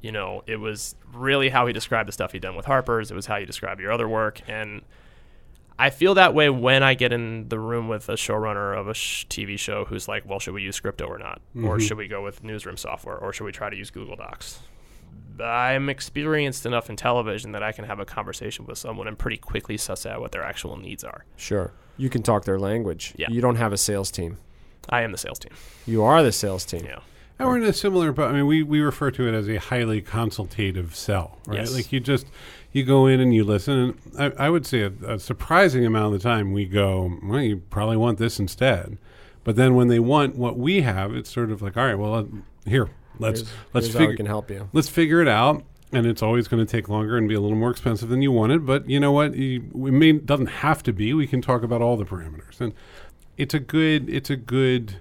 you 0.00 0.12
know 0.12 0.42
it 0.46 0.56
was 0.56 0.94
really 1.12 1.48
how 1.48 1.66
he 1.66 1.72
described 1.72 2.08
the 2.08 2.12
stuff 2.12 2.32
he'd 2.32 2.42
done 2.42 2.56
with 2.56 2.66
harper's 2.66 3.10
it 3.10 3.14
was 3.14 3.26
how 3.26 3.36
you 3.36 3.46
describe 3.46 3.80
your 3.80 3.92
other 3.92 4.08
work 4.08 4.40
and 4.48 4.82
I 5.78 5.90
feel 5.90 6.14
that 6.14 6.34
way 6.34 6.50
when 6.50 6.82
I 6.82 6.94
get 6.94 7.12
in 7.12 7.48
the 7.48 7.58
room 7.58 7.88
with 7.88 8.08
a 8.08 8.12
showrunner 8.12 8.78
of 8.78 8.86
a 8.86 8.94
sh- 8.94 9.26
TV 9.26 9.58
show 9.58 9.84
who's 9.84 10.06
like, 10.06 10.24
well, 10.24 10.38
should 10.38 10.54
we 10.54 10.62
use 10.62 10.80
Scripto 10.80 11.08
or 11.08 11.18
not? 11.18 11.40
Or 11.56 11.60
mm-hmm. 11.60 11.78
should 11.80 11.98
we 11.98 12.06
go 12.06 12.22
with 12.22 12.44
newsroom 12.44 12.76
software? 12.76 13.16
Or 13.18 13.32
should 13.32 13.42
we 13.42 13.50
try 13.50 13.70
to 13.70 13.76
use 13.76 13.90
Google 13.90 14.14
Docs? 14.14 14.60
I'm 15.40 15.88
experienced 15.88 16.64
enough 16.64 16.88
in 16.88 16.96
television 16.96 17.52
that 17.52 17.62
I 17.62 17.72
can 17.72 17.84
have 17.84 17.98
a 17.98 18.04
conversation 18.04 18.66
with 18.66 18.78
someone 18.78 19.08
and 19.08 19.18
pretty 19.18 19.36
quickly 19.36 19.76
suss 19.76 20.06
out 20.06 20.20
what 20.20 20.32
their 20.32 20.44
actual 20.44 20.76
needs 20.76 21.02
are. 21.02 21.24
Sure. 21.36 21.72
You 21.96 22.08
can 22.08 22.22
talk 22.22 22.44
their 22.44 22.58
language. 22.58 23.14
Yeah. 23.16 23.28
You 23.30 23.40
don't 23.40 23.56
have 23.56 23.72
a 23.72 23.78
sales 23.78 24.10
team. 24.10 24.38
I 24.88 25.02
am 25.02 25.12
the 25.12 25.18
sales 25.18 25.38
team. 25.38 25.52
You 25.86 26.02
are 26.04 26.22
the 26.22 26.32
sales 26.32 26.64
team. 26.64 26.84
Yeah. 26.84 27.00
And 27.38 27.48
we're 27.48 27.56
in 27.56 27.64
a 27.64 27.72
similar, 27.72 28.12
but 28.12 28.28
I 28.30 28.32
mean, 28.32 28.46
we, 28.46 28.62
we 28.62 28.80
refer 28.80 29.10
to 29.10 29.26
it 29.26 29.34
as 29.34 29.48
a 29.48 29.56
highly 29.56 30.00
consultative 30.00 30.94
sell, 30.94 31.38
right? 31.46 31.60
Yes. 31.60 31.74
Like 31.74 31.90
you 31.90 31.98
just 31.98 32.26
you 32.70 32.84
go 32.84 33.06
in 33.06 33.18
and 33.20 33.34
you 33.34 33.42
listen. 33.42 33.98
And 34.16 34.34
I, 34.38 34.46
I 34.46 34.50
would 34.50 34.66
say 34.66 34.82
a, 34.82 34.92
a 35.06 35.18
surprising 35.18 35.84
amount 35.84 36.14
of 36.14 36.22
the 36.22 36.28
time 36.28 36.52
we 36.52 36.64
go, 36.64 37.18
well, 37.24 37.40
you 37.40 37.56
probably 37.70 37.96
want 37.96 38.18
this 38.18 38.38
instead. 38.38 38.98
But 39.42 39.56
then 39.56 39.74
when 39.74 39.88
they 39.88 39.98
want 39.98 40.36
what 40.36 40.56
we 40.56 40.82
have, 40.82 41.14
it's 41.14 41.30
sort 41.30 41.50
of 41.50 41.60
like, 41.60 41.76
all 41.76 41.86
right, 41.86 41.98
well, 41.98 42.14
uh, 42.14 42.24
here, 42.66 42.88
let's 43.18 43.40
Here's, 43.40 43.52
let's 43.72 43.86
here's 43.86 43.96
figure 43.96 44.16
can 44.16 44.26
help 44.26 44.50
you. 44.50 44.68
let's 44.72 44.88
figure 44.88 45.20
it 45.20 45.28
out. 45.28 45.64
And 45.92 46.06
it's 46.06 46.22
always 46.22 46.48
going 46.48 46.64
to 46.64 46.70
take 46.70 46.88
longer 46.88 47.16
and 47.16 47.28
be 47.28 47.36
a 47.36 47.40
little 47.40 47.56
more 47.56 47.70
expensive 47.70 48.08
than 48.08 48.20
you 48.20 48.32
wanted. 48.32 48.66
But 48.66 48.90
you 48.90 48.98
know 48.98 49.12
what? 49.12 49.36
You, 49.36 49.60
it 49.74 49.92
may, 49.92 50.12
doesn't 50.12 50.46
have 50.46 50.82
to 50.84 50.92
be. 50.92 51.14
We 51.14 51.28
can 51.28 51.40
talk 51.40 51.62
about 51.62 51.82
all 51.82 51.96
the 51.96 52.04
parameters, 52.04 52.60
and 52.60 52.74
it's 53.36 53.54
a 53.54 53.60
good 53.60 54.10
it's 54.10 54.28
a 54.28 54.36
good 54.36 54.96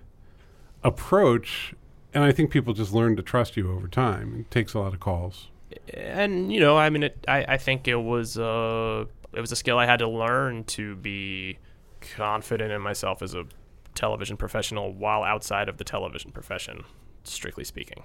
approach. 0.84 1.73
And 2.13 2.23
I 2.23 2.32
think 2.32 2.52
people 2.52 2.73
just 2.73 2.93
learn 2.93 3.15
to 3.15 3.23
trust 3.23 3.58
you 3.58 3.71
over 3.71 3.88
time. 3.88 4.41
It 4.41 4.52
takes 4.52 4.76
a 4.76 4.80
lot 4.80 4.93
of 4.93 4.99
calls. 4.99 5.47
and 5.95 6.54
you 6.54 6.60
know, 6.60 6.78
I 6.78 6.91
mean, 6.91 7.04
it, 7.04 7.26
I 7.28 7.45
I 7.47 7.58
think 7.58 7.88
it 7.88 7.95
was 7.95 8.38
uh 8.38 9.06
it 9.34 9.41
was 9.41 9.52
a 9.52 9.56
skill 9.56 9.80
I 9.80 9.88
had 9.88 9.97
to 9.99 10.08
learn 10.08 10.63
to 10.65 10.95
be 10.95 11.58
confident 12.02 12.71
in 12.71 12.82
myself 12.82 13.23
as 13.23 13.34
a 13.34 13.45
television 13.95 14.38
professional 14.38 14.93
while 14.93 15.23
outside 15.23 15.69
of 15.69 15.78
the 15.78 15.84
television 15.84 16.32
profession 16.32 16.84
strictly 17.32 17.64
speaking. 17.64 18.04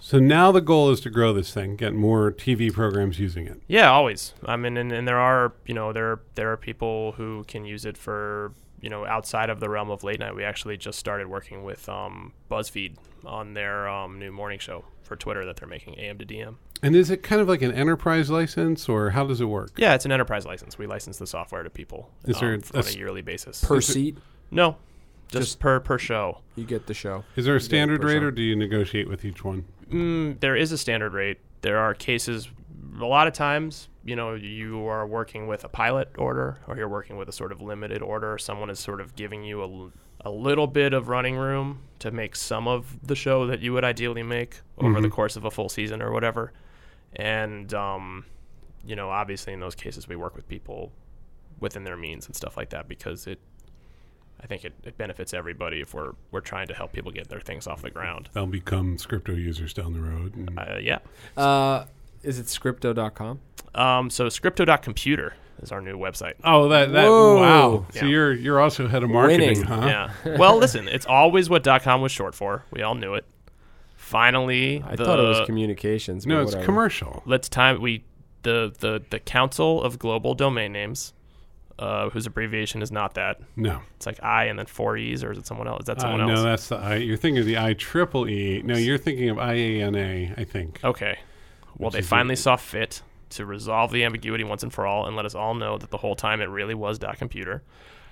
So 0.00 0.18
now 0.18 0.50
the 0.50 0.60
goal 0.60 0.90
is 0.90 1.00
to 1.02 1.10
grow 1.10 1.32
this 1.32 1.54
thing, 1.54 1.76
get 1.76 1.94
more 1.94 2.32
TV 2.32 2.72
programs 2.72 3.20
using 3.20 3.46
it. 3.46 3.62
Yeah, 3.68 3.90
always. 3.90 4.34
I 4.44 4.56
mean, 4.56 4.76
and, 4.76 4.90
and 4.92 5.06
there 5.06 5.18
are 5.18 5.52
you 5.64 5.74
know 5.74 5.92
there 5.92 6.20
there 6.34 6.50
are 6.52 6.56
people 6.56 7.12
who 7.12 7.44
can 7.46 7.64
use 7.64 7.84
it 7.84 7.96
for 7.96 8.52
you 8.80 8.90
know 8.90 9.06
outside 9.06 9.48
of 9.48 9.60
the 9.60 9.68
realm 9.68 9.90
of 9.90 10.02
late 10.02 10.18
night. 10.18 10.34
We 10.34 10.42
actually 10.44 10.76
just 10.76 10.98
started 10.98 11.28
working 11.28 11.62
with 11.62 11.88
um, 11.88 12.32
BuzzFeed 12.50 12.96
on 13.24 13.54
their 13.54 13.88
um, 13.88 14.18
new 14.18 14.32
morning 14.32 14.58
show 14.58 14.84
for 15.02 15.14
Twitter 15.14 15.44
that 15.46 15.56
they're 15.56 15.68
making 15.68 15.98
AM 16.00 16.18
to 16.18 16.26
DM. 16.26 16.56
And 16.82 16.96
is 16.96 17.08
it 17.10 17.22
kind 17.22 17.40
of 17.40 17.48
like 17.48 17.62
an 17.62 17.72
enterprise 17.72 18.28
license, 18.28 18.88
or 18.88 19.10
how 19.10 19.24
does 19.26 19.40
it 19.40 19.44
work? 19.46 19.70
Yeah, 19.78 19.94
it's 19.94 20.04
an 20.04 20.10
enterprise 20.12 20.44
license. 20.44 20.76
We 20.78 20.86
license 20.88 21.18
the 21.18 21.26
software 21.28 21.62
to 21.62 21.70
people 21.70 22.10
Is 22.24 22.38
there 22.40 22.54
um, 22.54 22.62
a 22.74 22.78
on 22.78 22.84
a 22.84 22.88
s- 22.88 22.96
yearly 22.96 23.22
basis. 23.22 23.64
per 23.64 23.80
seat. 23.80 24.18
no, 24.50 24.76
just, 25.28 25.42
Just- 25.42 25.60
per 25.60 25.80
per 25.80 25.98
show. 25.98 26.38
You 26.54 26.64
get 26.64 26.86
the 26.86 26.94
show. 26.94 27.24
Is 27.36 27.44
there 27.44 27.56
a 27.56 27.60
standard 27.60 28.02
rate, 28.04 28.18
sure. 28.18 28.28
or 28.28 28.30
do 28.30 28.42
you 28.42 28.56
negotiate 28.56 29.08
with 29.08 29.24
each 29.24 29.44
one? 29.44 29.64
Mm, 29.90 30.40
there 30.40 30.56
is 30.56 30.72
a 30.72 30.78
standard 30.78 31.12
rate. 31.12 31.38
There 31.62 31.78
are 31.78 31.94
cases, 31.94 32.48
a 33.00 33.04
lot 33.04 33.26
of 33.26 33.32
times, 33.32 33.88
you 34.04 34.14
know, 34.16 34.34
you 34.34 34.86
are 34.86 35.06
working 35.06 35.46
with 35.46 35.64
a 35.64 35.68
pilot 35.68 36.10
order 36.16 36.58
or 36.66 36.76
you're 36.76 36.88
working 36.88 37.16
with 37.16 37.28
a 37.28 37.32
sort 37.32 37.50
of 37.52 37.60
limited 37.60 38.02
order. 38.02 38.38
Someone 38.38 38.70
is 38.70 38.78
sort 38.78 39.00
of 39.00 39.16
giving 39.16 39.42
you 39.42 39.62
a, 40.22 40.28
a 40.28 40.30
little 40.30 40.66
bit 40.66 40.92
of 40.94 41.08
running 41.08 41.36
room 41.36 41.80
to 41.98 42.10
make 42.10 42.36
some 42.36 42.68
of 42.68 42.96
the 43.04 43.16
show 43.16 43.46
that 43.46 43.60
you 43.60 43.72
would 43.72 43.84
ideally 43.84 44.22
make 44.22 44.60
over 44.78 45.00
the 45.00 45.08
course 45.10 45.36
of 45.36 45.44
a 45.44 45.50
full 45.50 45.68
season 45.68 46.00
or 46.02 46.12
whatever. 46.12 46.52
And, 47.14 47.72
um, 47.74 48.26
you 48.84 48.94
know, 48.96 49.10
obviously 49.10 49.52
in 49.52 49.60
those 49.60 49.74
cases, 49.74 50.06
we 50.06 50.16
work 50.16 50.36
with 50.36 50.48
people 50.48 50.92
within 51.60 51.84
their 51.84 51.96
means 51.96 52.26
and 52.26 52.36
stuff 52.36 52.56
like 52.56 52.70
that 52.70 52.88
because 52.88 53.26
it, 53.26 53.40
I 54.40 54.46
think 54.46 54.64
it, 54.64 54.74
it 54.84 54.96
benefits 54.98 55.32
everybody 55.34 55.80
if 55.80 55.94
we're, 55.94 56.12
we're 56.30 56.40
trying 56.40 56.66
to 56.68 56.74
help 56.74 56.92
people 56.92 57.10
get 57.10 57.28
their 57.28 57.40
things 57.40 57.66
off 57.66 57.82
the 57.82 57.90
ground. 57.90 58.28
They'll 58.32 58.46
become 58.46 58.96
Scripto 58.98 59.36
users 59.36 59.72
down 59.72 59.92
the 59.94 60.00
road. 60.00 60.34
and- 60.36 60.58
Uh, 60.58 60.76
yeah. 60.80 60.98
Uh, 61.36 61.84
is 62.22 62.38
it 62.38 62.46
scripto.com? 62.46 63.40
Um, 63.74 64.10
so 64.10 64.26
Scripto.computer 64.26 65.34
is 65.62 65.72
our 65.72 65.80
new 65.80 65.96
website. 65.98 66.34
oh, 66.44 66.68
that 66.68 66.92
that 66.92 67.06
Whoa. 67.06 67.36
wow! 67.40 67.86
So 67.90 68.04
you're 68.06 68.32
you're 68.34 68.60
also 68.60 68.88
head 68.88 69.02
of 69.02 69.10
marketing, 69.10 69.48
Winning. 69.48 69.64
huh? 69.64 70.10
Yeah. 70.24 70.36
Well, 70.38 70.56
listen, 70.58 70.86
it's 70.88 71.06
always 71.06 71.48
what 71.48 71.64
.com 71.82 72.00
was 72.02 72.12
short 72.12 72.34
for. 72.34 72.64
We 72.70 72.82
all 72.82 72.94
knew 72.94 73.14
it. 73.14 73.24
Finally, 73.96 74.82
I 74.86 74.96
the, 74.96 75.04
thought 75.04 75.18
it 75.18 75.22
was 75.26 75.40
communications. 75.46 76.26
No, 76.26 76.36
but 76.36 76.42
it's 76.42 76.50
whatever. 76.52 76.64
commercial. 76.64 77.22
let's 77.26 77.48
time 77.48 77.80
we 77.80 78.04
the 78.42 78.72
the 78.78 79.02
the 79.10 79.18
Council 79.18 79.82
of 79.82 79.98
Global 79.98 80.34
Domain 80.34 80.72
Names, 80.72 81.12
uh, 81.78 82.08
whose 82.10 82.26
abbreviation 82.26 82.80
is 82.82 82.90
not 82.90 83.14
that. 83.14 83.40
No, 83.56 83.80
It's 83.96 84.06
like 84.06 84.22
I 84.22 84.44
and 84.44 84.58
then 84.58 84.66
four 84.66 84.96
E's, 84.96 85.22
or 85.22 85.32
is 85.32 85.38
it 85.38 85.46
someone 85.46 85.68
else? 85.68 85.80
Is 85.80 85.86
that 85.86 85.98
uh, 85.98 86.02
someone 86.02 86.20
else? 86.22 86.30
no, 86.30 86.42
that's 86.42 86.68
the 86.68 86.76
I. 86.76 86.96
You're 86.96 87.16
thinking 87.16 87.40
of 87.40 87.46
the 87.46 87.58
I 87.58 87.74
triple 87.74 88.28
E. 88.28 88.62
No, 88.62 88.76
you're 88.76 88.98
thinking 88.98 89.28
of 89.28 89.38
I 89.38 89.52
A 89.54 89.82
N 89.82 89.94
A. 89.94 90.32
I 90.36 90.44
think. 90.44 90.80
Okay. 90.82 91.18
Well, 91.78 91.88
Which 91.88 91.94
they 91.94 92.02
finally 92.02 92.34
a- 92.34 92.38
saw 92.38 92.56
fit 92.56 93.02
to 93.30 93.44
resolve 93.44 93.92
the 93.92 94.04
ambiguity 94.04 94.44
once 94.44 94.62
and 94.62 94.72
for 94.72 94.86
all 94.86 95.06
and 95.06 95.16
let 95.16 95.26
us 95.26 95.34
all 95.34 95.52
know 95.54 95.76
that 95.76 95.90
the 95.90 95.98
whole 95.98 96.14
time 96.14 96.40
it 96.40 96.44
really 96.46 96.74
was 96.74 96.98
dot 96.98 97.18
.computer. 97.18 97.62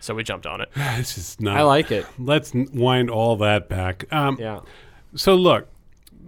So 0.00 0.14
we 0.14 0.22
jumped 0.22 0.44
on 0.46 0.61
it. 0.61 0.68
This 0.98 1.16
is 1.16 1.40
not. 1.40 1.57
I 1.57 1.62
like 1.62 1.90
it. 1.90 2.05
Let's 2.18 2.53
wind 2.53 3.09
all 3.11 3.37
that 3.37 3.68
back. 3.70 4.05
Um, 4.12 4.37
Yeah. 4.38 4.61
So 5.16 5.35
look, 5.37 5.68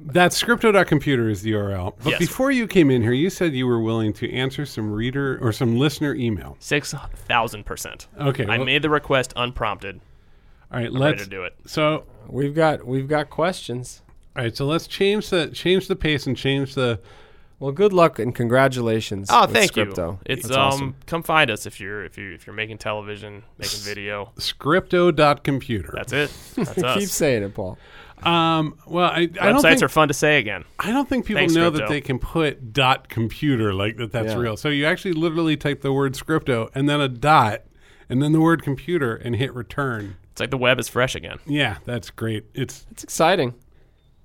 that 0.07 0.31
scripto.computer 0.33 1.29
is 1.29 1.43
the 1.43 1.53
URL. 1.53 1.95
But 2.03 2.11
Yes. 2.11 2.19
before 2.21 2.51
you 2.51 2.67
came 2.67 2.91
in 2.91 3.03
here, 3.03 3.13
you 3.13 3.29
said 3.31 3.55
you 3.55 3.67
were 3.67 3.81
willing 3.81 4.13
to 4.15 4.33
answer 4.33 4.65
some 4.65 4.91
reader 4.93 5.39
or 5.43 5.53
some 5.53 5.79
listener 5.79 6.15
email. 6.15 6.57
Six 6.61 6.95
thousand 7.27 7.65
percent. 7.67 8.07
Okay. 8.19 8.45
I 8.47 8.57
well, 8.59 8.67
made 8.67 8.83
the 8.83 8.91
request 8.91 9.33
unprompted. 9.37 10.01
all 10.73 10.79
right. 10.79 10.87
I'm 10.89 10.95
ready 10.95 11.17
Let's. 11.17 11.25
to 11.25 11.29
do 11.31 11.43
it. 11.45 11.55
So 11.67 12.05
We've 12.29 12.55
got 12.55 12.87
we've 12.87 13.09
got 13.09 13.31
questions. 13.31 14.03
all 14.37 14.43
right. 14.45 14.57
So 14.57 14.67
let's 14.67 14.87
change 14.87 15.31
the 15.31 15.49
change 15.49 15.89
the 15.89 15.97
pace 15.97 16.27
and 16.27 16.37
change 16.37 16.75
the. 16.75 17.01
Well, 17.59 17.73
good 17.73 17.95
luck 17.95 18.19
and 18.19 18.35
congratulations. 18.35 19.29
Oh, 19.33 19.47
with 19.47 19.53
thank 19.55 19.73
Scripto. 19.73 20.13
you. 20.13 20.19
It's 20.27 20.43
That's 20.43 20.57
um, 20.59 20.63
awesome. 20.63 20.97
come 21.07 21.23
find 21.23 21.51
us 21.51 21.65
if 21.65 21.81
you're 21.81 22.05
if 22.05 22.19
you 22.19 22.35
if 22.35 22.47
you're 22.47 22.55
making 22.55 22.77
television, 22.79 23.45
making 23.59 23.81
video. 23.81 24.33
Scripto.computer. 24.37 25.91
That's 25.95 26.13
it. 26.13 26.31
That's 26.55 26.79
us. 26.83 26.99
Keep 27.01 27.09
saying 27.09 27.43
it, 27.45 27.55
Paul. 27.55 27.79
Um. 28.23 28.79
Well, 28.87 29.11
I, 29.11 29.21
I 29.21 29.27
don't 29.27 29.57
Websites 29.57 29.63
think 29.63 29.83
are 29.83 29.89
fun 29.89 30.09
to 30.09 30.15
say 30.15 30.39
again. 30.39 30.65
I 30.79 30.91
don't 30.91 31.09
think 31.09 31.27
people 31.27 31.41
Thanks, 31.41 31.55
know 31.55 31.71
Scripto. 31.71 31.77
that 31.79 31.89
they 31.89 32.01
can 32.01 32.19
put 32.19 32.73
dot 32.73 33.09
computer 33.09 33.75
like 33.75 33.97
that. 33.99 34.11
That's 34.13 34.33
Yeah. 34.33 34.39
real. 34.39 34.57
So 34.57 34.69
you 34.69 34.87
actually 34.87 35.13
literally 35.13 35.57
type 35.57 35.83
the 35.83 35.93
word 35.93 36.15
scripto 36.15 36.71
and 36.75 36.89
then 36.89 37.01
a 37.01 37.09
dot 37.09 37.63
and 38.09 38.23
then 38.23 38.33
the 38.33 38.41
word 38.41 38.63
computer 38.63 39.15
and 39.15 39.37
hit 39.37 39.55
return. 39.55 40.17
It's 40.33 40.41
like 40.41 40.51
the 40.51 40.59
web 40.59 40.79
is 40.81 40.89
fresh 40.89 41.15
again. 41.15 41.39
Yeah, 41.47 41.79
that's 41.85 42.11
great. 42.11 42.45
It's 42.55 42.87
It's 42.91 43.05
exciting. 43.05 43.55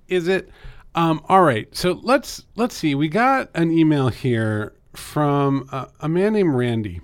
is 0.08 0.26
it 0.28 0.50
um 0.94 1.22
all 1.28 1.42
right 1.42 1.74
so 1.74 1.92
let's 2.02 2.44
let's 2.54 2.74
see 2.76 2.94
we 2.94 3.08
got 3.08 3.48
an 3.54 3.70
email 3.70 4.08
here 4.08 4.74
from 4.94 5.66
uh, 5.72 5.86
a 6.00 6.08
man 6.08 6.34
named 6.34 6.54
randy 6.54 7.00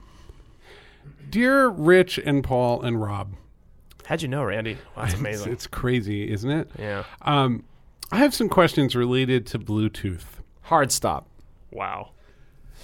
dear 1.31 1.69
rich 1.69 2.19
and 2.19 2.45
paul 2.45 2.83
and 2.83 3.01
rob 3.01 3.33
How'd 4.09 4.23
you 4.23 4.29
know, 4.29 4.43
Randy? 4.43 4.75
Wow, 4.97 5.03
that's 5.03 5.13
it's, 5.13 5.21
amazing. 5.21 5.53
it's 5.53 5.67
crazy 5.67 6.31
isn't 6.33 6.51
it 6.51 6.71
yeah. 6.79 7.05
um 7.23 7.63
i 8.11 8.17
have 8.17 8.35
some 8.35 8.49
questions 8.49 8.97
related 8.97 9.47
to 9.49 9.59
bluetooth 9.59 10.25
Hard 10.63 10.91
stop. 10.93 11.27
Wow. 11.71 12.11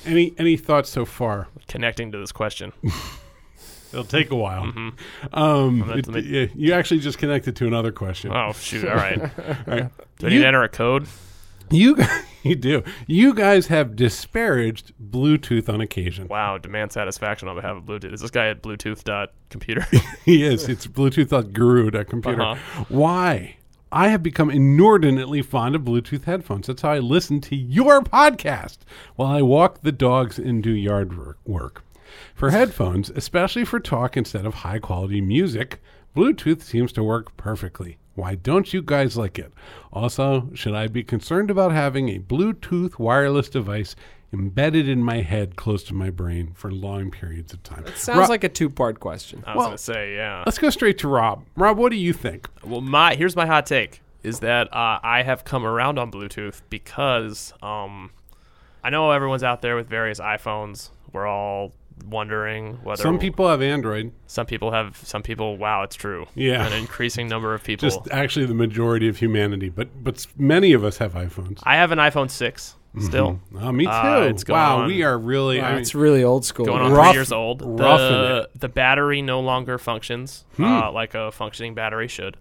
any 0.07 0.35
any 0.39 0.57
thoughts 0.57 0.91
so 0.91 1.05
far 1.05 1.49
Connecting 1.69 2.13
to 2.13 2.19
this 2.19 2.31
question. 2.33 2.73
it'll 3.93 4.05
take 4.05 4.31
a 4.31 4.37
while 4.37 4.65
um 4.65 5.81
gonna- 5.81 5.97
it- 5.97 6.07
let 6.09 6.25
me- 6.25 6.31
yeah, 6.31 6.47
you 6.55 6.73
actually 6.75 7.01
just 7.01 7.17
connected 7.19 7.57
to 7.57 7.67
another 7.67 7.93
question 7.93 8.31
Oh 8.35 8.53
shoot! 8.53 8.87
All 8.87 8.95
right. 8.97 9.21
All 9.23 9.29
right. 9.67 9.91
Do 10.19 10.27
I 10.27 10.31
need 10.31 10.37
You- 10.37 10.41
to 10.43 10.47
enter 10.47 10.63
a 10.63 10.69
code? 10.69 11.07
You 11.71 11.97
you 12.43 12.55
do 12.55 12.83
you 13.07 13.33
guys 13.35 13.67
have 13.69 13.97
disparaged 13.97 14.93
bluetooth 15.03 15.69
on 15.69 15.81
occasion 15.81 16.29
Wow. 16.29 16.59
Demand 16.59 16.93
satisfaction 16.93 17.49
on 17.49 17.57
behalf 17.57 17.77
of 17.77 17.85
Bluetooth. 17.85 18.13
Is 18.13 18.21
this 18.21 18.31
guy 18.31 18.49
at 18.49 18.63
Bluetooth.computer? 18.63 19.87
He 20.25 20.43
is. 20.45 20.69
It's 20.69 20.87
Bluetooth.guru.computer. 20.87 22.43
Uh-huh. 22.43 22.85
Why? 22.89 23.57
I 23.93 24.09
have 24.09 24.23
become 24.23 24.51
inordinately 24.51 25.41
fond 25.43 25.77
of 25.77 25.83
Bluetooth 25.83 26.25
headphones. 26.25 26.67
That's 26.67 26.83
how 26.83 26.91
I 26.91 26.99
listen 26.99 27.41
to 27.43 27.55
your 27.57 28.03
podcast 28.03 28.79
while 29.17 29.29
I 29.31 29.41
walk 29.43 29.83
the 29.83 29.93
dogs 29.93 30.39
and 30.39 30.63
do 30.63 30.71
yard 30.73 31.17
work- 31.17 31.39
work. 31.45 31.85
For 32.35 32.51
headphones, 32.51 33.11
especially 33.11 33.65
for 33.65 33.79
talk 33.81 34.17
instead 34.17 34.47
of 34.47 34.55
high 34.55 34.79
quality 34.81 35.21
music, 35.21 35.81
Bluetooth 36.17 36.61
seems 36.63 36.93
to 36.93 37.03
work 37.05 37.37
perfectly. 37.37 37.99
Why 38.15 38.35
don't 38.37 38.73
you 38.73 38.83
guys 38.83 39.17
like 39.17 39.39
it? 39.39 39.53
Also, 39.93 40.51
should 40.55 40.75
I 40.75 40.87
be 40.89 41.03
concerned 41.03 41.51
about 41.51 41.73
having 41.73 42.09
a 42.09 42.19
Bluetooth 42.19 42.99
wireless 42.99 43.49
device 43.49 43.97
embedded 44.33 44.89
in 44.89 45.01
my 45.03 45.21
head 45.21 45.55
close 45.57 45.85
to 45.85 45.95
my 45.95 46.11
brain 46.11 46.53
for 46.55 46.71
long 46.71 47.11
periods 47.11 47.53
of 47.53 47.63
time? 47.63 47.85
Sounds 47.97 48.19
Rob- 48.19 48.29
like 48.31 48.45
a 48.45 48.49
two 48.49 48.71
part 48.71 49.01
question. 49.01 49.43
I 49.47 49.51
was 49.51 49.59
Well- 49.59 49.67
gonna 49.69 49.79
say, 49.79 50.15
yeah. 50.15 50.43
Let's 50.47 50.59
go 50.59 50.71
straight 50.71 50.99
to 50.99 51.09
Rob. 51.09 51.45
Rob, 51.57 51.77
what 51.77 51.91
do 51.91 51.97
you 51.97 52.13
think? 52.13 52.49
Well, 52.65 52.81
my 52.81 53.15
here's 53.15 53.37
my 53.37 53.47
hot 53.47 53.67
take 53.67 54.01
is 54.23 54.41
that 54.41 54.73
uh, 54.73 54.99
I 55.03 55.23
have 55.23 55.45
come 55.45 55.67
around 55.67 55.99
on 55.99 56.11
Bluetooth 56.11 56.63
because 56.71 57.53
um, 57.63 58.11
I 58.83 58.91
know 58.91 59.11
everyone's 59.11 59.43
out 59.45 59.61
there 59.61 59.77
with 59.77 59.89
various 59.89 60.19
iPhones. 60.19 60.91
We're 61.13 61.27
all 61.27 61.73
wondering 62.07 62.75
whether 62.83 63.03
Some 63.03 63.19
people 63.19 63.49
have 63.49 63.63
Android. 63.63 64.13
some 64.27 64.47
people 64.47 64.71
have 64.73 64.97
some 64.97 65.23
people. 65.23 65.57
Wow, 65.57 65.83
it's 65.83 65.97
true. 65.97 66.27
Yeah. 66.35 66.67
an 66.67 66.73
increasing 66.73 67.29
number 67.29 67.55
of 67.55 67.63
people. 67.63 67.89
Just 67.89 68.01
actually 68.11 68.47
the 68.47 68.55
majority 68.55 69.09
of 69.09 69.19
humanity, 69.19 69.69
but 69.69 69.89
but 70.03 70.27
many 70.37 70.73
of 70.73 70.85
us 70.85 70.99
have 70.99 71.13
iPhones. 71.15 71.61
I 71.65 71.77
have 71.77 71.93
an 71.93 71.99
iPhone 71.99 72.31
six 72.31 72.77
still. 73.01 73.41
Oh, 73.61 73.73
me 73.73 73.85
too. 73.85 73.91
Uh, 73.91 74.27
it's 74.31 74.45
going 74.45 74.59
wow, 74.61 74.79
on- 74.83 74.87
we 74.87 75.03
are 75.03 75.19
really. 75.19 75.59
Wow, 75.59 75.67
I 75.69 75.71
mean, 75.73 75.81
it's 75.81 75.95
really 75.95 76.23
old 76.23 76.45
school. 76.45 76.67
going 76.67 76.83
on 76.83 76.93
Rough- 76.93 77.07
three 77.09 77.19
years 77.19 77.33
old. 77.33 77.61
roughing 77.63 78.09
The, 78.13 78.49
the 78.59 78.69
battery 78.69 79.21
no 79.23 79.41
longer 79.41 79.79
functions 79.79 80.45
Hmm. 80.57 80.65
uh, 80.65 80.93
like 80.93 81.15
a 81.15 81.33
functioning 81.33 81.75
battery 81.75 82.07
should, 82.09 82.37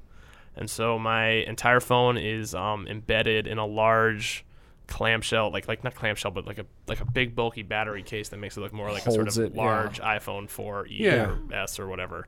and 0.56 0.70
so 0.70 1.00
my 1.00 1.28
entire 1.28 1.80
phone 1.80 2.18
is 2.18 2.54
um, 2.54 2.88
embedded 2.88 3.48
in 3.48 3.58
a 3.58 3.66
large 3.66 4.46
clamshell, 4.88 5.52
like 5.52 5.68
like 5.68 5.84
not 5.84 5.96
clamshell, 5.96 6.32
but 6.32 6.46
like 6.46 6.58
a 6.60 6.66
like 6.88 7.00
a 7.02 7.06
big 7.06 7.36
bulky 7.36 7.64
battery 7.64 8.04
case 8.04 8.30
that 8.30 8.38
makes 8.38 8.58
it 8.58 8.62
look 8.62 8.74
more 8.74 8.92
like 8.92 9.06
a 9.06 9.12
sort 9.12 9.28
of 9.28 9.38
it, 9.38 9.54
yeah. 9.56 9.62
large 9.62 10.00
iPhone 10.02 10.50
4e 10.50 10.88
Yeah. 10.90 11.32
or 11.32 11.40
S 11.54 11.80
or 11.80 11.88
whatever. 11.88 12.28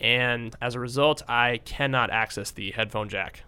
And 0.00 0.54
as 0.60 0.74
a 0.74 0.80
result, 0.80 1.22
I 1.28 1.60
cannot 1.64 2.10
access 2.10 2.50
the 2.50 2.72
headphone 2.72 3.08
jack 3.08 3.44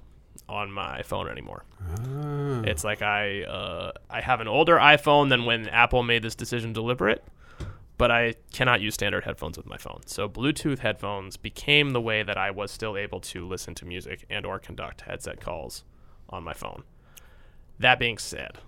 on 0.49 0.71
my 0.71 1.03
phone 1.03 1.29
anymore. 1.29 1.65
Ah. 1.83 2.63
It's 2.63 2.85
like 2.85 3.03
I 3.03 3.43
uh, 3.43 3.93
I 4.11 4.21
have 4.21 4.41
an 4.41 4.49
older 4.49 4.77
iPhone 4.77 5.29
than 5.29 5.45
when 5.45 5.69
Apple 5.69 6.03
made 6.03 6.23
this 6.23 6.35
decision 6.35 6.73
deliberate, 6.73 7.25
but 7.99 8.11
I 8.11 8.35
cannot 8.53 8.81
use 8.81 8.95
standard 8.95 9.25
headphones 9.25 9.57
with 9.57 9.67
my 9.67 9.77
phone. 9.77 10.03
So 10.07 10.29
Bluetooth 10.29 10.81
headphones 10.81 11.37
became 11.37 11.91
the 11.91 12.01
way 12.01 12.23
that 12.23 12.37
I 12.37 12.51
was 12.51 12.71
still 12.71 12.97
able 12.97 13.21
to 13.23 13.47
listen 13.47 13.75
to 13.77 13.85
music 13.87 14.25
and 14.31 14.47
or 14.47 14.59
conduct 14.59 15.01
headset 15.03 15.41
calls 15.41 15.85
on 16.31 16.45
my 16.45 16.53
phone. 16.53 16.85
That 17.79 17.99
being 17.99 18.19
said, 18.19 18.59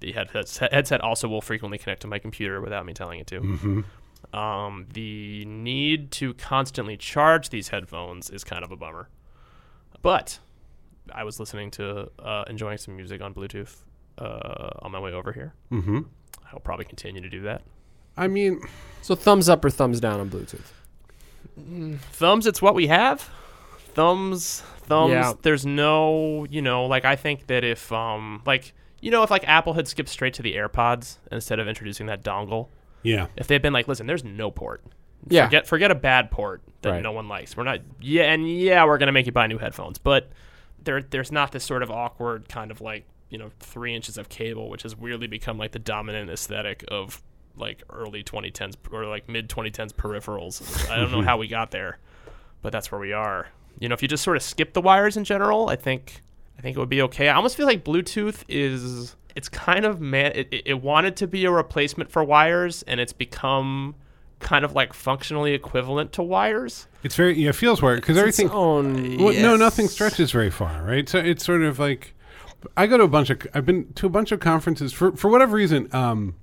the 0.00 0.12
headset 0.12 0.72
headset 0.72 1.00
also 1.00 1.28
will 1.28 1.40
frequently 1.42 1.78
connect 1.78 2.02
to 2.02 2.06
my 2.08 2.18
computer 2.18 2.60
without 2.60 2.86
me 2.86 2.92
telling 2.94 3.20
it 3.20 3.26
to. 3.28 3.40
Mhm. 3.40 3.84
Um, 4.36 4.86
the 4.92 5.44
need 5.46 6.10
to 6.12 6.34
constantly 6.34 6.96
charge 6.96 7.48
these 7.50 7.68
headphones 7.68 8.30
is 8.30 8.44
kind 8.44 8.62
of 8.64 8.70
a 8.70 8.76
bummer. 8.76 9.08
But 10.02 10.38
I 11.12 11.24
was 11.24 11.40
listening 11.40 11.70
to 11.72 12.10
uh, 12.18 12.44
enjoying 12.48 12.78
some 12.78 12.96
music 12.96 13.20
on 13.20 13.34
Bluetooth 13.34 13.76
uh, 14.18 14.70
on 14.82 14.92
my 14.92 15.00
way 15.00 15.12
over 15.12 15.32
here. 15.32 15.52
Mm-hmm. 15.72 16.00
I'll 16.52 16.60
probably 16.60 16.84
continue 16.84 17.20
to 17.20 17.28
do 17.28 17.42
that. 17.42 17.62
I 18.16 18.28
mean, 18.28 18.60
So 19.02 19.14
thumbs 19.14 19.48
up 19.48 19.64
or 19.64 19.70
thumbs 19.70 20.00
down 20.00 20.20
on 20.20 20.30
Bluetooth? 20.30 20.72
thumbs 22.12 22.46
it's 22.46 22.62
what 22.62 22.74
we 22.74 22.86
have 22.86 23.28
thumbs 23.94 24.62
thumbs 24.82 25.10
Yeah. 25.12 25.32
there's 25.42 25.64
no 25.66 26.46
you 26.50 26.62
know 26.62 26.86
like 26.86 27.04
i 27.04 27.16
think 27.16 27.46
that 27.46 27.64
if 27.64 27.90
um 27.92 28.42
like 28.46 28.72
you 29.00 29.10
know 29.10 29.22
if 29.22 29.30
like 29.30 29.46
apple 29.48 29.72
had 29.74 29.86
skipped 29.88 30.08
straight 30.08 30.34
to 30.34 30.42
the 30.42 30.54
airpods 30.54 31.18
instead 31.30 31.58
of 31.58 31.68
introducing 31.68 32.06
that 32.06 32.22
dongle 32.24 32.68
yeah. 33.02 33.26
if 33.36 33.46
they 33.46 33.54
had 33.54 33.62
been 33.62 33.72
like 33.72 33.88
listen 33.88 34.06
there's 34.06 34.24
no 34.24 34.50
port 34.50 34.82
Yeah. 35.28 35.44
forget 35.46 35.66
forget 35.66 35.90
a 35.90 35.94
bad 35.94 36.30
port 36.30 36.62
that 36.82 36.90
Right. 36.90 37.02
no 37.02 37.12
one 37.12 37.28
likes 37.28 37.56
we're 37.56 37.64
not 37.64 37.80
yeah 38.00 38.24
and 38.32 38.48
yeah 38.50 38.84
we're 38.84 38.98
gonna 38.98 39.12
make 39.12 39.26
you 39.26 39.32
buy 39.32 39.46
new 39.46 39.58
headphones 39.58 39.98
but 39.98 40.30
there 40.82 41.02
there's 41.02 41.30
not 41.32 41.52
this 41.52 41.64
sort 41.64 41.82
of 41.82 41.90
awkward 41.90 42.48
kind 42.48 42.70
of 42.70 42.80
like 42.80 43.04
you 43.28 43.38
know 43.38 43.50
three 43.60 43.94
inches 43.94 44.18
of 44.18 44.28
cable 44.28 44.68
which 44.70 44.82
has 44.82 44.96
weirdly 44.96 45.26
become 45.26 45.56
like 45.58 45.72
the 45.72 45.78
dominant 45.78 46.28
aesthetic 46.30 46.84
of 46.88 47.22
like 47.56 47.82
early 47.90 48.22
2010s 48.24 48.74
or 48.90 49.06
like 49.06 49.28
mid 49.28 49.48
2010s 49.48 49.92
peripherals 49.92 50.90
i 50.90 50.96
don't 50.96 51.12
know 51.12 51.22
how 51.30 51.36
we 51.36 51.46
got 51.48 51.70
there 51.70 51.98
but 52.62 52.72
that's 52.72 52.90
where 52.90 53.00
we 53.00 53.12
are 53.12 53.48
you 53.80 53.88
know 53.88 53.94
if 53.94 54.02
you 54.02 54.08
just 54.08 54.22
sort 54.22 54.36
of 54.36 54.42
skip 54.42 54.72
the 54.74 54.80
wires 54.80 55.16
in 55.16 55.24
general 55.24 55.68
i 55.68 55.74
think 55.76 56.22
i 56.58 56.62
think 56.62 56.76
it 56.76 56.80
would 56.80 56.88
be 56.88 57.02
okay 57.02 57.28
i 57.28 57.34
almost 57.34 57.56
feel 57.56 57.66
like 57.66 57.82
bluetooth 57.84 58.44
is 58.48 59.16
it's 59.34 59.48
kind 59.48 59.84
of 59.84 60.00
man 60.00 60.30
it, 60.34 60.48
it- 60.52 60.62
it 60.66 60.82
wanted 60.82 61.16
to 61.16 61.26
be 61.26 61.44
a 61.44 61.50
replacement 61.50 62.10
for 62.10 62.22
wires 62.22 62.82
and 62.86 63.00
it's 63.00 63.12
become 63.12 63.94
kind 64.38 64.64
of 64.64 64.72
like 64.74 64.92
functionally 64.94 65.52
equivalent 65.52 66.12
to 66.12 66.22
wires 66.22 66.86
It's 67.02 67.14
very 67.16 67.38
yeah, 67.38 67.50
it 67.50 67.54
feels 67.56 67.82
weird 67.82 68.00
because 68.00 68.16
Its 68.16 68.38
everything. 68.40 68.50
own- 68.50 69.18
Well, 69.18 69.34
No, 69.34 69.56
nothing 69.56 69.86
stretches 69.88 70.30
very 70.32 70.50
far, 70.50 70.82
right? 70.82 71.06
So 71.08 71.18
it's 71.18 71.44
sort 71.44 71.62
of 71.62 71.78
like 71.78 72.14
I 72.76 72.86
go 72.86 72.96
to 72.98 73.04
a 73.04 73.08
bunch 73.08 73.28
of 73.30 73.38
I've 73.54 73.66
been 73.66 73.92
to 73.94 74.06
a 74.06 74.08
bunch 74.10 74.32
of 74.32 74.40
conferences 74.40 74.92
for 74.94 75.12
for 75.12 75.28
whatever 75.30 75.56
reason. 75.56 75.88
Um, 75.94 76.34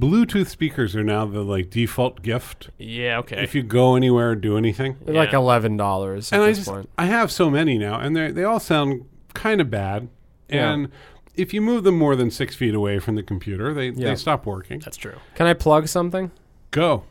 Bluetooth 0.00 0.48
speakers 0.48 0.94
are 0.96 1.04
now 1.04 1.24
the 1.26 1.42
like 1.42 1.70
default 1.70 2.22
gift 2.22 2.70
yeah 2.78 3.18
okay 3.18 3.42
if 3.42 3.54
you 3.54 3.62
go 3.62 3.96
anywhere 3.96 4.30
or 4.30 4.34
do 4.36 4.56
anything. 4.56 4.96
They're 5.04 5.14
like 5.14 5.32
Yeah. 5.32 5.38
eleven 5.38 5.76
dollars 5.76 6.32
at 6.32 6.36
and 6.36 6.44
I 6.44 6.48
this 6.48 6.58
just 6.58 6.68
point. 6.70 6.88
I 6.98 7.06
have 7.06 7.30
so 7.30 7.50
many 7.50 7.78
now, 7.78 7.98
and 7.98 8.16
they 8.16 8.30
they 8.30 8.44
all 8.44 8.60
sound 8.60 9.04
kind 9.34 9.60
of 9.60 9.70
bad. 9.70 10.08
Yeah. 10.48 10.72
And 10.72 10.88
if 11.34 11.52
you 11.52 11.60
move 11.60 11.84
them 11.84 11.98
more 11.98 12.16
than 12.16 12.30
six 12.30 12.54
feet 12.56 12.74
away 12.74 12.98
from 12.98 13.14
the 13.14 13.22
computer, 13.22 13.74
they 13.74 13.88
Yeah. 13.90 14.10
they 14.10 14.16
stop 14.16 14.46
working. 14.46 14.80
that's 14.80 14.96
true 14.96 15.16
Can 15.34 15.46
I 15.46 15.54
plug 15.54 15.88
something? 15.88 16.30
Go. 16.70 17.04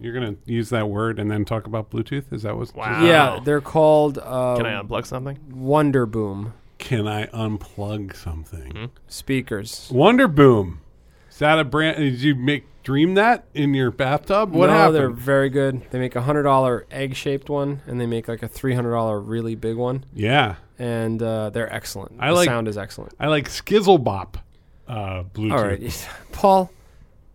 You're 0.00 0.14
gonna 0.14 0.36
use 0.46 0.70
that 0.70 0.88
word 0.88 1.18
and 1.18 1.30
then 1.30 1.44
talk 1.44 1.66
about 1.66 1.90
Bluetooth. 1.90 2.32
Is 2.32 2.42
that 2.44 2.56
what? 2.56 2.74
Wow. 2.74 3.04
Yeah, 3.04 3.40
they're 3.44 3.60
called 3.60 4.18
uh, 4.18 4.56
can 4.56 4.66
i 4.66 4.80
unplug 4.82 5.06
something 5.06 5.38
Wonder 5.50 6.06
Boom 6.06 6.54
Can 6.78 7.06
I 7.06 7.26
unplug 7.26 8.16
something? 8.16 8.70
Hmm? 8.72 8.84
speakers. 9.06 9.88
Wonder 9.92 10.26
Boom. 10.28 10.80
That 11.42 11.58
a 11.58 11.64
brand? 11.64 11.98
Did 11.98 12.20
you 12.22 12.34
make 12.34 12.64
dream 12.82 13.14
that 13.14 13.44
in 13.54 13.74
your 13.74 13.90
bathtub? 13.90 14.52
What 14.52 14.68
no, 14.68 14.72
happened? 14.72 14.94
they're 14.96 15.10
very 15.10 15.50
good. 15.50 15.82
They 15.90 15.98
make 15.98 16.16
a 16.16 16.22
hundred 16.22 16.44
dollar 16.44 16.86
egg 16.90 17.14
shaped 17.16 17.48
one, 17.50 17.82
and 17.86 18.00
they 18.00 18.06
make 18.06 18.28
like 18.28 18.42
a 18.42 18.48
three 18.48 18.74
hundred 18.74 18.92
dollar 18.92 19.20
really 19.20 19.54
big 19.54 19.76
one, 19.76 20.04
Yeah, 20.14 20.56
and 20.78 21.22
uh, 21.22 21.50
they're 21.50 21.72
excellent. 21.72 22.16
I 22.18 22.28
the 22.28 22.34
like- 22.34 22.46
sound 22.46 22.68
is 22.68 22.78
excellent. 22.78 23.12
I 23.20 23.26
like 23.28 23.48
Skizzlebop 23.48 24.36
uh, 24.88 25.24
Bluetooth. 25.34 25.52
All 25.52 25.64
right, 25.64 26.08
Paul, 26.32 26.70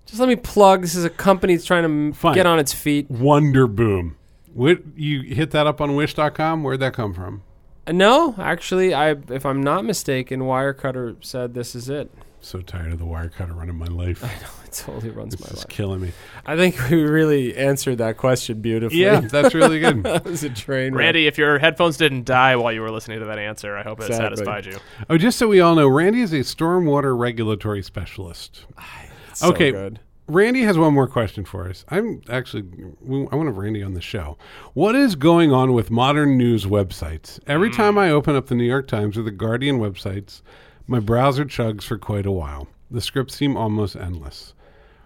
just 0.05 0.19
let 0.19 0.29
me 0.29 0.35
plug. 0.35 0.81
This 0.81 0.95
is 0.95 1.05
a 1.05 1.09
company 1.09 1.55
that's 1.55 1.65
trying 1.65 1.83
to 1.83 1.89
m- 1.89 2.13
Fine. 2.13 2.35
get 2.35 2.45
on 2.45 2.59
its 2.59 2.73
feet. 2.73 3.09
Wonder 3.11 3.67
Boom. 3.67 4.15
What 4.53 4.79
you 4.95 5.21
hit 5.21 5.51
that 5.51 5.67
up 5.67 5.81
on 5.81 5.95
Wish.com? 5.95 6.63
Where'd 6.63 6.79
that 6.79 6.93
come 6.93 7.13
from? 7.13 7.43
Uh, 7.85 7.91
No, 7.91 8.35
actually, 8.39 8.93
I 8.93 9.11
if 9.29 9.45
I'm 9.45 9.61
not 9.61 9.85
mistaken, 9.85 10.41
Wirecutter 10.41 11.17
said 11.23 11.53
this 11.53 11.75
is 11.75 11.89
it. 11.89 12.09
So 12.39 12.61
tired 12.61 12.93
of 12.93 12.99
the 12.99 13.05
wire 13.05 13.29
cutter 13.29 13.53
running 13.53 13.75
my 13.75 13.87
life. 13.87 14.23
I 14.23 14.27
know 14.27 14.49
it 14.63 14.71
totally 14.71 15.09
runs 15.09 15.35
This 15.35 15.41
my 15.41 15.53
is 15.53 15.57
life. 15.57 15.67
killing 15.67 16.01
me. 16.01 16.11
I 16.45 16.55
think 16.55 16.77
we 16.89 17.03
really 17.03 17.57
answered 17.57 17.97
that 17.97 18.17
question 18.17 18.61
beautifully. 18.61 19.01
Yeah, 19.01 19.21
that's 19.21 19.53
really 19.53 19.79
good. 19.79 20.03
that 20.03 20.23
was 20.23 20.43
a 20.43 20.49
train 20.49 20.93
wreck. 20.93 21.05
randy 21.05 21.27
if 21.27 21.37
your 21.37 21.59
headphones 21.59 21.97
didn't 21.97 22.25
die 22.25 22.55
while 22.55 22.71
you 22.71 22.81
were 22.81 22.91
listening 22.91 23.19
to 23.19 23.25
that 23.25 23.39
answer 23.39 23.75
i 23.75 23.83
hope 23.83 23.99
it 24.01 24.13
satisfied 24.13 24.65
you 24.65 24.77
Oh, 25.09 25.17
just 25.17 25.37
so 25.37 25.47
we 25.47 25.61
all 25.61 25.75
know, 25.75 25.87
Randy 25.87 26.21
is 26.21 26.33
a 26.33 26.39
stormwater 26.39 27.17
regulatory 27.17 27.81
specialist. 27.81 28.65
Ah, 28.77 29.05
so 29.33 29.49
okay. 29.49 29.71
good. 29.71 29.99
Randy 30.27 30.63
has 30.63 30.77
one 30.77 30.93
more 30.93 31.07
question 31.07 31.45
for 31.45 31.69
us. 31.69 31.85
I'm 31.87 32.21
actually, 32.29 32.63
I 32.63 33.07
want 33.07 33.31
to 33.31 33.45
have 33.45 33.57
Randy 33.57 33.81
on 33.81 33.93
the 33.93 34.01
show. 34.01 34.37
What 34.73 34.93
is 34.93 35.15
going 35.15 35.53
on 35.53 35.71
with 35.71 35.89
modern 35.89 36.37
news 36.37 36.65
websites? 36.65 37.39
Every 37.47 37.69
hmm. 37.69 37.75
time 37.75 37.97
I 37.97 38.09
open 38.09 38.35
up 38.35 38.47
the 38.47 38.55
New 38.55 38.65
York 38.65 38.87
Times 38.87 39.17
or 39.17 39.23
the 39.23 39.31
Guardian 39.31 39.79
websites, 39.79 40.41
my 40.87 40.99
browser 40.99 41.45
chugs 41.45 41.83
for 41.83 41.97
quite 41.97 42.25
a 42.25 42.31
while. 42.31 42.67
The 42.89 43.01
scripts 43.01 43.35
seem 43.35 43.57
almost 43.57 43.95
endless. 43.95 44.53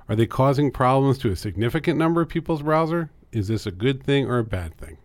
Are 0.08 0.16
they 0.16 0.28
causing 0.28 0.72
problems 0.72 1.18
to 1.20 1.32
a 1.32 1.36
significant 1.36 1.98
number 1.98 2.22
of 2.22 2.30
people's 2.30 2.62
browser? 2.62 3.10
Is 3.32 3.48
this 3.48 3.66
a 3.66 3.72
good 3.72 4.04
thing 4.04 4.28
or 4.28 4.38
a 4.38 4.44
bad 4.44 4.78
thing? 4.78 4.98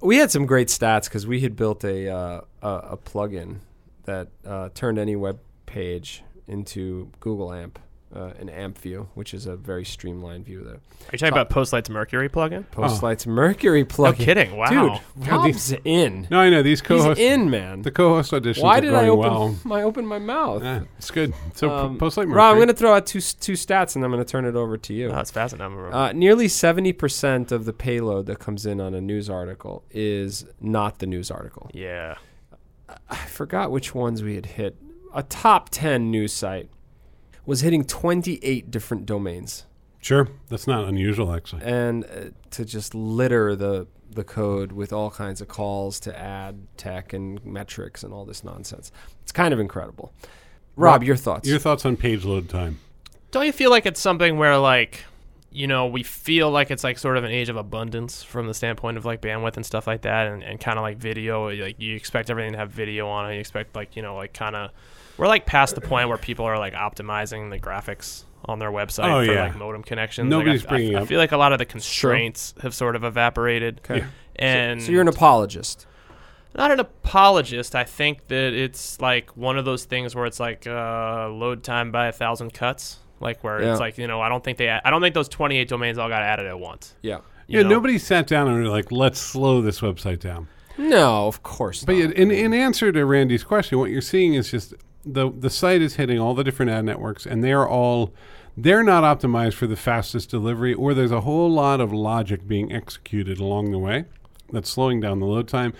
We 0.00 0.16
had 0.16 0.30
some 0.30 0.46
great 0.46 0.68
stats 0.68 1.04
because 1.04 1.26
we 1.26 1.40
had 1.40 1.56
built 1.56 1.84
a 1.84 2.08
uh, 2.08 2.40
a, 2.62 2.68
a 2.68 2.96
plugin 2.96 3.58
that 4.04 4.28
uh, 4.44 4.70
turned 4.74 4.98
any 4.98 5.14
web 5.14 5.40
page 5.66 6.24
into 6.48 7.10
Google 7.20 7.52
AMP, 7.52 7.78
uh, 8.14 8.32
an 8.40 8.48
AMP 8.48 8.76
view, 8.78 9.08
which 9.14 9.32
is 9.32 9.46
a 9.46 9.54
very 9.56 9.84
streamlined 9.84 10.44
view 10.44 10.58
of 10.60 10.64
the 10.64 10.70
are 10.72 10.78
you 11.12 11.18
talking 11.18 11.28
about 11.32 11.48
postlight's 11.48 11.88
mercury 11.88 12.28
plugin 12.28 12.66
Postlights 12.72 13.26
Mercury 13.26 13.84
plugin. 13.84 13.98
no 13.98 14.12
plugin. 14.12 14.16
kidding 14.16 14.56
wow 14.56 14.68
Dude, 15.16 15.26
God, 15.28 15.44
Rob's 15.44 15.72
in. 15.84 16.26
No, 16.30 16.40
I 16.40 16.50
know 16.50 16.62
these 16.62 16.80
co-hosts. 16.82 17.22
in, 17.22 17.50
man. 17.50 17.82
The 17.82 17.90
co-host 17.92 18.32
auditions 18.32 18.62
Why 18.62 18.78
are 18.78 18.80
did 18.80 18.90
going 18.90 19.04
I 19.06 19.08
open 19.08 19.30
well. 19.30 19.56
my 19.64 19.82
open 19.82 20.06
my 20.06 20.18
mouth? 20.18 20.62
Yeah, 20.62 20.80
it's 20.98 21.10
good. 21.10 21.32
So 21.54 21.70
Um, 21.70 21.98
post 21.98 22.16
like 22.16 22.26
Rob, 22.28 22.52
I'm 22.52 22.56
going 22.58 22.68
to 22.68 22.74
throw 22.74 22.94
out 22.94 23.06
two 23.06 23.20
two 23.20 23.52
stats, 23.52 23.94
and 23.94 24.04
I'm 24.04 24.10
going 24.10 24.24
to 24.24 24.28
turn 24.30 24.44
it 24.44 24.56
over 24.56 24.76
to 24.76 24.92
you. 24.94 25.08
oh, 25.08 25.12
that's 25.12 25.30
fascinating 25.30 25.78
Uh, 25.92 26.12
nearly 26.12 26.46
70% 26.48 27.52
of 27.52 27.64
the 27.64 27.72
payload 27.72 28.26
that 28.26 28.38
comes 28.40 28.66
in 28.66 28.80
on 28.80 28.94
a 28.94 29.00
news 29.00 29.30
article 29.30 29.84
is 29.90 30.46
not 30.60 30.98
the 30.98 31.06
news 31.06 31.30
article. 31.30 31.70
yeah 31.72 32.16
I 33.08 33.16
forgot 33.16 33.70
which 33.70 33.94
ones 33.94 34.22
we 34.22 34.34
had 34.34 34.46
hit. 34.46 34.76
A 35.14 35.22
top 35.22 35.68
10 35.70 36.10
news 36.10 36.32
site 36.32 36.68
was 37.50 37.60
hitting 37.60 37.84
28 37.84 38.70
different 38.70 39.06
domains. 39.06 39.66
Sure, 40.00 40.28
that's 40.48 40.66
not 40.66 40.88
unusual 40.88 41.32
actually. 41.32 41.62
And 41.62 42.04
uh, 42.04 42.08
to 42.52 42.64
just 42.64 42.94
litter 42.94 43.54
the, 43.54 43.86
the 44.10 44.24
code 44.24 44.72
with 44.72 44.92
all 44.92 45.10
kinds 45.10 45.40
of 45.40 45.48
calls 45.48 46.00
to 46.00 46.18
ad 46.18 46.66
tech 46.78 47.12
and 47.12 47.44
metrics 47.44 48.02
and 48.02 48.14
all 48.14 48.24
this 48.24 48.42
nonsense. 48.42 48.90
It's 49.22 49.32
kind 49.32 49.52
of 49.52 49.60
incredible. 49.60 50.12
Rob, 50.76 50.94
Rob, 50.94 51.04
your 51.04 51.16
thoughts? 51.16 51.46
Your 51.46 51.58
thoughts 51.58 51.84
on 51.84 51.96
page 51.96 52.24
load 52.24 52.48
time? 52.48 52.78
don't 53.30 53.46
you 53.46 53.52
feel 53.52 53.70
like 53.70 53.86
it's 53.86 54.00
something 54.00 54.38
where 54.38 54.58
like 54.58 55.04
you 55.52 55.66
know 55.66 55.86
we 55.86 56.02
feel 56.02 56.50
like 56.50 56.70
it's 56.70 56.84
like 56.84 56.98
sort 56.98 57.16
of 57.16 57.24
an 57.24 57.30
age 57.30 57.48
of 57.48 57.56
abundance 57.56 58.22
from 58.22 58.46
the 58.46 58.54
standpoint 58.54 58.96
of 58.96 59.04
like 59.04 59.20
bandwidth 59.20 59.56
and 59.56 59.66
stuff 59.66 59.86
like 59.86 60.02
that 60.02 60.28
and, 60.28 60.42
and 60.42 60.60
kind 60.60 60.78
of 60.78 60.82
like 60.82 60.96
video 60.96 61.50
like 61.50 61.80
you 61.80 61.94
expect 61.96 62.30
everything 62.30 62.52
to 62.52 62.58
have 62.58 62.70
video 62.70 63.08
on 63.08 63.30
it 63.30 63.34
you 63.34 63.40
expect 63.40 63.74
like 63.74 63.96
you 63.96 64.02
know 64.02 64.14
like 64.14 64.32
kind 64.32 64.54
of 64.54 64.70
we're 65.20 65.28
like 65.28 65.46
past 65.46 65.74
the 65.76 65.80
point 65.80 66.08
where 66.08 66.18
people 66.18 66.44
are 66.46 66.58
like 66.58 66.72
optimizing 66.74 67.50
the 67.50 67.58
graphics 67.58 68.24
on 68.46 68.58
their 68.58 68.70
website 68.70 69.04
Oh, 69.04 69.24
for 69.24 69.32
yeah. 69.32 69.42
like 69.44 69.56
modem 69.56 69.82
connections 69.82 70.28
Nobody's 70.30 70.62
like, 70.62 70.72
I, 70.72 70.74
bringing 70.76 70.96
I, 70.96 70.98
I 70.98 71.02
up- 71.02 71.08
feel 71.08 71.18
like 71.18 71.32
a 71.32 71.36
lot 71.36 71.52
of 71.52 71.58
the 71.58 71.66
constraints 71.66 72.54
have 72.62 72.74
sort 72.74 72.96
of 72.96 73.04
evaporated 73.04 73.80
okay. 73.84 73.98
Yeah. 73.98 74.06
and 74.36 74.82
So 74.82 74.90
you're 74.92 75.02
an 75.02 75.08
apologist. 75.08 75.86
not 76.54 76.70
an 76.70 76.80
apologist. 76.80 77.74
I 77.76 77.84
think 77.84 78.26
that 78.28 78.52
it's 78.54 79.00
like 79.00 79.36
one 79.36 79.58
of 79.58 79.64
those 79.64 79.84
things 79.84 80.14
where 80.14 80.24
it's 80.26 80.40
like 80.40 80.66
uh, 80.66 81.28
load 81.28 81.62
time 81.62 81.92
by 81.92 82.06
a 82.08 82.12
thousand 82.12 82.52
cuts. 82.54 82.98
Like 83.20 83.44
where 83.44 83.60
Yeah. 83.62 83.72
it's 83.72 83.80
like 83.80 83.98
you 83.98 84.06
know 84.06 84.22
I 84.22 84.30
don't 84.30 84.42
think 84.42 84.56
they 84.56 84.70
I 84.70 84.88
don't 84.88 85.02
think 85.02 85.14
those 85.14 85.28
28 85.28 85.68
domains 85.68 85.98
all 85.98 86.08
got 86.08 86.22
added 86.22 86.46
at 86.46 86.58
once. 86.58 86.94
Yeah. 87.02 87.16
you 87.46 87.58
yeah, 87.58 87.62
know? 87.64 87.68
nobody 87.68 87.98
sat 87.98 88.26
down 88.26 88.48
and 88.48 88.56
were 88.64 88.70
like, 88.70 88.90
"Let's 88.90 89.20
slow 89.20 89.60
this 89.60 89.80
website 89.80 90.20
down." 90.20 90.48
No, 90.78 91.26
of 91.26 91.42
course 91.42 91.84
But 91.84 91.92
not. 91.92 91.98
yet, 91.98 92.12
in, 92.12 92.30
in 92.30 92.54
answer 92.54 92.90
to 92.90 93.04
Randy's 93.04 93.44
question, 93.44 93.78
what 93.78 93.90
you're 93.90 94.00
seeing 94.00 94.32
is 94.32 94.50
just 94.50 94.72
the 95.04 95.30
the 95.30 95.50
site 95.50 95.82
is 95.82 95.96
hitting 95.96 96.18
all 96.18 96.34
the 96.34 96.44
different 96.44 96.70
ad 96.70 96.84
networks, 96.84 97.26
and 97.26 97.42
they 97.42 97.52
are 97.52 97.68
all 97.68 98.12
they're 98.56 98.82
not 98.82 99.04
optimized 99.04 99.54
for 99.54 99.66
the 99.66 99.76
fastest 99.76 100.30
delivery, 100.30 100.74
or 100.74 100.94
there's 100.94 101.12
a 101.12 101.22
whole 101.22 101.50
lot 101.50 101.80
of 101.80 101.92
logic 101.92 102.46
being 102.46 102.72
executed 102.72 103.38
along 103.38 103.70
the 103.70 103.78
way 103.78 104.04
that's 104.52 104.68
slowing 104.68 105.00
down 105.00 105.20
the 105.20 105.26
load 105.26 105.48
time. 105.48 105.72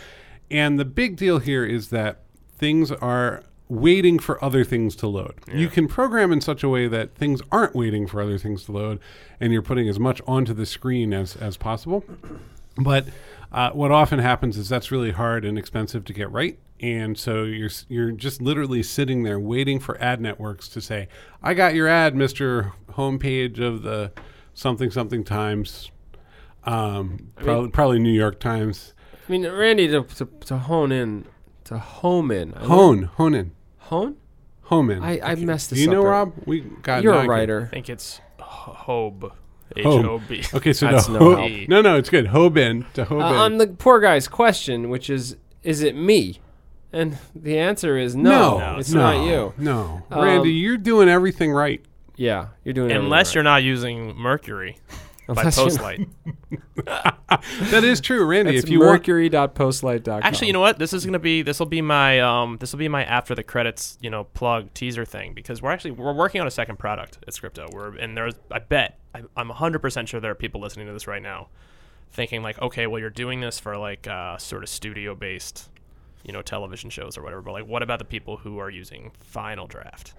And 0.51 0.79
the 0.79 0.85
big 0.85 1.17
deal 1.17 1.39
here 1.39 1.65
is 1.65 1.89
that 1.91 2.21
things 2.57 2.91
are 2.91 3.43
waiting 3.69 4.19
for 4.19 4.43
other 4.45 4.65
things 4.65 4.97
to 4.97 5.07
load. 5.07 5.35
You 5.53 5.69
can 5.69 5.87
program 5.87 6.33
in 6.33 6.41
such 6.41 6.65
a 6.65 6.69
way 6.69 6.89
that 6.89 7.15
things 7.15 7.41
aren't 7.53 7.75
waiting 7.75 8.07
for 8.07 8.21
other 8.21 8.37
things 8.37 8.65
to 8.65 8.73
load, 8.73 8.99
and 9.39 9.53
you're 9.53 9.63
putting 9.63 9.89
as 9.89 10.01
much 10.01 10.21
onto 10.27 10.53
the 10.55 10.67
screen 10.67 11.13
as 11.13 11.37
as 11.37 11.57
possible. 11.57 12.05
But 12.77 13.07
uh, 13.53 13.71
what 13.71 13.91
often 13.91 14.19
happens 14.19 14.57
is 14.57 14.69
that's 14.69 14.91
really 14.91 15.11
hard 15.13 15.45
and 15.45 15.59
expensive 15.59 16.05
to 16.07 16.13
get 16.13 16.31
right, 16.31 16.59
and 16.81 17.19
so 17.19 17.45
you're 17.45 17.71
you're 17.89 18.13
just 18.13 18.41
literally 18.41 18.83
sitting 18.83 19.23
there 19.23 19.41
waiting 19.41 19.81
for 19.81 20.01
ad 20.01 20.21
networks 20.21 20.69
to 20.69 20.81
say, 20.81 21.09
"I 21.43 21.55
got 21.55 21.75
your 21.75 21.89
ad, 21.89 22.15
Mister 22.15 22.73
Homepage 22.93 23.59
of 23.61 23.83
the 23.83 24.13
something 24.55 24.91
something 24.91 25.25
Times, 25.25 25.91
um, 26.65 27.33
probably, 27.37 27.71
probably 27.71 27.99
New 27.99 28.13
York 28.13 28.41
Times." 28.41 28.95
I 29.29 29.33
mean, 29.33 29.47
Randy, 29.47 29.89
to, 29.89 30.03
to, 30.03 30.27
to 30.47 30.59
hone 30.59 30.91
in 30.93 31.27
to 31.65 31.79
Homan. 31.79 32.53
I 32.55 32.65
Hone, 32.65 33.11
Honen, 33.17 33.51
Hone? 33.79 34.17
Homan. 34.63 35.03
I, 35.03 35.21
I 35.21 35.35
messed 35.37 35.71
Do 35.71 35.75
this 35.77 35.85
you 35.85 35.91
up. 35.91 35.95
know, 35.95 36.03
there. 36.03 36.11
Rob? 36.11 36.33
We 36.47 36.61
got 36.61 37.03
You're 37.03 37.15
now 37.15 37.21
I 37.21 37.25
a 37.25 37.29
writer. 37.29 37.69
I 37.71 37.75
think 37.75 37.89
it's 37.89 38.21
Hobe. 38.39 39.33
H 39.77 39.85
Hobe. 39.85 40.05
O 40.05 40.19
B. 40.29 40.43
Okay, 40.55 40.73
so 40.73 40.87
That's 40.91 41.07
to 41.07 41.13
no 41.13 41.19
Ho- 41.19 41.37
help. 41.49 41.69
no, 41.69 41.81
no, 41.81 41.97
it's 41.97 42.11
good. 42.11 42.27
Hoban 42.27 42.91
to 42.95 43.03
Uh, 43.03 43.07
Hoban. 43.07 43.23
on 43.39 43.59
the 43.59 43.67
poor 43.69 44.01
guy's 44.01 44.29
question, 44.29 44.89
which 44.91 45.09
is, 45.11 45.37
is 45.63 45.83
it 45.83 45.95
me? 45.97 46.41
And 46.93 47.19
the 47.37 47.57
answer 47.59 47.97
is 47.97 48.17
no, 48.17 48.59
no, 48.59 48.77
it's 48.79 48.91
no, 48.93 49.01
not 49.01 49.25
you. 49.25 49.55
No, 49.59 50.03
Um, 50.11 50.25
Randy, 50.25 50.51
you're 50.51 50.77
doing 50.77 51.09
everything 51.09 51.53
right. 51.53 51.81
Yeah, 52.17 52.49
you're 52.65 52.75
doing 52.75 52.91
it. 52.91 52.97
Unless 52.97 53.29
everything 53.29 53.35
you're 53.37 53.45
not 53.45 53.63
using 53.63 54.17
Mercury 54.17 54.77
right. 54.91 54.99
By 55.35 55.43
Unless 55.43 55.57
you're 55.59 55.67
not- 55.67 55.97
Postlight. 56.79 57.17
That 57.71 57.85
is 57.85 58.01
true, 58.01 58.25
Randy. 58.25 58.53
That's 58.55 58.65
if 58.65 58.71
you 58.71 58.81
mercury.postlight.com. 58.81 60.23
Actually, 60.25 60.49
you 60.49 60.53
know 60.53 60.61
what? 60.61 60.79
This 60.79 60.93
is 60.93 61.05
gonna 61.05 61.19
be 61.21 61.43
this 61.43 61.59
will 61.59 61.67
be 61.67 61.81
my 61.81 62.19
um 62.21 62.57
this 62.59 62.73
will 62.73 62.79
be 62.81 62.89
my 62.89 63.05
after 63.05 63.35
the 63.35 63.43
credits 63.45 63.97
you 64.01 64.11
know 64.11 64.25
plug 64.25 64.73
teaser 64.75 65.05
thing 65.05 65.33
because 65.33 65.63
we're 65.63 65.71
actually 65.71 65.93
we're 65.93 66.13
working 66.13 66.41
on 66.41 66.47
a 66.47 66.51
second 66.51 66.79
product 66.79 67.19
at 67.29 67.35
Scripto. 67.35 67.73
We're 67.73 67.97
and 67.97 68.17
there's 68.17 68.35
I 68.51 68.59
bet 68.59 68.99
I, 69.15 69.23
I'm 69.37 69.49
100 69.49 69.79
percent 69.81 70.09
sure 70.09 70.19
there 70.21 70.33
are 70.33 70.37
people 70.37 70.61
listening 70.61 70.87
to 70.89 70.93
this 70.93 71.07
right 71.07 71.23
now, 71.23 71.49
thinking 72.11 72.43
like, 72.43 72.61
okay, 72.61 72.87
well 72.89 72.99
you're 72.99 73.11
doing 73.11 73.41
this 73.41 73.61
for 73.61 73.77
like 73.77 74.09
uh, 74.09 74.37
sort 74.39 74.65
of 74.65 74.69
studio 74.69 75.15
based, 75.15 75.71
you 76.25 76.33
know, 76.33 76.43
television 76.43 76.91
shows 76.91 77.17
or 77.17 77.23
whatever. 77.23 77.43
But 77.43 77.53
like, 77.53 77.67
what 77.67 77.83
about 77.85 78.01
the 78.01 78.05
people 78.05 78.39
who 78.39 78.59
are 78.59 78.71
using 78.71 79.13
Final 79.21 79.67
Draft? 79.69 80.15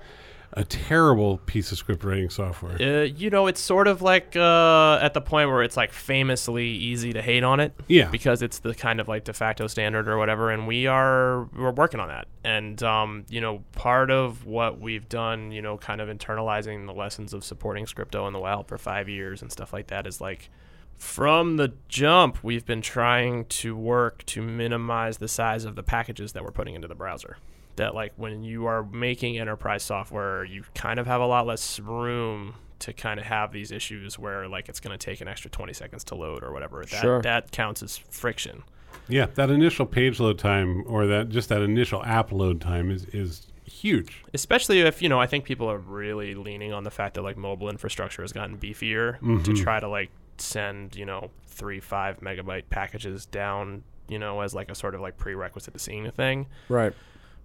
A 0.54 0.66
terrible 0.66 1.38
piece 1.46 1.72
of 1.72 1.78
script 1.78 2.04
writing 2.04 2.30
software. 2.30 2.82
Uh, 2.82 3.04
you 3.04 3.30
know, 3.30 3.48
it's 3.48 3.62
sort 3.62 3.88
of 3.88 4.02
like 4.02 4.36
uh, 4.36 5.00
at 5.02 5.14
the 5.14 5.22
point 5.22 5.50
where 5.50 5.64
it's 5.64 5.78
like 5.78 5.94
famously 5.94 6.68
easy 6.68 7.14
to 7.14 7.22
hate 7.22 7.44
on 7.44 7.60
it. 7.60 7.74
Yeah. 7.88 8.10
Because 8.10 8.42
it's 8.42 8.60
the 8.60 8.76
kind 8.76 9.00
of 9.00 9.08
like 9.08 9.24
de 9.24 9.34
facto 9.34 9.68
standard 9.68 10.08
or 10.08 10.18
whatever, 10.18 10.52
and 10.52 10.68
we 10.68 10.88
are 10.88 11.44
we're 11.56 11.72
working 11.72 12.00
on 12.00 12.10
that. 12.10 12.28
And 12.44 12.82
um, 12.84 13.26
you 13.30 13.40
know, 13.40 13.64
part 13.72 14.12
of 14.12 14.46
what 14.46 14.80
we've 14.80 15.08
done, 15.08 15.52
you 15.52 15.62
know, 15.62 15.78
kind 15.78 16.02
of 16.02 16.10
internalizing 16.10 16.86
the 16.86 16.94
lessons 16.94 17.34
of 17.34 17.44
supporting 17.44 17.86
Scripto 17.86 18.28
in 18.28 18.34
the 18.34 18.40
wild 18.40 18.68
for 18.68 18.78
five 18.78 19.08
years 19.08 19.42
and 19.42 19.52
stuff 19.52 19.72
like 19.72 19.88
that 19.88 20.06
is 20.06 20.20
like 20.20 20.50
from 20.98 21.58
the 21.58 21.74
jump, 21.88 22.44
we've 22.44 22.66
been 22.66 22.82
trying 22.82 23.46
to 23.46 23.76
work 23.76 24.24
to 24.28 24.42
minimize 24.42 25.18
the 25.18 25.28
size 25.28 25.66
of 25.66 25.76
the 25.76 25.82
packages 25.82 26.34
that 26.34 26.44
we're 26.44 26.52
putting 26.52 26.76
into 26.76 26.88
the 26.88 26.94
browser. 26.94 27.38
That 27.76 27.96
like 27.96 28.14
when 28.16 28.44
you 28.44 28.66
are 28.66 28.84
making 28.84 29.40
enterprise 29.40 29.84
software, 29.84 30.44
you 30.44 30.64
kind 30.76 31.00
of 31.00 31.08
have 31.08 31.22
a 31.22 31.26
lot 31.26 31.48
less 31.48 31.80
room 31.80 32.56
to 32.80 32.94
kind 32.94 33.20
of 33.20 33.26
have 33.28 33.52
these 33.52 33.72
issues 33.72 34.18
where 34.18 34.48
like 34.48 34.68
it's 34.68 34.80
going 34.80 34.98
to 34.98 35.04
take 35.04 35.22
an 35.22 35.28
extra 35.28 35.52
20 35.52 35.74
seconds 35.74 36.04
to 36.06 36.16
load 36.16 36.44
or 36.44 36.52
whatever. 36.52 36.84
That 36.84 37.02
Sure. 37.02 37.22
that 37.22 37.52
counts 37.52 37.84
as 37.84 37.98
friction. 37.98 38.64
Yeah, 39.08 39.28
that 39.36 39.50
initial 39.50 39.86
page 39.86 40.20
load 40.20 40.40
time 40.40 40.84
or 40.88 41.06
that 41.08 41.30
just 41.30 41.50
that 41.50 41.62
initial 41.62 42.04
app 42.04 42.32
load 42.32 42.62
time 42.62 42.92
is 42.92 43.06
is 43.06 43.48
huge. 43.64 44.24
especially 44.34 44.82
if 44.82 45.02
you 45.02 45.08
know 45.08 45.20
i 45.20 45.26
think 45.26 45.46
people 45.46 45.70
are 45.72 45.78
really 45.78 46.36
leaning 46.36 46.74
on 46.74 46.84
the 46.84 46.92
fact 46.92 47.16
that 47.16 47.22
like 47.22 47.38
mobile 47.38 47.70
infrastructure 47.70 48.22
has 48.22 48.34
gotten 48.34 48.58
beefier 48.58 49.18
to 49.20 49.26
mm-hmm. 49.26 49.54
try 49.54 49.80
to 49.80 49.88
like 49.88 50.10
send 50.38 50.96
you 50.96 51.06
know 51.06 51.32
three 51.48 51.80
five 51.80 52.20
megabyte 52.20 52.64
packages 52.70 53.26
down 53.26 53.82
you 54.08 54.20
know 54.20 54.42
as 54.42 54.54
like 54.54 54.70
a 54.70 54.76
sort 54.76 54.94
of 54.94 55.02
like 55.02 55.18
prerequisite 55.18 55.74
to 55.74 55.80
seeing 55.80 56.06
a 56.06 56.12
thing 56.12 56.46
right. 56.70 56.94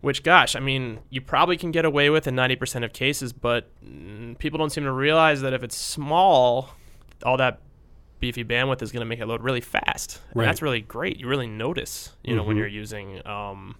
Which 0.01 0.22
gosh 0.22 0.55
i 0.57 0.61
mean 0.61 0.99
you 1.11 1.20
probably 1.20 1.57
can 1.57 1.70
get 1.70 1.84
away 1.84 2.11
with 2.11 2.26
in 2.26 2.34
90% 2.34 2.84
of 2.84 2.92
cases 2.92 3.32
but 3.32 3.68
mm, 3.84 4.36
people 4.38 4.59
don't 4.59 4.70
seem 4.70 4.84
to 4.84 4.92
realize 4.92 5.40
that 5.40 5.53
if 5.53 5.62
it's 5.62 5.76
small 5.76 6.70
all 7.24 7.36
that 7.36 7.61
beefy 8.20 8.44
bandwidth 8.44 8.82
is 8.82 8.92
going 8.92 9.01
to 9.01 9.07
make 9.07 9.18
it 9.20 9.26
load 9.26 9.42
really 9.42 9.61
fast 9.61 10.20
and 10.34 10.42
that's 10.44 10.62
really 10.62 10.80
great 10.80 11.18
you 11.18 11.26
really 11.28 11.47
notice 11.47 12.14
you 12.24 12.34
know 12.36 12.42
when 12.42 12.57
Mhm. 12.57 12.61
you're 12.61 12.68
using 12.68 13.26
um, 13.26 13.76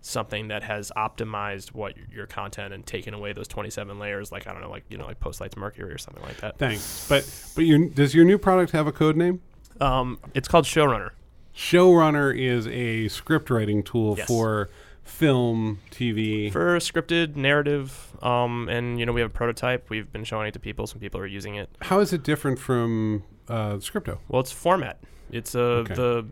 something 0.00 0.48
that 0.48 0.62
has 0.62 0.90
optimized 0.96 1.68
what 1.74 1.94
your 2.12 2.26
content 2.26 2.72
and 2.72 2.86
taken 2.86 3.12
away 3.14 3.32
those 3.32 3.48
27 3.48 3.98
layers 3.98 4.30
like 4.32 4.46
i 4.46 4.52
don't 4.52 4.62
know 4.62 4.70
like 4.70 4.84
you 4.88 4.96
know 4.96 5.06
like 5.06 5.20
postlights 5.20 5.56
mercury 5.56 5.92
or 5.92 5.98
something 5.98 6.22
like 6.22 6.40
that 6.40 6.56
Thanks. 6.58 7.06
But 7.08 7.28
but 7.54 7.64
your 7.64 7.88
does 7.88 8.14
your 8.14 8.24
new 8.24 8.38
product 8.38 8.72
have 8.72 8.86
a 8.86 8.92
code 8.92 9.16
name? 9.16 9.40
um, 9.80 10.18
it's 10.34 10.48
called 10.48 10.64
showrunner 10.64 11.10
Showrunner 11.54 12.36
is 12.38 12.66
a 12.68 13.08
script 13.08 13.50
writing 13.50 13.82
tool 13.82 14.14
Yes. 14.16 14.28
for 14.28 14.70
film, 15.08 15.80
TV. 15.90 16.52
for 16.52 16.76
scripted 16.78 17.34
narrative 17.36 18.16
um, 18.22 18.68
and 18.68 18.98
you 19.00 19.06
know 19.06 19.12
we 19.12 19.20
have 19.20 19.30
a 19.30 19.32
prototype 19.32 19.90
we've 19.90 20.12
been 20.12 20.24
showing 20.24 20.46
it 20.48 20.52
to 20.52 20.58
people 20.60 20.86
some 20.86 21.00
people 21.00 21.20
are 21.20 21.26
using 21.26 21.54
it 21.56 21.68
How 21.82 22.00
is 22.00 22.12
it 22.12 22.22
different 22.22 22.58
from 22.58 23.22
uh, 23.48 23.74
Scripto? 23.76 24.18
Well, 24.28 24.40
it's 24.40 24.52
format. 24.52 24.98
It's 25.30 25.54
a 25.54 25.60
Okay. 25.60 25.94
the 25.94 26.26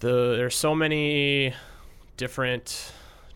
the 0.00 0.34
there's 0.36 0.56
so 0.56 0.74
many 0.74 1.52
different 2.16 2.92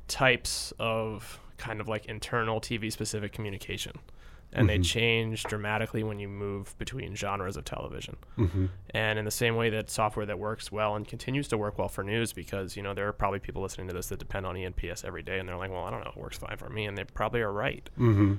types 0.08 0.72
of 0.78 1.38
kind 1.58 1.80
of 1.80 1.88
like 1.88 2.06
internal 2.06 2.60
TV 2.60 2.90
specific 2.90 3.32
communication. 3.32 3.98
And 4.52 4.66
they 4.68 4.78
Mhm. 4.78 4.84
change 4.84 5.42
dramatically 5.44 6.02
when 6.02 6.18
you 6.18 6.26
move 6.28 6.74
between 6.78 7.14
genres 7.14 7.56
of 7.58 7.64
television. 7.66 8.16
Mm-hmm. 8.38 8.66
And 8.90 9.18
in 9.18 9.24
the 9.26 9.30
same 9.30 9.56
way 9.56 9.68
that 9.70 9.90
software 9.90 10.24
that 10.24 10.38
works 10.38 10.72
well 10.72 10.96
and 10.96 11.06
continues 11.06 11.48
to 11.48 11.58
work 11.58 11.78
well 11.78 11.88
for 11.88 12.02
news, 12.02 12.32
because 12.32 12.74
you 12.76 12.82
know 12.82 12.94
there 12.94 13.06
are 13.08 13.12
probably 13.12 13.40
people 13.40 13.60
listening 13.60 13.88
to 13.88 13.94
this 13.94 14.08
that 14.08 14.18
depend 14.18 14.46
on 14.46 14.54
ENPS 14.56 15.04
every 15.04 15.22
day, 15.22 15.38
and 15.38 15.46
they're 15.48 15.56
like, 15.56 15.70
"Well, 15.70 15.84
I 15.84 15.90
don't 15.90 16.02
know, 16.02 16.12
it 16.16 16.16
works 16.16 16.38
fine 16.38 16.56
for 16.56 16.70
me," 16.70 16.86
and 16.86 16.96
they 16.96 17.04
probably 17.04 17.40
are 17.42 17.52
right 17.52 17.88
Mm-hmm. 17.98 18.34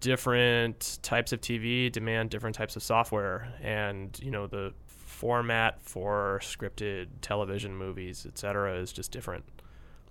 different 0.00 0.98
types 1.02 1.32
of 1.32 1.40
TV 1.40 1.90
demand 1.90 2.30
different 2.30 2.54
types 2.56 2.76
of 2.76 2.82
software, 2.82 3.52
and 3.62 4.18
you 4.22 4.30
know 4.30 4.46
the 4.46 4.72
format 4.86 5.80
for 5.82 6.38
scripted 6.42 7.06
television 7.20 7.74
movies, 7.76 8.24
etc., 8.26 8.74
is 8.76 8.92
just 8.92 9.10
different. 9.10 9.44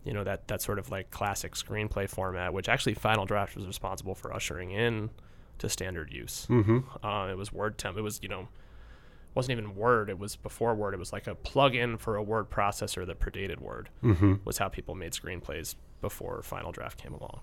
You 0.08 0.14
know 0.14 0.24
that 0.24 0.48
that 0.48 0.62
sort 0.62 0.80
of 0.80 0.90
like 0.90 1.12
classic 1.12 1.54
screenplay 1.54 2.10
format, 2.10 2.54
which 2.54 2.70
actually 2.70 2.94
Final 2.96 3.26
Draft 3.26 3.56
was 3.56 3.68
responsible 3.68 4.16
for 4.16 4.34
ushering 4.34 4.72
in 4.72 5.10
to 5.60 5.70
standard 5.70 6.12
use. 6.14 6.48
Mm-hmm. 6.50 7.06
Uh, 7.06 7.28
it 7.28 7.38
was 7.38 7.52
Word 7.52 7.78
temp. 7.78 7.98
It 7.98 8.02
was 8.02 8.20
you 8.24 8.30
know 8.30 8.48
wasn't 9.36 9.60
even 9.60 9.76
Word. 9.76 10.10
It 10.10 10.18
was 10.18 10.36
before 10.36 10.74
Word. 10.74 10.94
It 10.94 10.98
was 10.98 11.14
like 11.14 11.28
a 11.28 11.36
plug-in 11.36 11.98
for 11.98 12.16
a 12.16 12.24
word 12.24 12.50
processor 12.50 13.06
that 13.06 13.20
predated 13.20 13.60
Word 13.60 13.90
Mm-hmm. 14.04 14.36
was 14.46 14.58
how 14.58 14.68
people 14.70 14.96
made 14.96 15.12
screenplays 15.12 15.76
before 16.02 16.42
Final 16.42 16.72
Draft 16.72 17.02
came 17.02 17.14
along. 17.14 17.42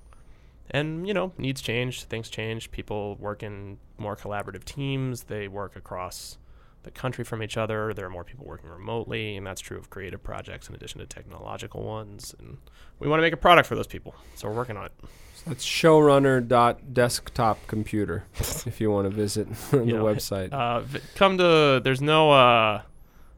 And, 0.70 1.06
you 1.06 1.12
know, 1.12 1.32
needs 1.36 1.60
change, 1.60 2.04
things 2.04 2.30
change. 2.30 2.70
People 2.70 3.16
work 3.16 3.42
in 3.42 3.78
more 3.98 4.16
collaborative 4.16 4.64
teams, 4.64 5.24
they 5.24 5.46
work 5.46 5.76
across 5.76 6.38
the 6.84 6.90
country 6.90 7.24
from 7.24 7.42
each 7.42 7.56
other. 7.56 7.92
There 7.92 8.06
are 8.06 8.10
more 8.10 8.24
people 8.24 8.46
working 8.46 8.70
remotely, 8.70 9.36
and 9.36 9.46
that's 9.46 9.60
true 9.60 9.76
of 9.76 9.90
creative 9.90 10.22
projects 10.22 10.68
in 10.68 10.74
addition 10.74 11.00
to 11.00 11.06
technological 11.06 11.82
ones. 11.82 12.34
And 12.38 12.58
we 13.00 13.08
want 13.08 13.18
to 13.18 13.22
make 13.22 13.32
a 13.32 13.36
product 13.38 13.68
for 13.68 13.74
those 13.74 13.86
people, 13.86 14.14
so 14.34 14.48
we're 14.48 14.54
working 14.54 14.76
on 14.76 14.86
it. 14.86 14.92
That's 15.46 15.64
showrunner.desktop 15.64 17.66
computer 17.66 18.24
if 18.66 18.80
you 18.80 18.90
want 18.90 19.10
to 19.10 19.14
visit 19.14 19.52
the 19.70 19.84
You 19.84 19.94
know, 19.94 20.04
website. 20.04 20.52
Uh, 20.52 20.82
come 21.14 21.38
to, 21.38 21.80
there's 21.82 22.00
no, 22.00 22.30
uh, 22.30 22.82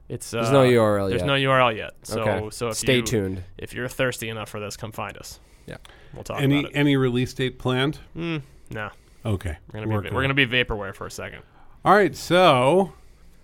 it's, 0.09 0.33
uh, 0.33 0.43
There's 0.43 0.53
no 0.53 0.65
URL 0.65 1.09
There's 1.09 1.23
yet. 1.23 1.27
no 1.27 1.35
URL 1.35 1.77
yet. 1.77 1.95
So, 2.03 2.21
okay. 2.21 2.51
so 2.51 2.69
if 2.69 2.77
Stay 2.77 2.97
you, 2.97 3.03
tuned. 3.03 3.43
If 3.59 3.75
you're 3.75 3.89
thirsty 3.89 4.29
enough 4.29 4.49
for 4.49 4.61
this, 4.61 4.77
come 4.77 4.93
find 4.93 5.17
us. 5.19 5.41
Yeah. 5.67 5.79
We'll 6.15 6.23
talk 6.23 6.41
Any 6.41 6.61
about 6.61 6.71
it. 6.71 6.77
any 6.77 6.97
release 6.97 7.35
date 7.35 7.59
planned? 7.59 7.99
Mm, 8.17 8.43
no. 8.71 8.91
Okay. 9.25 9.57
We're 9.73 9.81
gonna 9.85 10.03
be 10.03 10.11
we're 10.15 10.23
gonna 10.23 10.35
be 10.35 10.47
vaporware 10.47 10.95
for 10.95 11.07
a 11.07 11.11
second. 11.11 11.43
All 11.85 11.93
right. 11.93 12.15
So, 12.15 12.93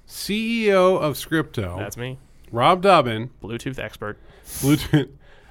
CEO 0.06 1.00
of 1.00 1.14
Scripto, 1.14 1.78
That's 1.78 1.96
me, 1.96 2.18
Rob 2.50 2.82
Dubbin, 2.82 3.30
Bluetooth 3.42 3.78
expert. 3.78 4.18
Bluetooth. 4.44 5.08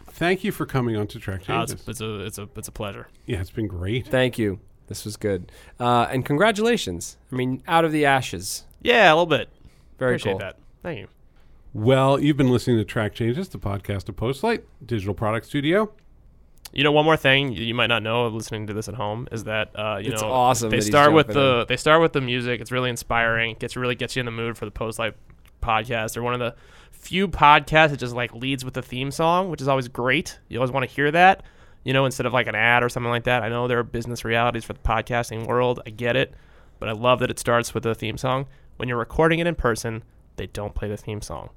Thank 0.10 0.44
you 0.44 0.52
for 0.52 0.66
coming 0.66 0.96
on 0.96 1.08
to 1.08 1.20
Track 1.20 1.42
Uh, 1.50 1.66
Changes. 1.66 1.74
it's, 1.74 1.88
it's 1.88 2.02
a 2.02 2.20
it's 2.26 2.38
a 2.38 2.50
it's 2.56 2.68
a 2.68 2.72
pleasure. 2.72 3.08
yeah, 3.26 3.40
it's 3.42 3.50
been 3.50 3.68
great. 3.68 4.08
Thank 4.08 4.38
you. 4.38 4.60
This 4.88 5.06
was 5.06 5.16
good. 5.18 5.52
Uh, 5.80 6.08
and 6.12 6.26
congratulations. 6.26 7.18
I 7.32 7.36
mean, 7.36 7.64
out 7.68 7.86
of 7.86 7.92
the 7.94 8.06
ashes. 8.06 8.66
Yeah, 8.82 9.10
a 9.10 9.14
little 9.14 9.26
bit. 9.26 9.50
Very 9.98 10.12
Appreciate 10.16 10.34
cool. 10.34 10.40
that. 10.40 10.58
Thank 10.84 11.00
you. 11.00 11.08
Well, 11.74 12.20
you've 12.20 12.36
been 12.36 12.52
listening 12.52 12.78
to 12.78 12.84
Track 12.84 13.14
Changes, 13.14 13.48
the 13.48 13.58
podcast 13.58 14.10
of 14.10 14.18
Postlight 14.18 14.64
Digital 14.86 15.14
Product 15.14 15.46
Studio. 15.46 15.92
You 16.72 16.84
know, 16.86 16.92
one 16.92 17.04
more 17.04 17.18
thing 17.18 17.52
you 17.52 17.74
might 17.74 17.88
not 17.88 18.02
know 18.02 18.26
of 18.26 18.34
listening 18.34 18.68
to 18.68 18.74
this 18.74 18.88
at 18.88 18.96
home 18.96 19.28
is 19.32 19.44
that 19.44 19.72
uh, 19.76 20.00
you 20.02 20.12
It's 20.12 20.22
know 20.22 20.32
awesome 20.32 20.70
They 20.70 20.82
start 20.82 21.12
with 21.12 21.28
the 21.28 21.66
they 21.68 21.78
start 21.78 22.02
with 22.02 22.14
the 22.14 22.22
music. 22.22 22.62
It's 22.62 22.72
really 22.72 22.90
inspiring. 22.90 23.52
It 23.52 23.60
gets 23.60 23.76
really 23.76 23.96
gets 23.96 24.16
you 24.16 24.22
in 24.22 24.26
the 24.26 24.32
mood 24.32 24.58
for 24.58 24.66
the 24.66 24.72
Postlight 24.72 25.14
podcast. 25.62 26.14
They're 26.14 26.24
one 26.24 26.34
of 26.34 26.40
the 26.40 26.56
few 26.92 27.28
podcasts 27.28 27.90
that 27.90 27.98
just 27.98 28.16
like 28.16 28.34
leads 28.34 28.64
with 28.64 28.74
the 28.74 28.82
theme 28.82 29.12
song, 29.12 29.50
which 29.50 29.62
is 29.62 29.68
always 29.68 29.88
great. 29.88 30.40
You 30.48 30.60
always 30.60 30.72
want 30.72 30.88
to 30.88 30.96
hear 30.96 31.12
that, 31.12 31.44
you 31.84 31.94
know, 31.94 32.06
instead 32.06 32.26
of 32.26 32.32
like 32.34 32.48
an 32.48 32.56
ad 32.56 32.84
or 32.84 32.90
something 32.90 33.10
like 33.10 33.26
that. 33.26 33.44
I 33.44 33.50
know 33.50 33.68
there 33.68 33.80
are 33.80 33.84
business 33.84 34.24
realities 34.24 34.64
for 34.64 34.74
the 34.74 34.80
podcasting 34.80 35.48
world. 35.48 35.82
I 35.86 35.90
get 35.90 36.16
it, 36.16 36.34
but 36.80 36.88
I 36.88 36.94
love 36.94 37.20
that 37.20 37.30
it 37.30 37.40
starts 37.40 37.74
with 37.74 37.84
the 37.84 37.96
theme 37.96 38.18
song. 38.18 38.46
When 38.78 38.88
you're 38.88 38.98
recording 38.98 39.40
it 39.40 39.48
in 39.48 39.56
person, 39.56 40.04
they 40.38 40.48
don't 40.48 40.74
play 40.74 40.88
the 40.88 40.98
theme 40.98 41.22
song. 41.22 41.50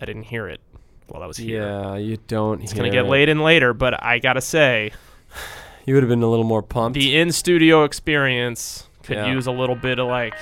I 0.00 0.04
didn't 0.04 0.24
hear 0.24 0.46
it 0.46 0.60
while 1.08 1.22
I 1.22 1.26
was 1.26 1.36
here. 1.36 1.62
Yeah, 1.62 1.96
you 1.96 2.18
don't. 2.28 2.62
It's 2.62 2.72
gonna 2.72 2.90
get 2.90 3.06
late 3.06 3.28
in 3.28 3.40
later, 3.40 3.72
but 3.74 4.02
I 4.02 4.18
gotta 4.18 4.40
say, 4.40 4.92
You 5.86 5.94
would 5.94 6.02
have 6.02 6.08
been 6.08 6.22
a 6.22 6.30
little 6.30 6.44
more 6.46 6.62
pumped. 6.62 6.98
the 6.98 7.16
in 7.16 7.30
studio 7.32 7.84
experience 7.84 8.88
could 9.02 9.16
Yeah. 9.16 9.32
use 9.32 9.46
a 9.46 9.52
little 9.52 9.76
bit 9.76 9.98
of 9.98 10.06
like 10.08 10.34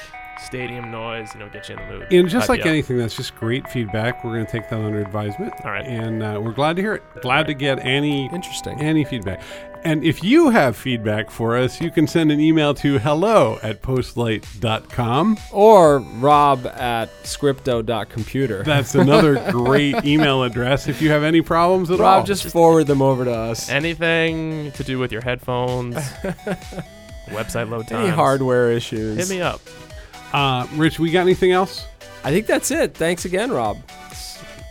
stadium 0.44 0.90
noise, 0.90 1.34
you 1.34 1.40
know, 1.40 1.48
get 1.48 1.68
you 1.68 1.76
in 1.76 1.88
the 1.88 1.94
mood. 1.98 2.12
And 2.12 2.28
just 2.28 2.48
like 2.48 2.64
anything, 2.66 2.98
that's 2.98 3.16
just 3.16 3.34
great 3.36 3.68
feedback. 3.68 4.24
We're 4.24 4.34
going 4.34 4.46
to 4.46 4.50
take 4.52 4.68
that 4.70 4.80
under 4.80 5.00
advisement. 5.00 5.52
All 5.64 5.70
right. 5.70 5.84
And 5.86 6.22
uh, 6.22 6.40
we're 6.42 6.52
glad 6.52 6.76
to 6.76 6.82
hear 6.82 6.94
it. 6.94 7.02
Glad 7.22 7.46
to 7.46 7.54
get 7.54 7.78
any 7.84 8.26
Interesting. 8.32 8.80
any 8.80 9.04
feedback. 9.04 9.40
And 9.84 10.04
if 10.04 10.22
you 10.22 10.50
have 10.50 10.76
feedback 10.76 11.30
for 11.30 11.56
us, 11.56 11.80
you 11.80 11.90
can 11.90 12.06
send 12.06 12.30
an 12.30 12.38
email 12.38 12.72
to 12.74 12.98
hello 12.98 13.58
at 13.62 13.82
postlight.com. 13.82 15.38
Or 15.52 15.98
rob 15.98 16.66
at 16.66 17.10
scripto.computer. 17.24 18.62
That's 18.62 18.94
another 18.94 19.44
great 19.50 20.04
email 20.04 20.44
address 20.44 20.86
if 20.86 21.02
you 21.02 21.10
have 21.10 21.24
any 21.24 21.42
problems 21.42 21.90
at 21.90 21.94
all. 22.00 22.18
Rob, 22.18 22.26
just 22.26 22.44
forward 22.44 22.86
them 22.86 23.02
over 23.02 23.24
to 23.24 23.32
us. 23.34 23.68
anything 23.68 24.70
to 24.72 24.84
do 24.84 24.98
with 25.00 25.10
your 25.10 25.22
headphones, 25.22 25.96
website 27.26 27.68
load 27.68 27.88
times. 27.88 28.06
Any 28.06 28.08
hardware 28.10 28.70
issues. 28.70 29.16
Hit 29.18 29.28
me 29.36 29.42
up. 29.42 29.60
uh, 30.32 30.66
Rich, 30.74 30.98
we 31.00 31.10
got 31.10 31.22
anything 31.22 31.50
else? 31.52 31.86
I 32.24 32.30
think 32.30 32.46
that's 32.46 32.70
it. 32.70 32.94
Thanks 32.94 33.24
again, 33.24 33.50
Rob. 33.50 33.78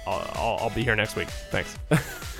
I'll, 0.07 0.32
I'll, 0.36 0.57
I'll 0.62 0.70
be 0.70 0.84
here 0.84 0.95
next 0.95 1.16
week. 1.18 1.28
Thanks. 1.49 1.78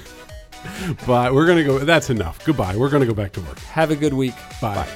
But 1.06 1.34
we're 1.34 1.46
going 1.46 1.58
to 1.58 1.64
go. 1.64 1.80
That's 1.80 2.10
enough. 2.10 2.44
Goodbye. 2.46 2.76
We're 2.76 2.90
going 2.90 3.02
to 3.02 3.08
go 3.08 3.14
back 3.14 3.32
to 3.34 3.42
work. 3.42 3.60
Have 3.60 3.92
a 3.92 3.96
good 3.96 4.14
week. 4.14 4.36
Bye. 4.62 4.88